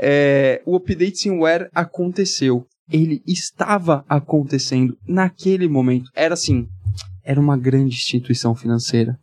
[0.00, 2.64] É, o update sem wear aconteceu.
[2.88, 6.08] Ele estava acontecendo naquele momento.
[6.14, 6.68] Era assim,
[7.24, 9.18] era uma grande instituição financeira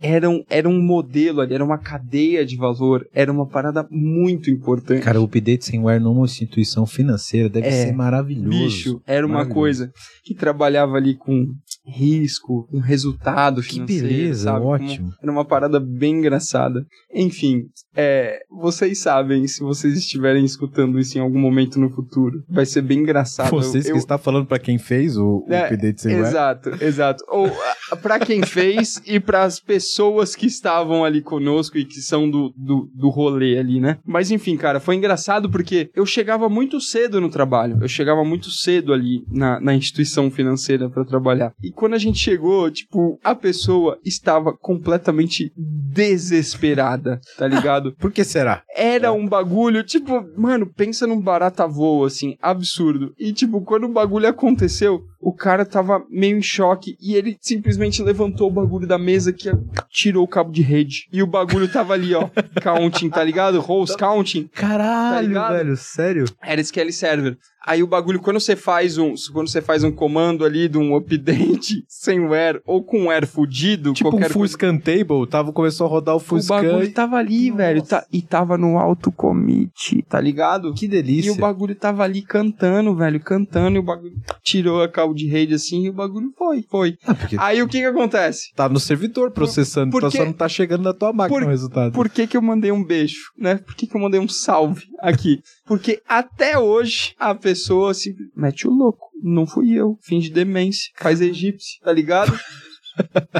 [0.00, 4.50] era um, era um modelo ali, era uma cadeia de valor, era uma parada muito
[4.50, 5.02] importante.
[5.02, 8.48] Cara, o update sem wear numa instituição financeira deve É, ser maravilhoso.
[8.50, 9.92] Bicho, era uma coisa
[10.24, 11.46] que trabalhava ali com
[11.84, 14.06] risco, com resultado Que financeiro.
[14.08, 14.58] beleza, sabe?
[14.60, 15.12] Como- ótimo.
[15.22, 16.84] Era uma parada bem engraçada.
[17.14, 17.64] Enfim,
[17.94, 22.82] é, vocês sabem, se vocês estiverem escutando isso em algum momento no futuro, vai ser
[22.82, 23.50] bem engraçado.
[23.50, 26.12] Vocês Eu- que está falando pra quem fez o, o É, update sem.
[26.16, 27.24] Exato, exato.
[27.28, 27.46] Ou
[27.90, 32.30] a- pra quem fez e para as pessoas que estavam ali conosco e que são
[32.30, 33.98] do, do, do rolê ali, né?
[34.06, 37.78] Mas enfim, cara, foi engraçado porque eu chegava muito cedo no trabalho.
[37.80, 41.52] Eu chegava muito cedo ali na, na instituição financeira para trabalhar.
[41.62, 47.92] E quando a gente chegou, tipo, a pessoa estava completamente desesperada, tá ligado?
[47.98, 48.62] Por que será?
[48.74, 53.14] Era um bagulho, tipo, mano, pensa num barata voa, assim, absurdo.
[53.18, 58.02] E, tipo, quando o bagulho aconteceu, o cara tava meio em choque e ele simplesmente
[58.02, 59.48] levantou o bagulho da mesa que
[59.88, 61.06] tirou o cabo de rede.
[61.12, 62.28] E o bagulho tava ali, ó,
[62.62, 63.60] counting, tá ligado?
[63.60, 64.50] Rose counting.
[64.52, 66.24] Caralho, Tá velho, sério?
[66.42, 67.38] Era SQL Server.
[67.64, 70.96] Aí o bagulho, quando você faz um, quando você faz um comando ali de um
[70.96, 75.52] update sem wear ou com wear fudido, Tipo um qualquer full coisa, scan table, tava,
[75.52, 76.92] começou a rodar o full o bagulho scan.
[76.92, 80.74] tava ali, velho, tá- e tava no auto commit, tá ligado?
[80.74, 81.32] Que E delícia.
[81.32, 85.54] o bagulho tava ali cantando, velho, cantando, e o bagulho tirou a cabo de rede
[85.54, 86.96] assim, e o bagulho foi, foi.
[87.06, 88.52] Ah, porque Aí o que que acontece?
[88.54, 91.46] tá no servidor processando, Por tá- que- só não tá chegando na tua máquina Por-
[91.46, 91.92] o resultado.
[91.92, 93.56] Por que que eu mandei um beijo, né?
[93.56, 95.40] Por que que eu mandei um salve aqui?
[95.66, 99.10] Porque até hoje a pessoa se mete o louco.
[99.22, 99.96] Não fui eu.
[100.02, 100.90] Finge demência.
[100.98, 102.32] Faz egípcio, tá ligado?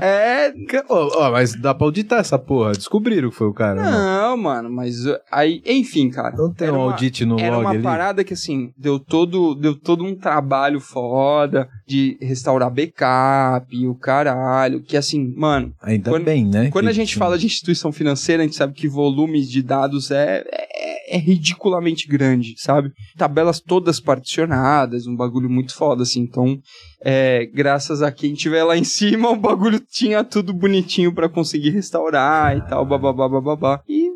[0.01, 0.53] é.
[0.89, 2.73] Ó, ó, mas dá pra auditar essa porra.
[2.73, 3.83] Descobriram que foi o cara.
[3.83, 3.91] né?
[3.91, 6.37] Não, mano, mas uh, aí, enfim, cara.
[6.37, 7.83] Não tem era um uma- audit no Era log uma ali?
[7.83, 13.95] parada que, assim, deu todo, deu todo um trabalho foda de restaurar backup e o
[13.95, 14.81] caralho.
[14.83, 16.71] Que, assim, mano, Ainda Quando- bem, né?
[16.71, 20.11] quando que a gente fala de instituição financeira, a gente sabe que volume de dados
[20.11, 20.69] é, é,
[21.07, 22.91] é ridiculamente grande, sabe?
[23.17, 26.21] Tabelas todas particionadas, um bagulho muito foda, assim.
[26.21, 26.59] Então,
[27.05, 31.71] é, graças a quem tiver lá em cima, o bagulho tinha tudo bonitinho pra conseguir
[31.71, 33.81] restaurar e tal, bababá, bababá.
[33.89, 34.11] E,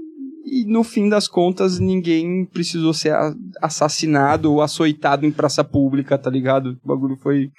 [0.47, 3.13] e no fim das contas ninguém precisou ser
[3.61, 6.79] assassinado ou açoitado em praça pública, tá ligado?
[6.85, 7.51] O bagulho foi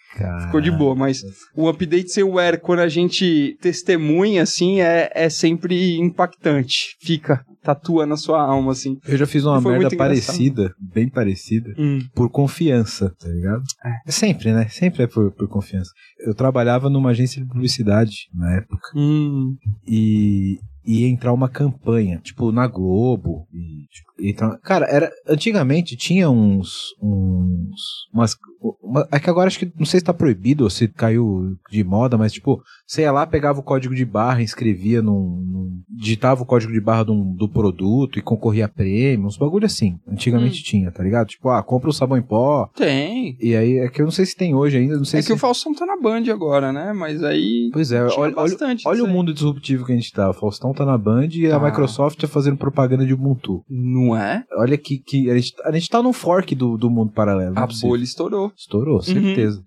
[0.45, 1.21] ficou de boa, mas
[1.53, 6.95] o update seware quando a gente testemunha assim é, é sempre impactante.
[7.01, 8.97] Fica, tatua na sua alma assim.
[9.05, 11.75] Eu já fiz uma merda parecida, bem parecida,
[12.15, 13.63] por confiança, tá ligado?
[13.83, 14.11] É.
[14.11, 14.69] Sempre, né?
[14.69, 15.91] Sempre é por, por confiança.
[16.27, 19.55] Eu trabalhava numa agência de publicidade na época Hum.
[19.87, 23.45] e ia entrar uma campanha, tipo, na Globo.
[23.53, 25.11] E, tipo, entrar- Cara, era.
[25.27, 26.93] Antigamente tinha uns.
[27.01, 28.35] uns umas,
[28.81, 31.83] uma- é que agora acho que não sei se tá proibido ou se caiu de
[31.83, 35.41] moda, mas tipo, você ia lá, pegava o código de barra, escrevia num.
[35.45, 35.67] num-
[35.99, 39.97] digitava o código de barra um- do produto e concorria a prêmio, uns bagulho assim.
[40.07, 41.27] Antigamente tinha, tá ligado?
[41.27, 42.69] Tipo, ah, compra o sabão em pó.
[42.75, 43.35] Tem.
[43.41, 45.27] E aí é que eu não sei se tem hoje ainda, não sei É se.
[45.27, 46.93] que o Faustão tá na Band agora, né?
[46.93, 50.29] Mas aí Pois é, olha, olha, bastante olha o mundo disruptivo que a gente tá.
[50.29, 51.65] O Faustão tá na Band e a Tá.
[51.65, 53.63] Microsoft tá fazendo propaganda de Ubuntu.
[53.69, 54.43] Não é?
[54.57, 57.57] Olha que, que a, gente, a gente tá num fork do, do mundo paralelo.
[57.57, 58.51] é A bolha estourou.
[58.55, 59.63] Estourou, certeza.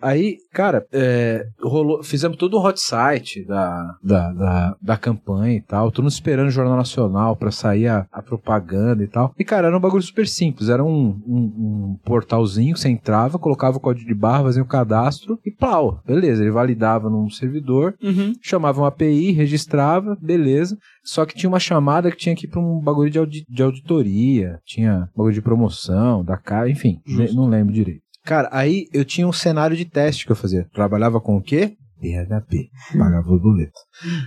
[0.00, 5.60] Aí, cara, é, rolou, fizemos todo o hot site da, da, da, da campanha e
[5.60, 9.34] tal, todo mundo esperando o Jornal Nacional pra sair a, a propaganda e tal.
[9.38, 11.36] E, cara, era um bagulho super simples, era um, um,
[11.94, 16.00] um portalzinho que você entrava, colocava o código de barra, fazia o cadastro e plau,
[16.06, 18.32] beleza, ele validava num servidor, Uhum.
[18.40, 20.76] chamava um API, registrava, beleza.
[21.02, 23.62] Só que tinha uma chamada que tinha que ir pra um bagulho de, audi- de
[23.62, 27.34] auditoria, tinha bagulho de promoção, da cara, enfim, Justo.
[27.34, 28.02] não lembro direito.
[28.28, 30.66] Cara, aí eu tinha um cenário de teste que eu fazia.
[30.74, 31.76] Trabalhava com o quê?
[31.98, 32.68] PHP.
[32.96, 33.72] Pagava o boleto.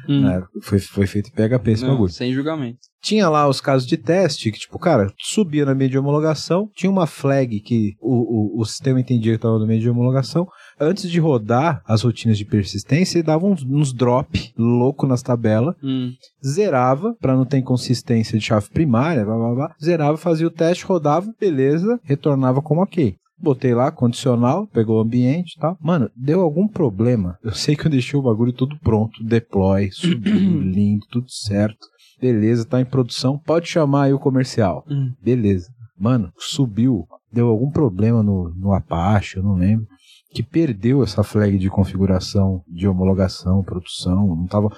[0.09, 0.27] Hum.
[0.27, 2.11] É, foi, foi feito PHP esse Não, bagulho.
[2.11, 2.79] sem julgamento.
[3.01, 6.89] Tinha lá os casos de teste que, tipo, cara, subia na meio de homologação, tinha
[6.91, 10.47] uma flag que o, o, o sistema entendia que estava no meio de homologação.
[10.79, 15.75] Antes de rodar as rotinas de persistência, ele dava uns, uns drop louco nas tabelas,
[15.83, 16.11] Hum.
[16.43, 20.85] zerava, pra não ter inconsistência de chave primária, blá blá blá, zerava, fazia o teste,
[20.85, 23.15] rodava, beleza, retornava como ok.
[23.41, 25.77] Botei lá, condicional, pegou o ambiente e tal.
[25.81, 27.37] Mano, deu algum problema.
[27.43, 31.87] Eu sei que eu deixei o bagulho tudo pronto, deploy, subiu, lindo, tudo certo.
[32.19, 34.85] Beleza, tá em produção, pode chamar aí o comercial.
[34.89, 35.11] Hum.
[35.23, 35.71] Beleza.
[35.99, 39.87] Mano, subiu, deu algum problema no, no Apache, eu não lembro,
[40.33, 44.69] que perdeu essa flag de configuração, de homologação, produção, não tava...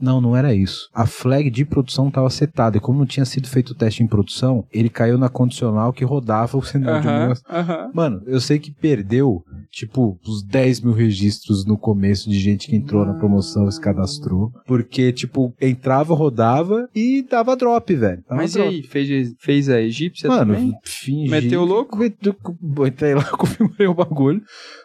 [0.00, 0.88] Não, não era isso.
[0.94, 4.06] A flag de produção estava setada, e como não tinha sido feito o teste em
[4.06, 7.44] produção, ele caiu na condicional que rodava o servidor de homologação.
[7.50, 7.90] aham.
[7.94, 12.76] Mano, eu sei que perdeu, tipo, uns 10 mil registros no começo de gente que
[12.76, 14.50] entrou na promoção e se cadastrou.
[14.66, 18.22] Porque, tipo, entrava, rodava e dava drop, velho.
[18.26, 18.68] Dava Mas e drop.
[18.74, 20.72] aí, fez, fez a egípcia Mano, também?
[20.82, 21.30] fingi.
[21.30, 22.02] Meteu o louco?
[22.02, 24.42] Entrei lá, configurei o bagulho.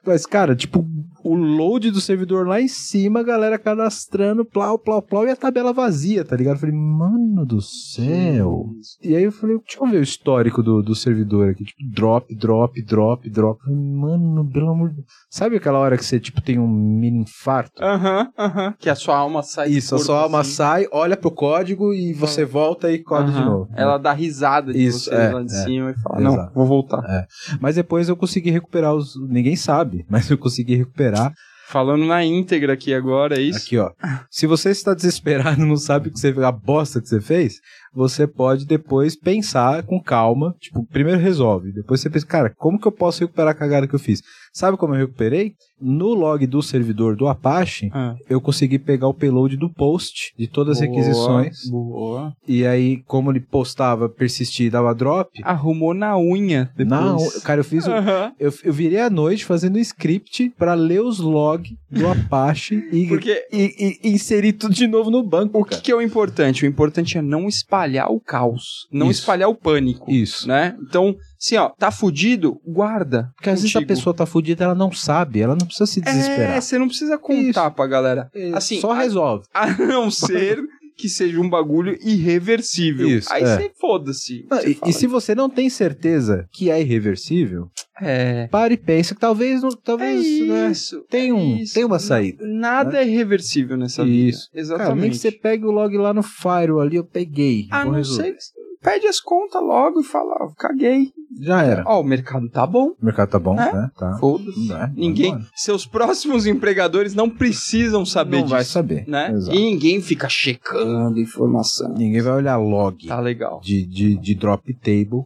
[0.10, 0.84] Mas, cara, tipo,
[1.24, 5.36] o load do servidor lá em cima, a galera cadastrando, plau, plau, plau, e a
[5.36, 6.56] tabela vazia, tá ligado?
[6.56, 8.66] Eu falei, mano do céu.
[9.04, 11.64] E aí eu falei, deixa eu ver o histórico do, do servidor aqui.
[11.66, 13.62] Tipo, drop, drop, drop, drop.
[13.64, 15.08] Falei, Mano, pelo amor de Deus.
[15.30, 17.84] Sabe aquela hora que você, tipo, tem um mini infarto?
[17.84, 18.74] Aham, aham.
[18.80, 20.52] Que a sua alma sai Isso, a sua alma assim.
[20.52, 23.46] sai, olha pro código e você volta e corre de Aham.
[23.46, 23.70] novo.
[23.76, 25.64] Ela dá risada de Isso, você é, lá de é.
[25.64, 26.54] cima e fala, não, Exato.
[26.54, 27.28] vou voltar.
[27.60, 29.14] Mas depois eu consegui recuperar os.
[29.28, 31.19] Ninguém sabe, mas eu consegui recuperar.
[31.68, 33.60] Falando na íntegra aqui agora, é isso?
[33.60, 33.92] Aqui, ó.
[34.32, 37.60] Se você está desesperado e não sabe o que você, a bosta que você fez,
[37.94, 40.56] você pode depois pensar com calma.
[40.60, 41.72] Tipo, primeiro resolve.
[41.72, 44.22] Depois você pensa, cara, como que eu posso recuperar a cagada que eu fiz?
[44.54, 45.54] Sabe como eu recuperei?
[45.82, 48.16] No log do servidor do Apache, Ah.
[48.30, 51.58] eu consegui pegar o payload do post de todas as Boa, requisições.
[51.70, 52.34] Boa.
[52.48, 55.30] E aí, como ele postava, persistia e dava drop.
[55.44, 56.90] Arrumou na unha depois.
[57.02, 58.34] Não, cara, eu fiz o, Aham.
[58.40, 63.08] Eu, eu virei à noite fazendo um script pra ler os logs do Apache e,
[63.08, 66.66] Porque e, e inserir tudo de novo no banco, o que, que é o importante?
[66.66, 67.79] O importante é não espalhar
[68.10, 69.22] o caos, não Isso.
[69.22, 70.48] espalhar o pânico, Isso.
[70.48, 70.76] né?
[70.82, 73.32] Então, assim, ó, tá fudido, guarda.
[73.36, 73.88] Porque às vezes a contigo.
[73.96, 76.58] pessoa tá fudida, ela não sabe, ela não precisa se desesperar.
[76.58, 78.30] É, você não precisa contar pra galera.
[78.34, 79.46] É, assim, só a- resolve.
[79.54, 80.60] A não ser
[81.00, 83.08] que seja um bagulho irreversível.
[83.08, 83.46] Isso, Aí é.
[83.58, 84.46] você foda-se.
[84.50, 87.70] Não, Você e, e se você não tem certeza que é irreversível,
[88.02, 88.48] É.
[88.48, 91.02] pare e pense que talvez, não- É talvez, né, isso.
[91.10, 91.74] tem, é um, isso.
[91.74, 92.46] tem uma saída.
[92.46, 94.10] Nada é irreversível nessa Isso.
[94.10, 94.38] vida.
[94.52, 95.02] Cara, Exatamente.
[95.02, 97.68] nem que você pegue o log lá no Firewall ali, eu peguei.
[97.72, 98.24] Ah, não resolver.
[98.40, 98.59] sei.
[98.82, 101.12] Pede as contas logo e fala, ó, caguei.
[101.42, 101.84] Já era.
[101.86, 102.92] Ó, o mercado tá bom.
[103.02, 103.74] O mercado tá bom, É?
[103.74, 103.92] né?
[103.98, 104.18] Tá.
[104.20, 104.72] Foda-se.
[104.72, 105.38] É, Ninguém.
[105.54, 108.56] Seus próximos empregadores não precisam saber não disso.
[108.56, 109.06] vai saber.
[109.08, 109.32] Né?
[109.34, 109.56] Exato.
[109.58, 111.94] E ninguém fica checando informação.
[111.94, 113.60] Ninguém vai olhar log Tá legal.
[113.62, 115.26] de, de, de drop table.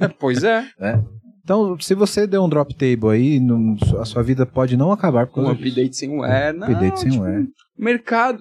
[0.00, 0.64] É, pois é.
[1.44, 5.26] Então, se você der um drop table aí, não- a sua vida pode não acabar
[5.26, 5.68] por Um causa disso.
[5.74, 6.54] update sem wear.
[6.54, 7.44] Não, Update sem tipo, wear.
[7.78, 8.40] Mercado.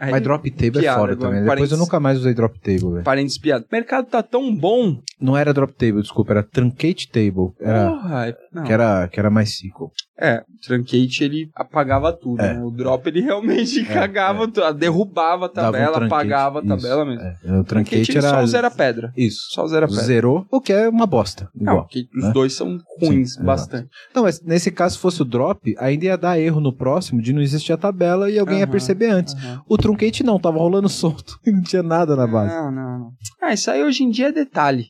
[0.00, 1.44] Aí, Mas drop table é piada foda agora, também.
[1.50, 3.04] Depois eu nunca mais usei drop table, velho.
[3.04, 3.66] Parênteses piada.
[3.70, 4.96] O mercado tá tão bom.
[5.20, 7.52] Não era drop table, desculpa, era truncate table.
[7.60, 8.64] Era, Porra, é- não.
[8.64, 9.90] que, era, que era mais sequel.
[10.22, 12.52] É, o Truncate ele apagava tudo, É.
[12.52, 12.62] né?
[12.62, 16.12] O Drop ele realmente cagava, tudo, derrubava a um tabela, truncate.
[16.14, 17.22] apagava a tabela mesmo.
[17.22, 17.58] É.
[17.58, 18.28] O truncate ele era.
[18.28, 19.12] só zera pedra.
[19.16, 19.46] Isso.
[19.50, 20.02] Só zera pedra.
[20.04, 21.48] Zerou, o que é uma bosta.
[21.54, 21.88] Não, Igual.
[22.18, 22.32] os né?
[22.34, 23.88] dois são ruins, Sim, bastante.
[24.14, 27.32] Não, mas nesse caso, se fosse o drop, ainda ia dar erro no próximo de
[27.32, 29.34] não existir a tabela e alguém ia perceber antes.
[29.34, 29.62] aham.
[29.66, 32.54] O truncate não, tava rolando solto não tinha nada na base.
[32.54, 33.12] Não, não, não.
[33.40, 34.86] Ah, isso aí hoje em dia é detalhe.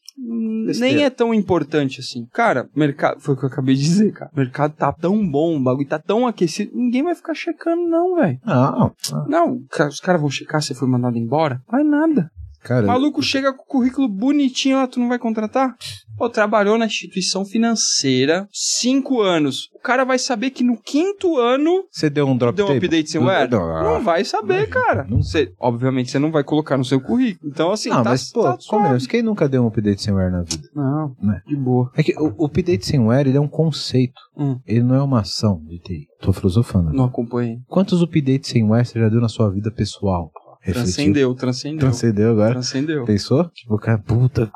[0.66, 0.94] Besteira.
[0.94, 2.27] Nem é tão importante assim.
[2.32, 3.20] Cara, mercado.
[3.20, 4.31] Foi o que eu acabei de dizer, cara.
[4.32, 6.70] O mercado tá tão bom, o bagulho tá tão aquecido.
[6.74, 8.39] Ninguém vai ficar checando, não, velho.
[8.44, 8.93] Não,
[9.28, 11.60] Não, ca- os caras vão checar se você foi mandado embora?
[11.70, 12.31] Vai nada.
[12.62, 12.85] cara.
[12.85, 15.74] O maluco chega com o currículo bonitinho lá, tu não vai contratar?
[16.20, 19.70] Pô, trabalhou na instituição financeira cinco anos.
[19.74, 22.86] O cara vai saber que no quinto ano Você deu um drop deu um table?
[22.86, 23.51] update firmware?
[23.51, 25.06] Não, Não vai saber, cara.
[25.09, 25.22] Não.
[25.22, 27.51] Você, obviamente, você não vai colocar no seu currículo.
[27.51, 30.42] Então, assim, Ah, tá, mas, pô, tá convenhamos, quem nunca deu um update firmware na
[30.42, 30.68] vida?
[30.76, 31.40] Não, Né?
[31.47, 31.90] de boa.
[31.97, 34.20] É que o, o update firmware, ele é um conceito.
[34.36, 34.60] Hum.
[34.66, 36.06] Ele não é uma ação de TI.
[36.20, 36.92] Tô filosofando.
[36.92, 37.60] Não acompanhei.
[37.66, 40.30] Quantos updates firmware você já deu na sua vida pessoal?
[40.60, 40.82] Refletiu?
[40.84, 41.78] Transcendeu, transcendeu.
[41.78, 42.51] Transcendeu agora?
[42.52, 43.05] Transcendeu.
[43.06, 43.48] Pensou?
[43.55, 44.52] Tipo, cara, puta.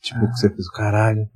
[0.00, 1.28] Tipo, o que você fez o caralho.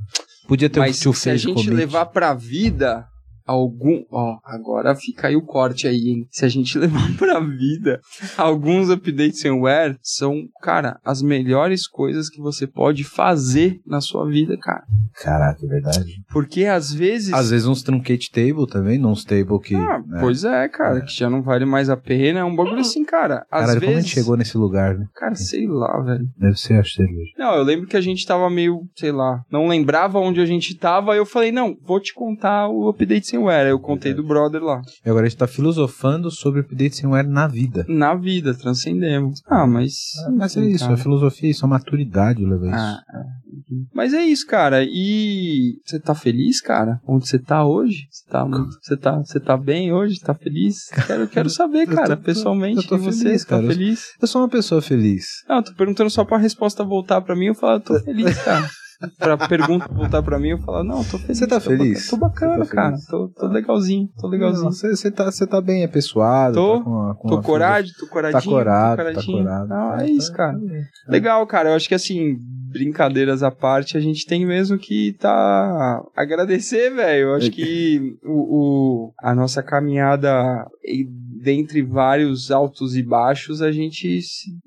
[0.46, 3.06] Podia ter Mas um tio se a fez gente levar pra vida
[3.46, 6.26] algum, ó, agora fica aí o corte aí, hein?
[6.30, 8.00] Se a gente levar pra vida
[8.36, 14.56] alguns updates firmware são, cara, as melhores coisas que você pode fazer na sua vida,
[14.60, 14.82] cara.
[15.22, 16.12] Caraca, é verdade.
[16.32, 19.74] Porque às vezes Às vezes uns truncate table também, não uns table que.
[19.74, 20.20] Ah, né?
[20.20, 21.00] pois é, cara, É.
[21.02, 23.44] que já não vale mais a pena, é um bagulho assim, cara.
[23.50, 25.06] Às Caralho, como a vezes, gente chegou nesse lugar, né?
[25.14, 26.24] cara, sei lá, velho.
[26.38, 27.32] Deve ser a cerveja.
[27.38, 30.74] Não, eu lembro que a gente tava meio, sei lá, não lembrava onde a gente
[30.76, 33.64] tava, aí eu falei, não, vou te contar o update firmware.
[33.66, 34.80] Aí eu contei do brother lá.
[35.04, 37.84] E agora a gente tá filosofando sobre update firmware na vida.
[37.88, 39.40] Na vida, transcendemos.
[39.46, 39.94] Ah, mas.
[40.36, 40.94] Mas é isso, cara.
[40.94, 42.74] a filosofia, isso, a maturidade leva isso.
[42.74, 43.42] Ah, é.
[43.94, 44.84] Mas é isso, cara.
[44.84, 47.00] E você tá feliz, cara?
[47.06, 48.06] Onde você tá hoje?
[48.10, 50.20] Você tá, você tá, você tá bem hoje?
[50.20, 50.88] Tá feliz?
[51.06, 52.76] Quero, quero saber, cara, tô- pessoalmente.
[52.78, 54.06] eu tô e você, feliz, tá feliz?
[54.20, 55.26] Eu sou uma pessoa feliz.
[55.48, 57.46] Não, eu tô perguntando só pra resposta voltar pra mim.
[57.46, 58.68] Eu falo, eu tô feliz, cara.
[59.18, 61.38] Pra pergunta voltar pra mim, eu falo, não, tô feliz.
[61.38, 62.08] Você tá tô feliz?
[62.08, 62.96] Tô bacana, tá cara.
[63.08, 64.72] Tô, tô legalzinho, tô legalzinho.
[64.72, 66.54] Você tá, tá bem apessoado.
[66.54, 66.78] Tô.
[66.78, 68.40] tá com com Tô coragem, tô coradinho.
[68.42, 69.38] Tá corado, tô tá coradinho.
[69.38, 69.68] corado.
[69.68, 70.60] Não, Tá- é isso, tá- cara.
[71.08, 71.68] Legal, cara.
[71.70, 72.36] Eu acho que assim,
[72.72, 77.28] brincadeiras à parte, a gente tem mesmo que tá agradecer, velho.
[77.28, 78.30] Eu acho que o,
[79.08, 80.66] o- a nossa caminhada
[81.42, 84.20] dentre vários altos e baixos, a gente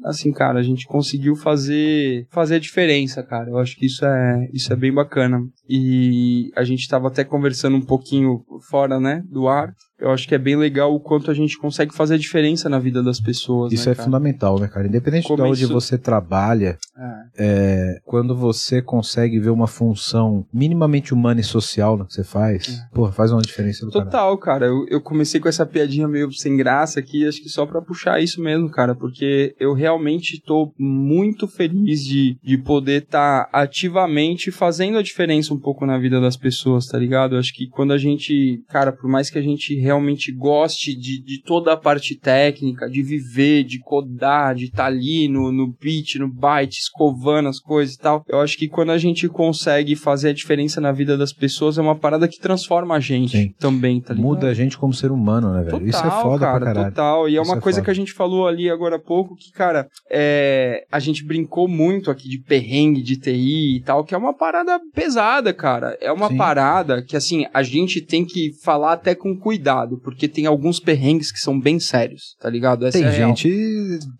[0.03, 3.49] assim, cara, a gente conseguiu fazer fazer a diferença, cara.
[3.49, 5.39] Eu acho que isso é isso é bem bacana.
[5.69, 9.73] E a gente tava até conversando um pouquinho fora, né, do ar.
[9.99, 12.80] Eu acho que é bem legal o quanto a gente consegue fazer a diferença na
[12.80, 14.05] vida das pessoas, Isso né, é cara?
[14.05, 14.88] fundamental, né, cara?
[14.88, 17.22] Independente Como de onde isso- você trabalha, É.
[17.38, 22.81] é, quando você consegue ver uma função minimamente humana e social no que você faz,
[22.93, 24.07] porra, faz uma diferença do caralho.
[24.07, 24.11] É.
[24.11, 24.65] Total, cara.
[24.65, 28.22] Eu, eu comecei com essa piadinha meio sem graça aqui, acho que só pra puxar
[28.22, 34.97] isso mesmo, cara, porque eu realmente tô muito feliz de, de poder estar ativamente fazendo
[34.97, 37.35] a diferença um pouco na vida das pessoas, tá ligado?
[37.35, 41.21] Eu acho que quando a gente, cara, por mais que a gente realmente goste de,
[41.21, 45.67] de toda a parte técnica, de viver, de codar, de estar tá ali no, no
[45.67, 49.95] beat, no byte, escovando as coisas e tal, eu acho que quando a gente consegue
[49.95, 53.53] fazer a diferença na vida das pessoas, é uma parada que transforma a gente Sim.
[53.59, 54.27] também, tá ligado?
[54.27, 55.71] Muda a gente como ser humano, né, velho?
[55.71, 56.89] Total, Isso é foda cara, pra caralho.
[56.89, 57.29] Total.
[57.29, 57.85] E é Isso uma é coisa foda.
[57.85, 62.09] que a gente falou ali agora há pouco, que, cara, é, a gente brincou muito
[62.09, 65.97] aqui de perrengue, de TI e tal, que é uma parada pesada, cara.
[66.01, 66.37] É uma Sim.
[66.37, 71.31] parada que, assim, a gente tem que falar até com cuidado, porque tem alguns perrengues
[71.31, 72.85] que são bem sérios, tá ligado?
[72.85, 73.49] Essa Tem é gente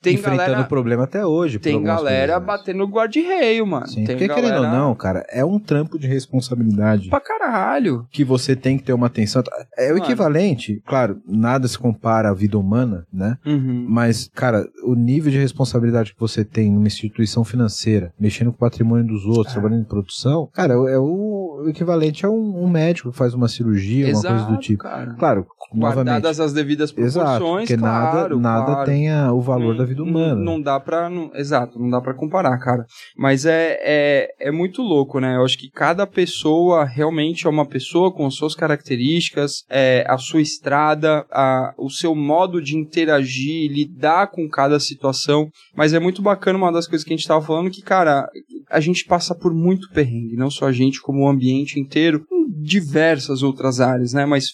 [0.02, 1.60] Tem enfrentando galera- o problema até hoje.
[1.60, 2.45] Tem galera né?
[2.45, 3.88] batendo guarda-reio, mano.
[3.88, 8.06] Sim, tem porque querendo ou galera não, cara, é um trampo de responsabilidade Pra caralho.
[8.11, 9.41] que você tem que ter uma atenção.
[9.77, 10.03] É o Claro.
[10.03, 13.38] equivalente, claro, nada se compara à vida humana, né?
[13.45, 13.86] Uhum.
[13.88, 18.60] Mas, cara, o nível de responsabilidade que você tem numa instituição financeira, mexendo com o
[18.60, 19.52] patrimônio dos outros, É.
[19.53, 24.07] trabalhando em produção, cara, é o equivalente a um, um médico que faz uma cirurgia,
[24.14, 24.84] uma coisa do tipo.
[24.84, 25.14] cara.
[25.18, 25.44] Claro.
[25.73, 28.85] Guardadas as devidas proporções, Exato, porque claro, nada, nada claro.
[28.89, 30.35] tem a- o valor Não- da vida humana.
[30.35, 31.09] Não, não dá pra.
[31.09, 32.85] não- exato, não dá pra comparar, cara.
[33.17, 35.35] Mas é, é, é muito louco, né?
[35.35, 40.39] Eu acho que cada pessoa realmente é uma pessoa com suas características, é, a sua
[40.39, 45.49] estrada, a, o seu modo de interagir, lidar com cada situação.
[45.76, 48.30] Mas é muito bacana uma das coisas que a gente tava falando que, cara,
[48.69, 52.61] a gente passa por muito perrengue, não só a gente, como o ambiente inteiro, em
[52.61, 54.26] diversas outras áreas, né?
[54.26, 54.45] Mas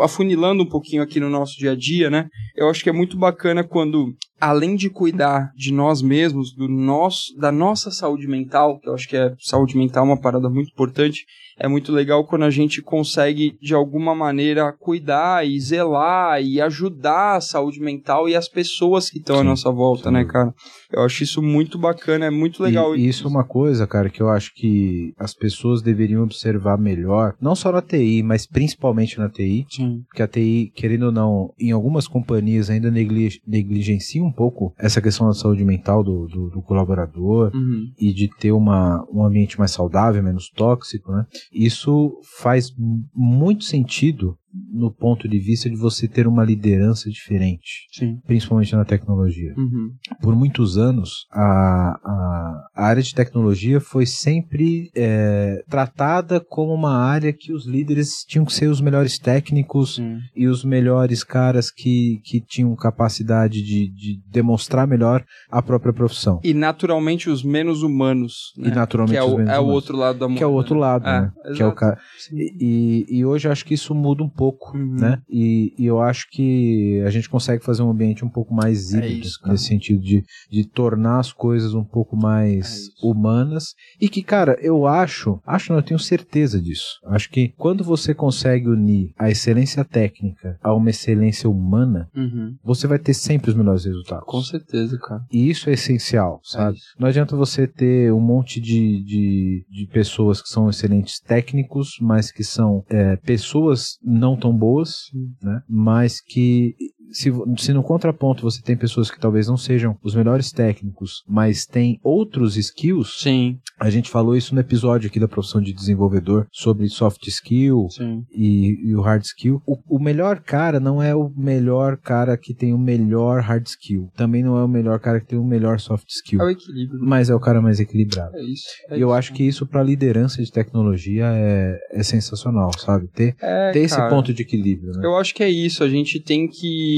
[0.00, 2.28] afunilando um pouquinho aqui no nosso dia a dia, né?
[2.54, 7.34] Eu acho que é muito bacana quando além de cuidar de nós mesmos, do nosso,
[7.38, 10.70] da nossa saúde mental, que eu acho que é saúde mental é uma parada muito
[10.70, 11.24] importante,
[11.58, 17.36] é muito legal quando a gente consegue, de alguma maneira, cuidar e zelar e ajudar
[17.36, 20.52] a saúde mental e as pessoas que estão à nossa volta, né, cara?
[20.92, 22.94] Eu acho isso muito bacana, é muito legal.
[22.94, 27.34] E, isso é uma coisa, cara, que eu acho que as pessoas deveriam observar melhor,
[27.40, 30.02] não só na TI, mas principalmente na TI, Sim.
[30.08, 35.00] porque a TI, querendo ou não, em algumas companhias ainda negli negligencia um pouco essa
[35.00, 37.92] questão da saúde mental do, do, do colaborador Uhum.
[37.98, 41.26] e de ter uma, um ambiente mais saudável, menos tóxico, né?
[41.52, 42.72] Isso faz
[43.14, 44.38] muito sentido
[44.72, 48.18] no ponto de vista de você ter uma liderança diferente, Sim.
[48.26, 49.54] principalmente na tecnologia.
[49.56, 49.90] Uhum.
[50.20, 56.96] Por muitos anos, a, a, a área de tecnologia foi sempre é, tratada como uma
[56.96, 60.18] área que os líderes tinham que ser os melhores técnicos Sim.
[60.34, 66.40] e os melhores caras que, que tinham capacidade de, de demonstrar melhor a própria profissão.
[66.44, 68.52] E naturalmente os menos humanos.
[68.56, 68.68] Né?
[68.68, 69.74] E naturalmente que é os o, menos é o humanos.
[69.74, 70.38] outro lado da moeda.
[70.38, 71.32] Que é o outro lado, É, né?
[71.56, 71.98] Que é o cara.
[72.32, 74.96] E, e hoje eu acho que isso muda um pouco, Uhum.
[74.96, 75.20] né?
[75.28, 78.98] E, e eu acho que a gente consegue fazer um ambiente um pouco mais É
[78.98, 79.52] híbrido, isso, cara.
[79.52, 82.92] nesse sentido de, de tornar as coisas um pouco É mais isso.
[83.02, 83.74] humanas.
[84.00, 87.00] E que, cara, eu acho, acho não, eu tenho certeza disso.
[87.06, 92.54] Acho que quando você consegue unir a excelência técnica a uma excelência humana, Uhum.
[92.64, 94.24] você vai ter sempre os melhores resultados.
[94.26, 95.22] Com certeza, cara.
[95.32, 96.74] E isso é essencial, sabe?
[96.76, 96.94] É isso.
[96.98, 102.30] Não adianta você ter um monte de, de, de pessoas que são excelentes técnicos, mas
[102.30, 105.10] que são é, pessoas não tão boas,
[105.42, 105.62] né?
[105.68, 106.76] Mas que
[107.10, 111.66] se, se no contraponto você tem pessoas que talvez não sejam os melhores técnicos, mas
[111.66, 116.46] têm outros skills, Sim, a gente falou isso no episódio aqui da profissão de desenvolvedor
[116.50, 117.88] sobre soft skill,
[118.32, 119.62] e, e o hard skill.
[119.66, 124.10] O, o melhor cara não é o melhor cara que tem o melhor hard skill.
[124.16, 126.40] Também não é o melhor cara que tem o melhor soft skill.
[126.40, 127.00] É o equilíbrio.
[127.02, 128.36] Mas é o cara mais equilibrado.
[128.36, 128.66] É isso.
[128.88, 129.16] é E eu isso.
[129.16, 133.08] acho que isso para liderança de tecnologia é, é sensacional, sabe?
[133.08, 135.00] Ter, é, ter esse cara, ponto de equilíbrio, né?
[135.04, 135.82] Eu acho que é isso.
[135.82, 136.95] A gente tem que.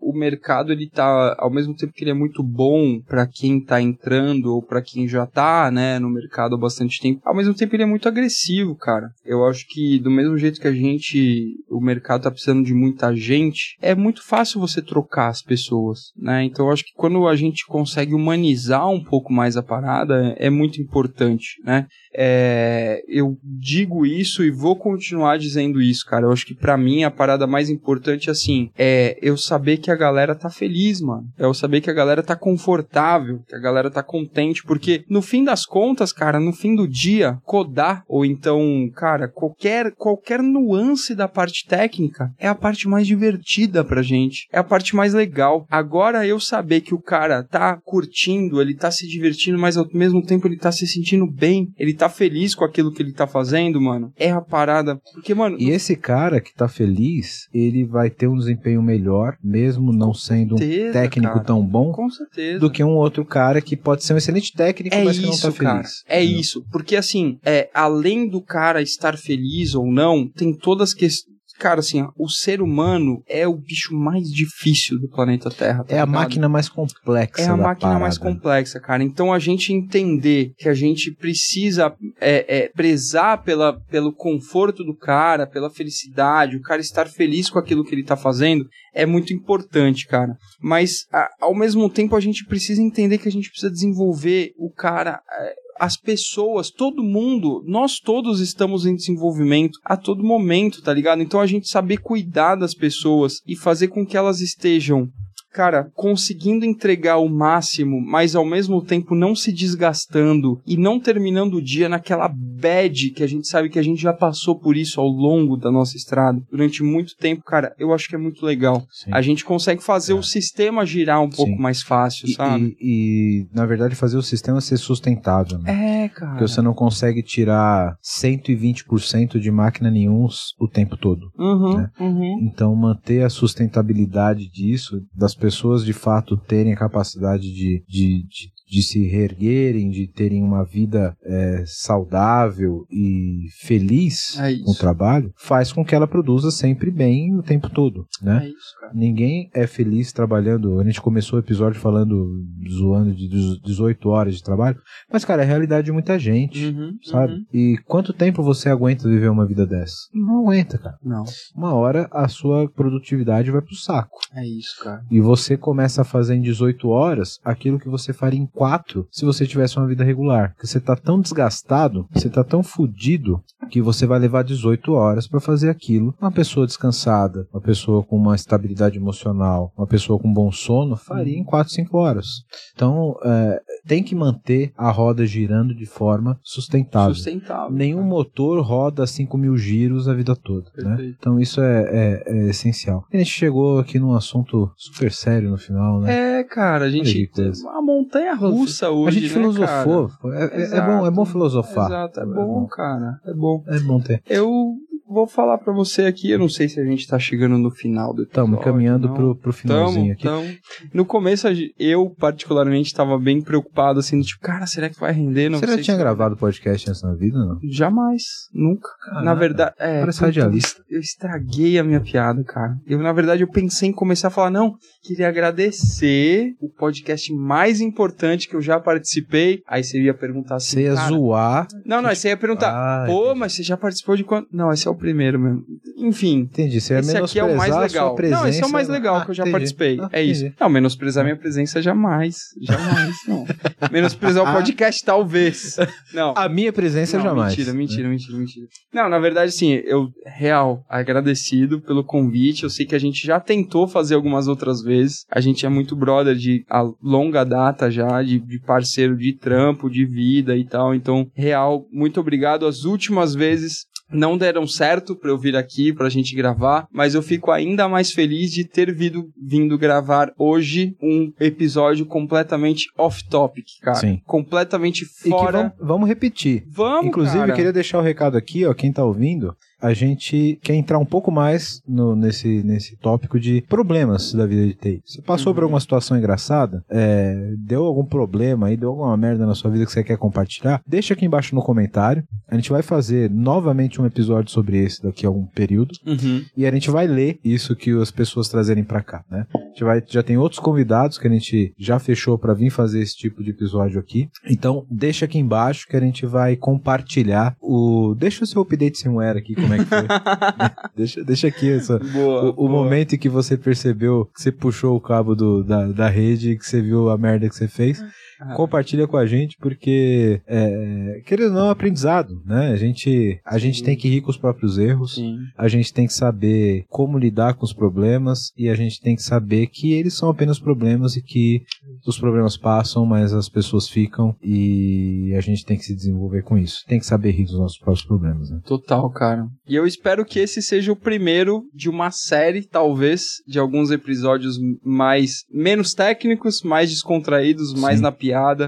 [0.00, 1.34] O mercado, ele tá.
[1.38, 5.08] Ao mesmo tempo que ele é muito bom pra quem tá entrando ou pra quem
[5.08, 8.74] já tá, né, no mercado há bastante tempo, ao mesmo tempo ele é muito agressivo,
[8.76, 9.10] cara.
[9.24, 11.56] Eu acho que do mesmo jeito que a gente.
[11.68, 16.44] O mercado tá precisando de muita gente, é muito fácil você trocar as pessoas, né?
[16.44, 20.48] Então eu acho que quando a gente consegue humanizar um pouco mais a parada, é
[20.48, 21.86] muito importante, né?
[22.18, 26.24] É, eu digo isso e vou continuar dizendo isso, cara.
[26.24, 29.96] Eu acho que pra mim a parada mais importante, assim, é eu saber que a
[29.96, 31.28] galera tá feliz, mano.
[31.38, 35.20] É eu saber que a galera tá confortável, que a galera tá contente, porque no
[35.20, 41.14] fim das contas, cara, no fim do dia, codar ou então, cara, qualquer qualquer nuance
[41.14, 45.66] da parte técnica é a parte mais divertida pra gente, é a parte mais legal.
[45.70, 50.24] Agora eu saber que o cara tá curtindo, ele tá se divertindo, mas ao mesmo
[50.24, 53.80] tempo ele tá se sentindo bem, ele tá feliz com aquilo que ele tá fazendo,
[53.80, 54.12] mano.
[54.16, 58.36] É a parada, porque mano, E esse cara que tá feliz, ele vai ter um
[58.36, 61.44] desempenho melhor, mesmo não sendo um certeza, técnico cara.
[61.44, 62.58] tão bom, com certeza.
[62.58, 65.32] do que um outro cara que pode ser um excelente técnico, É mas que não
[65.32, 65.76] isso, tá cara.
[65.78, 66.04] feliz.
[66.08, 66.40] É entendeu?
[66.40, 66.64] isso.
[66.70, 71.35] Porque, assim, é, além do cara estar feliz ou não, tem todas as questões.
[71.58, 75.84] Cara, assim, o ser humano é o bicho mais difícil do planeta Terra.
[75.84, 76.10] tá É a ligado?
[76.20, 77.42] máquina mais complexa.
[77.42, 78.34] É a máquina mais parada.
[78.36, 79.02] complexa, cara.
[79.02, 84.94] Então a gente entender que a gente precisa é, é, prezar pela, pelo conforto do
[84.94, 89.32] cara, pela felicidade, o cara estar feliz com aquilo que ele tá fazendo, é muito
[89.32, 90.36] importante, cara.
[90.60, 94.70] Mas a- ao mesmo tempo a gente precisa entender que a gente precisa desenvolver o
[94.70, 95.20] cara.
[95.40, 101.22] é, as pessoas, todo mundo, nós todos estamos em desenvolvimento a todo momento, tá ligado?
[101.22, 105.08] Então a gente saber cuidar das pessoas e fazer com que elas estejam
[105.56, 111.54] cara, conseguindo entregar o máximo, mas ao mesmo tempo não se desgastando e não terminando
[111.54, 115.00] o dia naquela bad que a gente sabe que a gente já passou por isso
[115.00, 118.84] ao longo da nossa estrada durante muito tempo, cara, eu acho que é muito legal.
[118.90, 119.10] Sim.
[119.12, 121.58] A gente consegue fazer o sistema girar um pouco Sim.
[121.58, 122.76] mais fácil, E, sabe?
[122.78, 125.58] e- e, na verdade, fazer o sistema ser sustentável.
[125.58, 126.04] Né?
[126.04, 126.32] É, cara.
[126.32, 130.26] Porque você não consegue tirar 120% de máquina nenhum
[130.58, 131.30] o tempo todo.
[131.38, 131.90] Uhum, né?
[131.98, 132.38] uhum.
[132.42, 135.45] Então, manter a sustentabilidade disso, das pessoas
[135.84, 141.16] de fato terem a capacidade de, de, de de se reerguerem, de terem uma vida
[141.24, 147.34] é, saudável e feliz É com o trabalho, faz com que ela produza sempre bem
[147.36, 148.42] o tempo todo, né?
[148.44, 148.92] É isso, cara.
[148.94, 150.78] Ninguém é feliz trabalhando.
[150.80, 152.26] A gente começou o episódio falando,
[152.70, 153.28] zoando de
[153.64, 154.78] 18 horas de trabalho,
[155.12, 157.32] mas, cara, é a realidade de muita gente, Uhum, sabe?
[157.34, 157.44] uhum.
[157.52, 159.94] E quanto tempo você aguenta viver uma vida dessa?
[160.12, 160.96] Não aguenta, cara.
[161.02, 161.24] Não,
[161.54, 164.18] Uma hora a sua produtividade vai pro saco.
[164.34, 165.02] é isso, cara.
[165.10, 169.24] E você começa a fazer em 18 horas aquilo que você faria em 4 se
[169.24, 170.54] você tivesse uma vida regular.
[170.54, 173.40] Porque você tá tão desgastado, você tá tão fudido,
[173.70, 176.14] que você vai levar 18 horas para fazer aquilo.
[176.20, 181.36] Uma pessoa descansada, uma pessoa com uma estabilidade emocional, uma pessoa com bom sono, faria
[181.38, 182.26] em 4, 5 horas.
[182.74, 187.14] Então, é, tem que manter a roda girando de forma sustentável.
[187.14, 187.70] Sustentável.
[187.70, 190.96] Nenhum motor roda a 5 mil giros a vida toda, né?
[191.18, 193.04] Então isso é, é- é essencial.
[193.12, 196.40] A gente chegou aqui num assunto super sério no final, né?
[196.40, 197.12] É, cara, a gente.
[197.12, 197.68] que coisa.
[197.70, 199.18] A montanha russa hoje.
[199.18, 200.10] a gente né, filosofou.
[200.32, 201.86] É, é- é bom, é bom filosofar.
[201.86, 203.20] Exato, é bom, cara.
[203.24, 203.55] É bom.
[203.66, 204.22] É bom ter.
[204.28, 204.76] Eu
[205.08, 208.08] vou falar pra você aqui, eu não sei se a gente tá chegando no final
[208.14, 208.28] do episódio.
[208.28, 209.14] Estamos caminhando não.
[209.14, 210.48] pro, pro finalzinho Tamo, aqui.
[210.48, 210.58] tamo.
[210.92, 211.46] No começo,
[211.78, 215.48] eu particularmente tava bem preocupado, assim, tipo, cara, será que vai render?
[215.48, 217.58] Não Você já tinha se- gravado podcast antes na vida, não?
[217.70, 218.22] Jamais,
[218.52, 218.88] nunca.
[219.04, 219.24] Caraca.
[219.24, 220.00] na verdade, é.
[220.00, 220.82] Parece radialista.
[220.90, 222.76] Eu estraguei a minha piada, cara.
[222.86, 227.80] Eu, na verdade, eu pensei em começar a falar, não, queria agradecer o podcast mais
[227.80, 229.60] importante que eu já participei.
[229.68, 230.76] Aí você ia perguntar assim.
[230.76, 231.66] Você ia zoar.
[231.84, 234.48] Não, não, aí você ia perguntar, Ah, pô, mas você já participou de quanto?
[234.52, 235.64] Não, esse é o primeiro mesmo.
[235.98, 236.38] Enfim.
[236.40, 236.80] Entendi.
[236.80, 238.14] Você Esse aqui é o mais legal.
[238.14, 238.40] presença.
[238.42, 239.52] Não, esse é o mais legal Ah, que eu já entendi.
[239.52, 239.98] participei.
[240.00, 240.52] Ah, é isso.
[240.60, 242.36] Não, menosprezar minha presença jamais.
[242.60, 243.44] Jamais, não.
[243.90, 245.76] menosprezar o podcast, talvez.
[246.12, 246.34] Não.
[246.36, 247.50] A minha presença Não, jamais.
[247.56, 248.66] Mentira, mentira, mentira, mentira.
[248.92, 252.64] Não, na verdade, assim, eu, real, agradecido pelo convite.
[252.64, 255.24] Eu sei que a gente já tentou fazer algumas outras vezes.
[255.30, 259.88] A gente é muito brother de a longa data já, de, de parceiro de trampo,
[259.90, 260.94] de vida e tal.
[260.94, 262.66] Então, real, muito obrigado.
[262.66, 267.22] As últimas vezes não deram certo pra eu vir aqui, pra gente gravar, mas eu
[267.22, 273.96] fico ainda mais feliz de ter vindo, vindo gravar hoje um episódio completamente off-topic, cara.
[273.98, 274.20] Sim.
[274.24, 275.58] Completamente E que fora.
[275.58, 276.64] vamos, vamos repetir.
[276.68, 277.50] Vamos, Inclusive, cara.
[277.52, 281.04] eu queria deixar o recado aqui, ó, quem tá ouvindo, a gente quer entrar um
[281.04, 285.02] pouco mais no- nesse, nesse tópico de problemas da vida de TI.
[285.04, 285.54] Você passou Uhum.
[285.54, 289.84] por alguma situação engraçada, é, deu algum problema aí, deu alguma merda na sua vida
[289.84, 292.24] que você quer compartilhar, deixa aqui embaixo no comentário.
[292.48, 295.92] A gente vai fazer novamente um episódio sobre esse daqui a algum período.
[296.06, 296.42] Uhum.
[296.56, 299.46] E a gente vai ler isso que as pessoas trazerem pra cá, né?
[299.54, 303.00] A gente vai, já tem outros convidados que a gente já fechou pra vir fazer
[303.00, 304.28] esse tipo de episódio aqui.
[304.48, 308.14] Então, deixa aqui embaixo que a gente vai compartilhar o.
[308.16, 310.06] Deixa o seu update firmware aqui, como é que foi.
[310.96, 312.44] deixa, deixa aqui essa, Boa.
[312.44, 312.70] o, o boa.
[312.70, 316.58] momento em que você percebeu que você puxou o cabo do- da, da rede e
[316.58, 318.02] que você viu a merda que você fez.
[318.40, 318.54] Ah.
[318.56, 322.72] Compartilha com a gente, porque, é, querendo ou não, é um aprendizado, né?
[322.72, 325.14] A gente, a gente tem que rir com os próprios erros.
[325.14, 325.38] Sim.
[325.56, 329.22] A gente tem que saber como lidar com os problemas e a gente tem que
[329.22, 331.62] saber que eles são apenas problemas e que
[332.06, 336.56] os problemas passam, mas as pessoas ficam e a gente tem que se desenvolver com
[336.56, 336.84] isso.
[336.86, 338.60] Tem que saber rir dos nossos próprios problemas, né?
[338.64, 339.48] Total, cara.
[339.68, 344.58] E eu espero que esse seja o primeiro de uma série, talvez, de alguns episódios
[344.84, 348.02] mais menos técnicos, mais descontraídos, mais Sim.
[348.02, 348.25] na piada,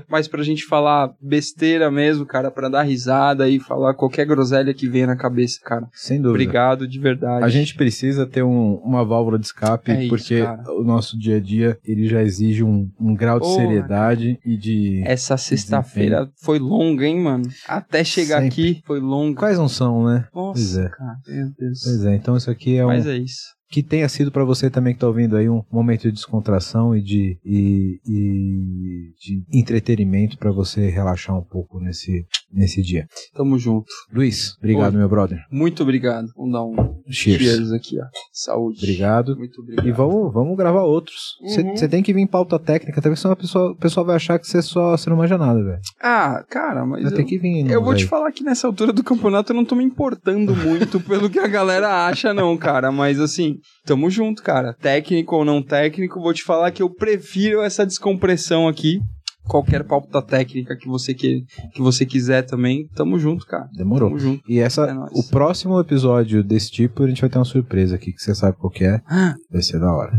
[0.08, 4.88] mais pra gente falar besteira mesmo, cara, pra dar risada e falar qualquer groselha que
[4.88, 5.86] venha na cabeça, cara.
[5.92, 6.30] Sem dúvida.
[6.30, 7.44] Obrigado de verdade.
[7.44, 10.62] A gente precisa ter um- uma válvula de escape, É isso, porque cara.
[10.72, 15.02] o nosso dia a dia ele já exige um, um grau de seriedade e de.
[15.04, 17.44] Essa sexta-feira foi longa, hein, mano?
[17.66, 18.48] Até chegar Sempre.
[18.48, 19.38] aqui foi longa.
[19.38, 20.26] Quais não são, né?
[20.34, 20.88] Nossa, Pois é.
[20.88, 21.80] cara, meu Deus.
[21.84, 22.88] Pois é, então isso aqui é um.
[22.88, 23.57] Mas é isso.
[23.70, 27.02] Que tenha sido pra você também que tá ouvindo aí um momento de descontração e
[27.02, 33.06] de, e, e de entretenimento pra você relaxar um pouco nesse, nesse dia.
[33.34, 33.86] Tamo junto.
[34.12, 34.98] Luiz, obrigado, Oi.
[35.00, 35.38] meu brother.
[35.50, 36.28] Muito obrigado.
[36.36, 37.42] Vamos dar um Cheers.
[37.42, 38.04] cheers aqui, ó.
[38.32, 38.78] Saúde.
[38.78, 39.36] Obrigado.
[39.36, 39.86] Muito obrigado.
[39.86, 41.36] E vamos, vamos gravar outros.
[41.42, 41.74] Você Uhum.
[41.90, 44.46] tem que vir em pauta técnica, também senão a pessoa, o pessoal vai achar que
[44.46, 45.80] você só você não manja nada, velho.
[46.02, 47.70] Ah, cara, mas Vai eu, ter que vir.
[47.70, 51.00] eu vou te falar que nessa altura do campeonato eu não tô me importando muito
[51.00, 52.90] pelo que a galera acha, não, cara.
[52.90, 54.74] Mas assim, tamo junto, cara.
[54.74, 59.00] Técnico ou não técnico, vou te falar que eu prefiro essa descompressão aqui.
[59.46, 63.66] Qualquer pauta técnica que você, que, que você quiser também, tamo junto, cara.
[63.74, 64.10] Demorou.
[64.10, 64.42] Tamo junto.
[64.46, 68.12] E essa, É o próximo episódio desse tipo, a gente vai ter uma surpresa aqui,
[68.12, 69.00] que você sabe qual que é.
[69.08, 70.12] Ah, Vai ser da hora.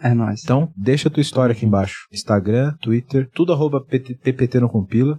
[0.00, 0.42] É nóis.
[0.44, 2.06] Então, deixa a tua história aqui embaixo.
[2.12, 5.18] Instagram, Twitter, tudo arroba TPT não compila.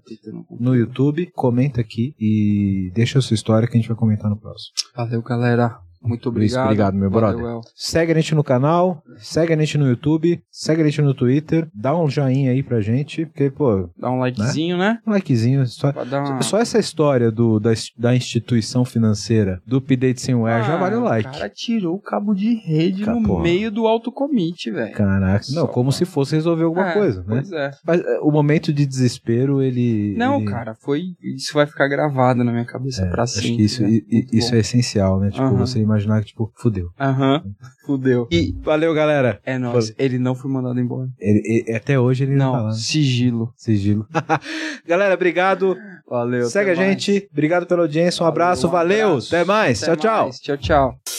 [0.57, 4.39] No YouTube, comenta aqui e deixa a sua história que a gente vai comentar no
[4.39, 4.71] próximo.
[4.95, 5.88] Valeu, galera.
[6.01, 6.65] Muito Luiz, obrigado.
[6.65, 7.55] obrigado, meu Valeu, brother.
[7.55, 7.61] El.
[7.75, 11.67] Segue a gente no canal, segue a gente no YouTube, segue a gente no Twitter,
[11.73, 14.99] dá um joinha aí pra gente, porque, pô, Dá um likezinho, né?
[15.05, 16.41] um likezinho, só, uma...
[16.41, 20.95] só essa história do, da, da instituição financeira do update sem wear já Ah, vale
[20.95, 21.27] o like.
[21.29, 24.93] O cara tirou o cabo de rede no meio do autocommit, velho.
[24.93, 27.25] Caraca, não, Só, como se fosse resolver alguma É, coisa, né?
[27.27, 27.71] Pois é.
[27.85, 30.15] Mas é, o momento de desespero, ele.
[30.17, 31.15] Não, ele- cara, foi.
[31.21, 33.57] Isso vai ficar gravado na minha cabeça É, pra acho sempre.
[33.57, 33.99] que isso, né?
[34.31, 34.55] isso bom.
[34.55, 35.29] é essencial, né?
[35.29, 35.57] Tipo, Aham.
[35.57, 36.89] você imaginar que, tipo, fudeu.
[36.99, 37.43] Aham,
[37.85, 38.27] fudeu.
[38.31, 39.39] E valeu, galera.
[39.45, 41.09] É nóis, ele não foi mandado embora.
[41.19, 42.69] Ele- ele- até hoje ele não, Não, fala.
[42.69, 42.75] né?
[42.75, 43.53] sigilo.
[43.57, 44.07] Sigilo.
[44.87, 45.75] galera, obrigado.
[46.07, 46.45] Valeu.
[46.49, 46.87] Segue a mais.
[46.89, 47.27] gente.
[47.31, 48.23] Obrigado pela audiência.
[48.23, 48.67] Um abraço.
[48.67, 49.09] um Valeu.
[49.09, 49.35] abraço.
[49.35, 49.83] Até mais.
[49.83, 50.23] Até tchau, tchau.
[50.25, 50.39] mais.
[50.39, 51.18] Tchau, tchau.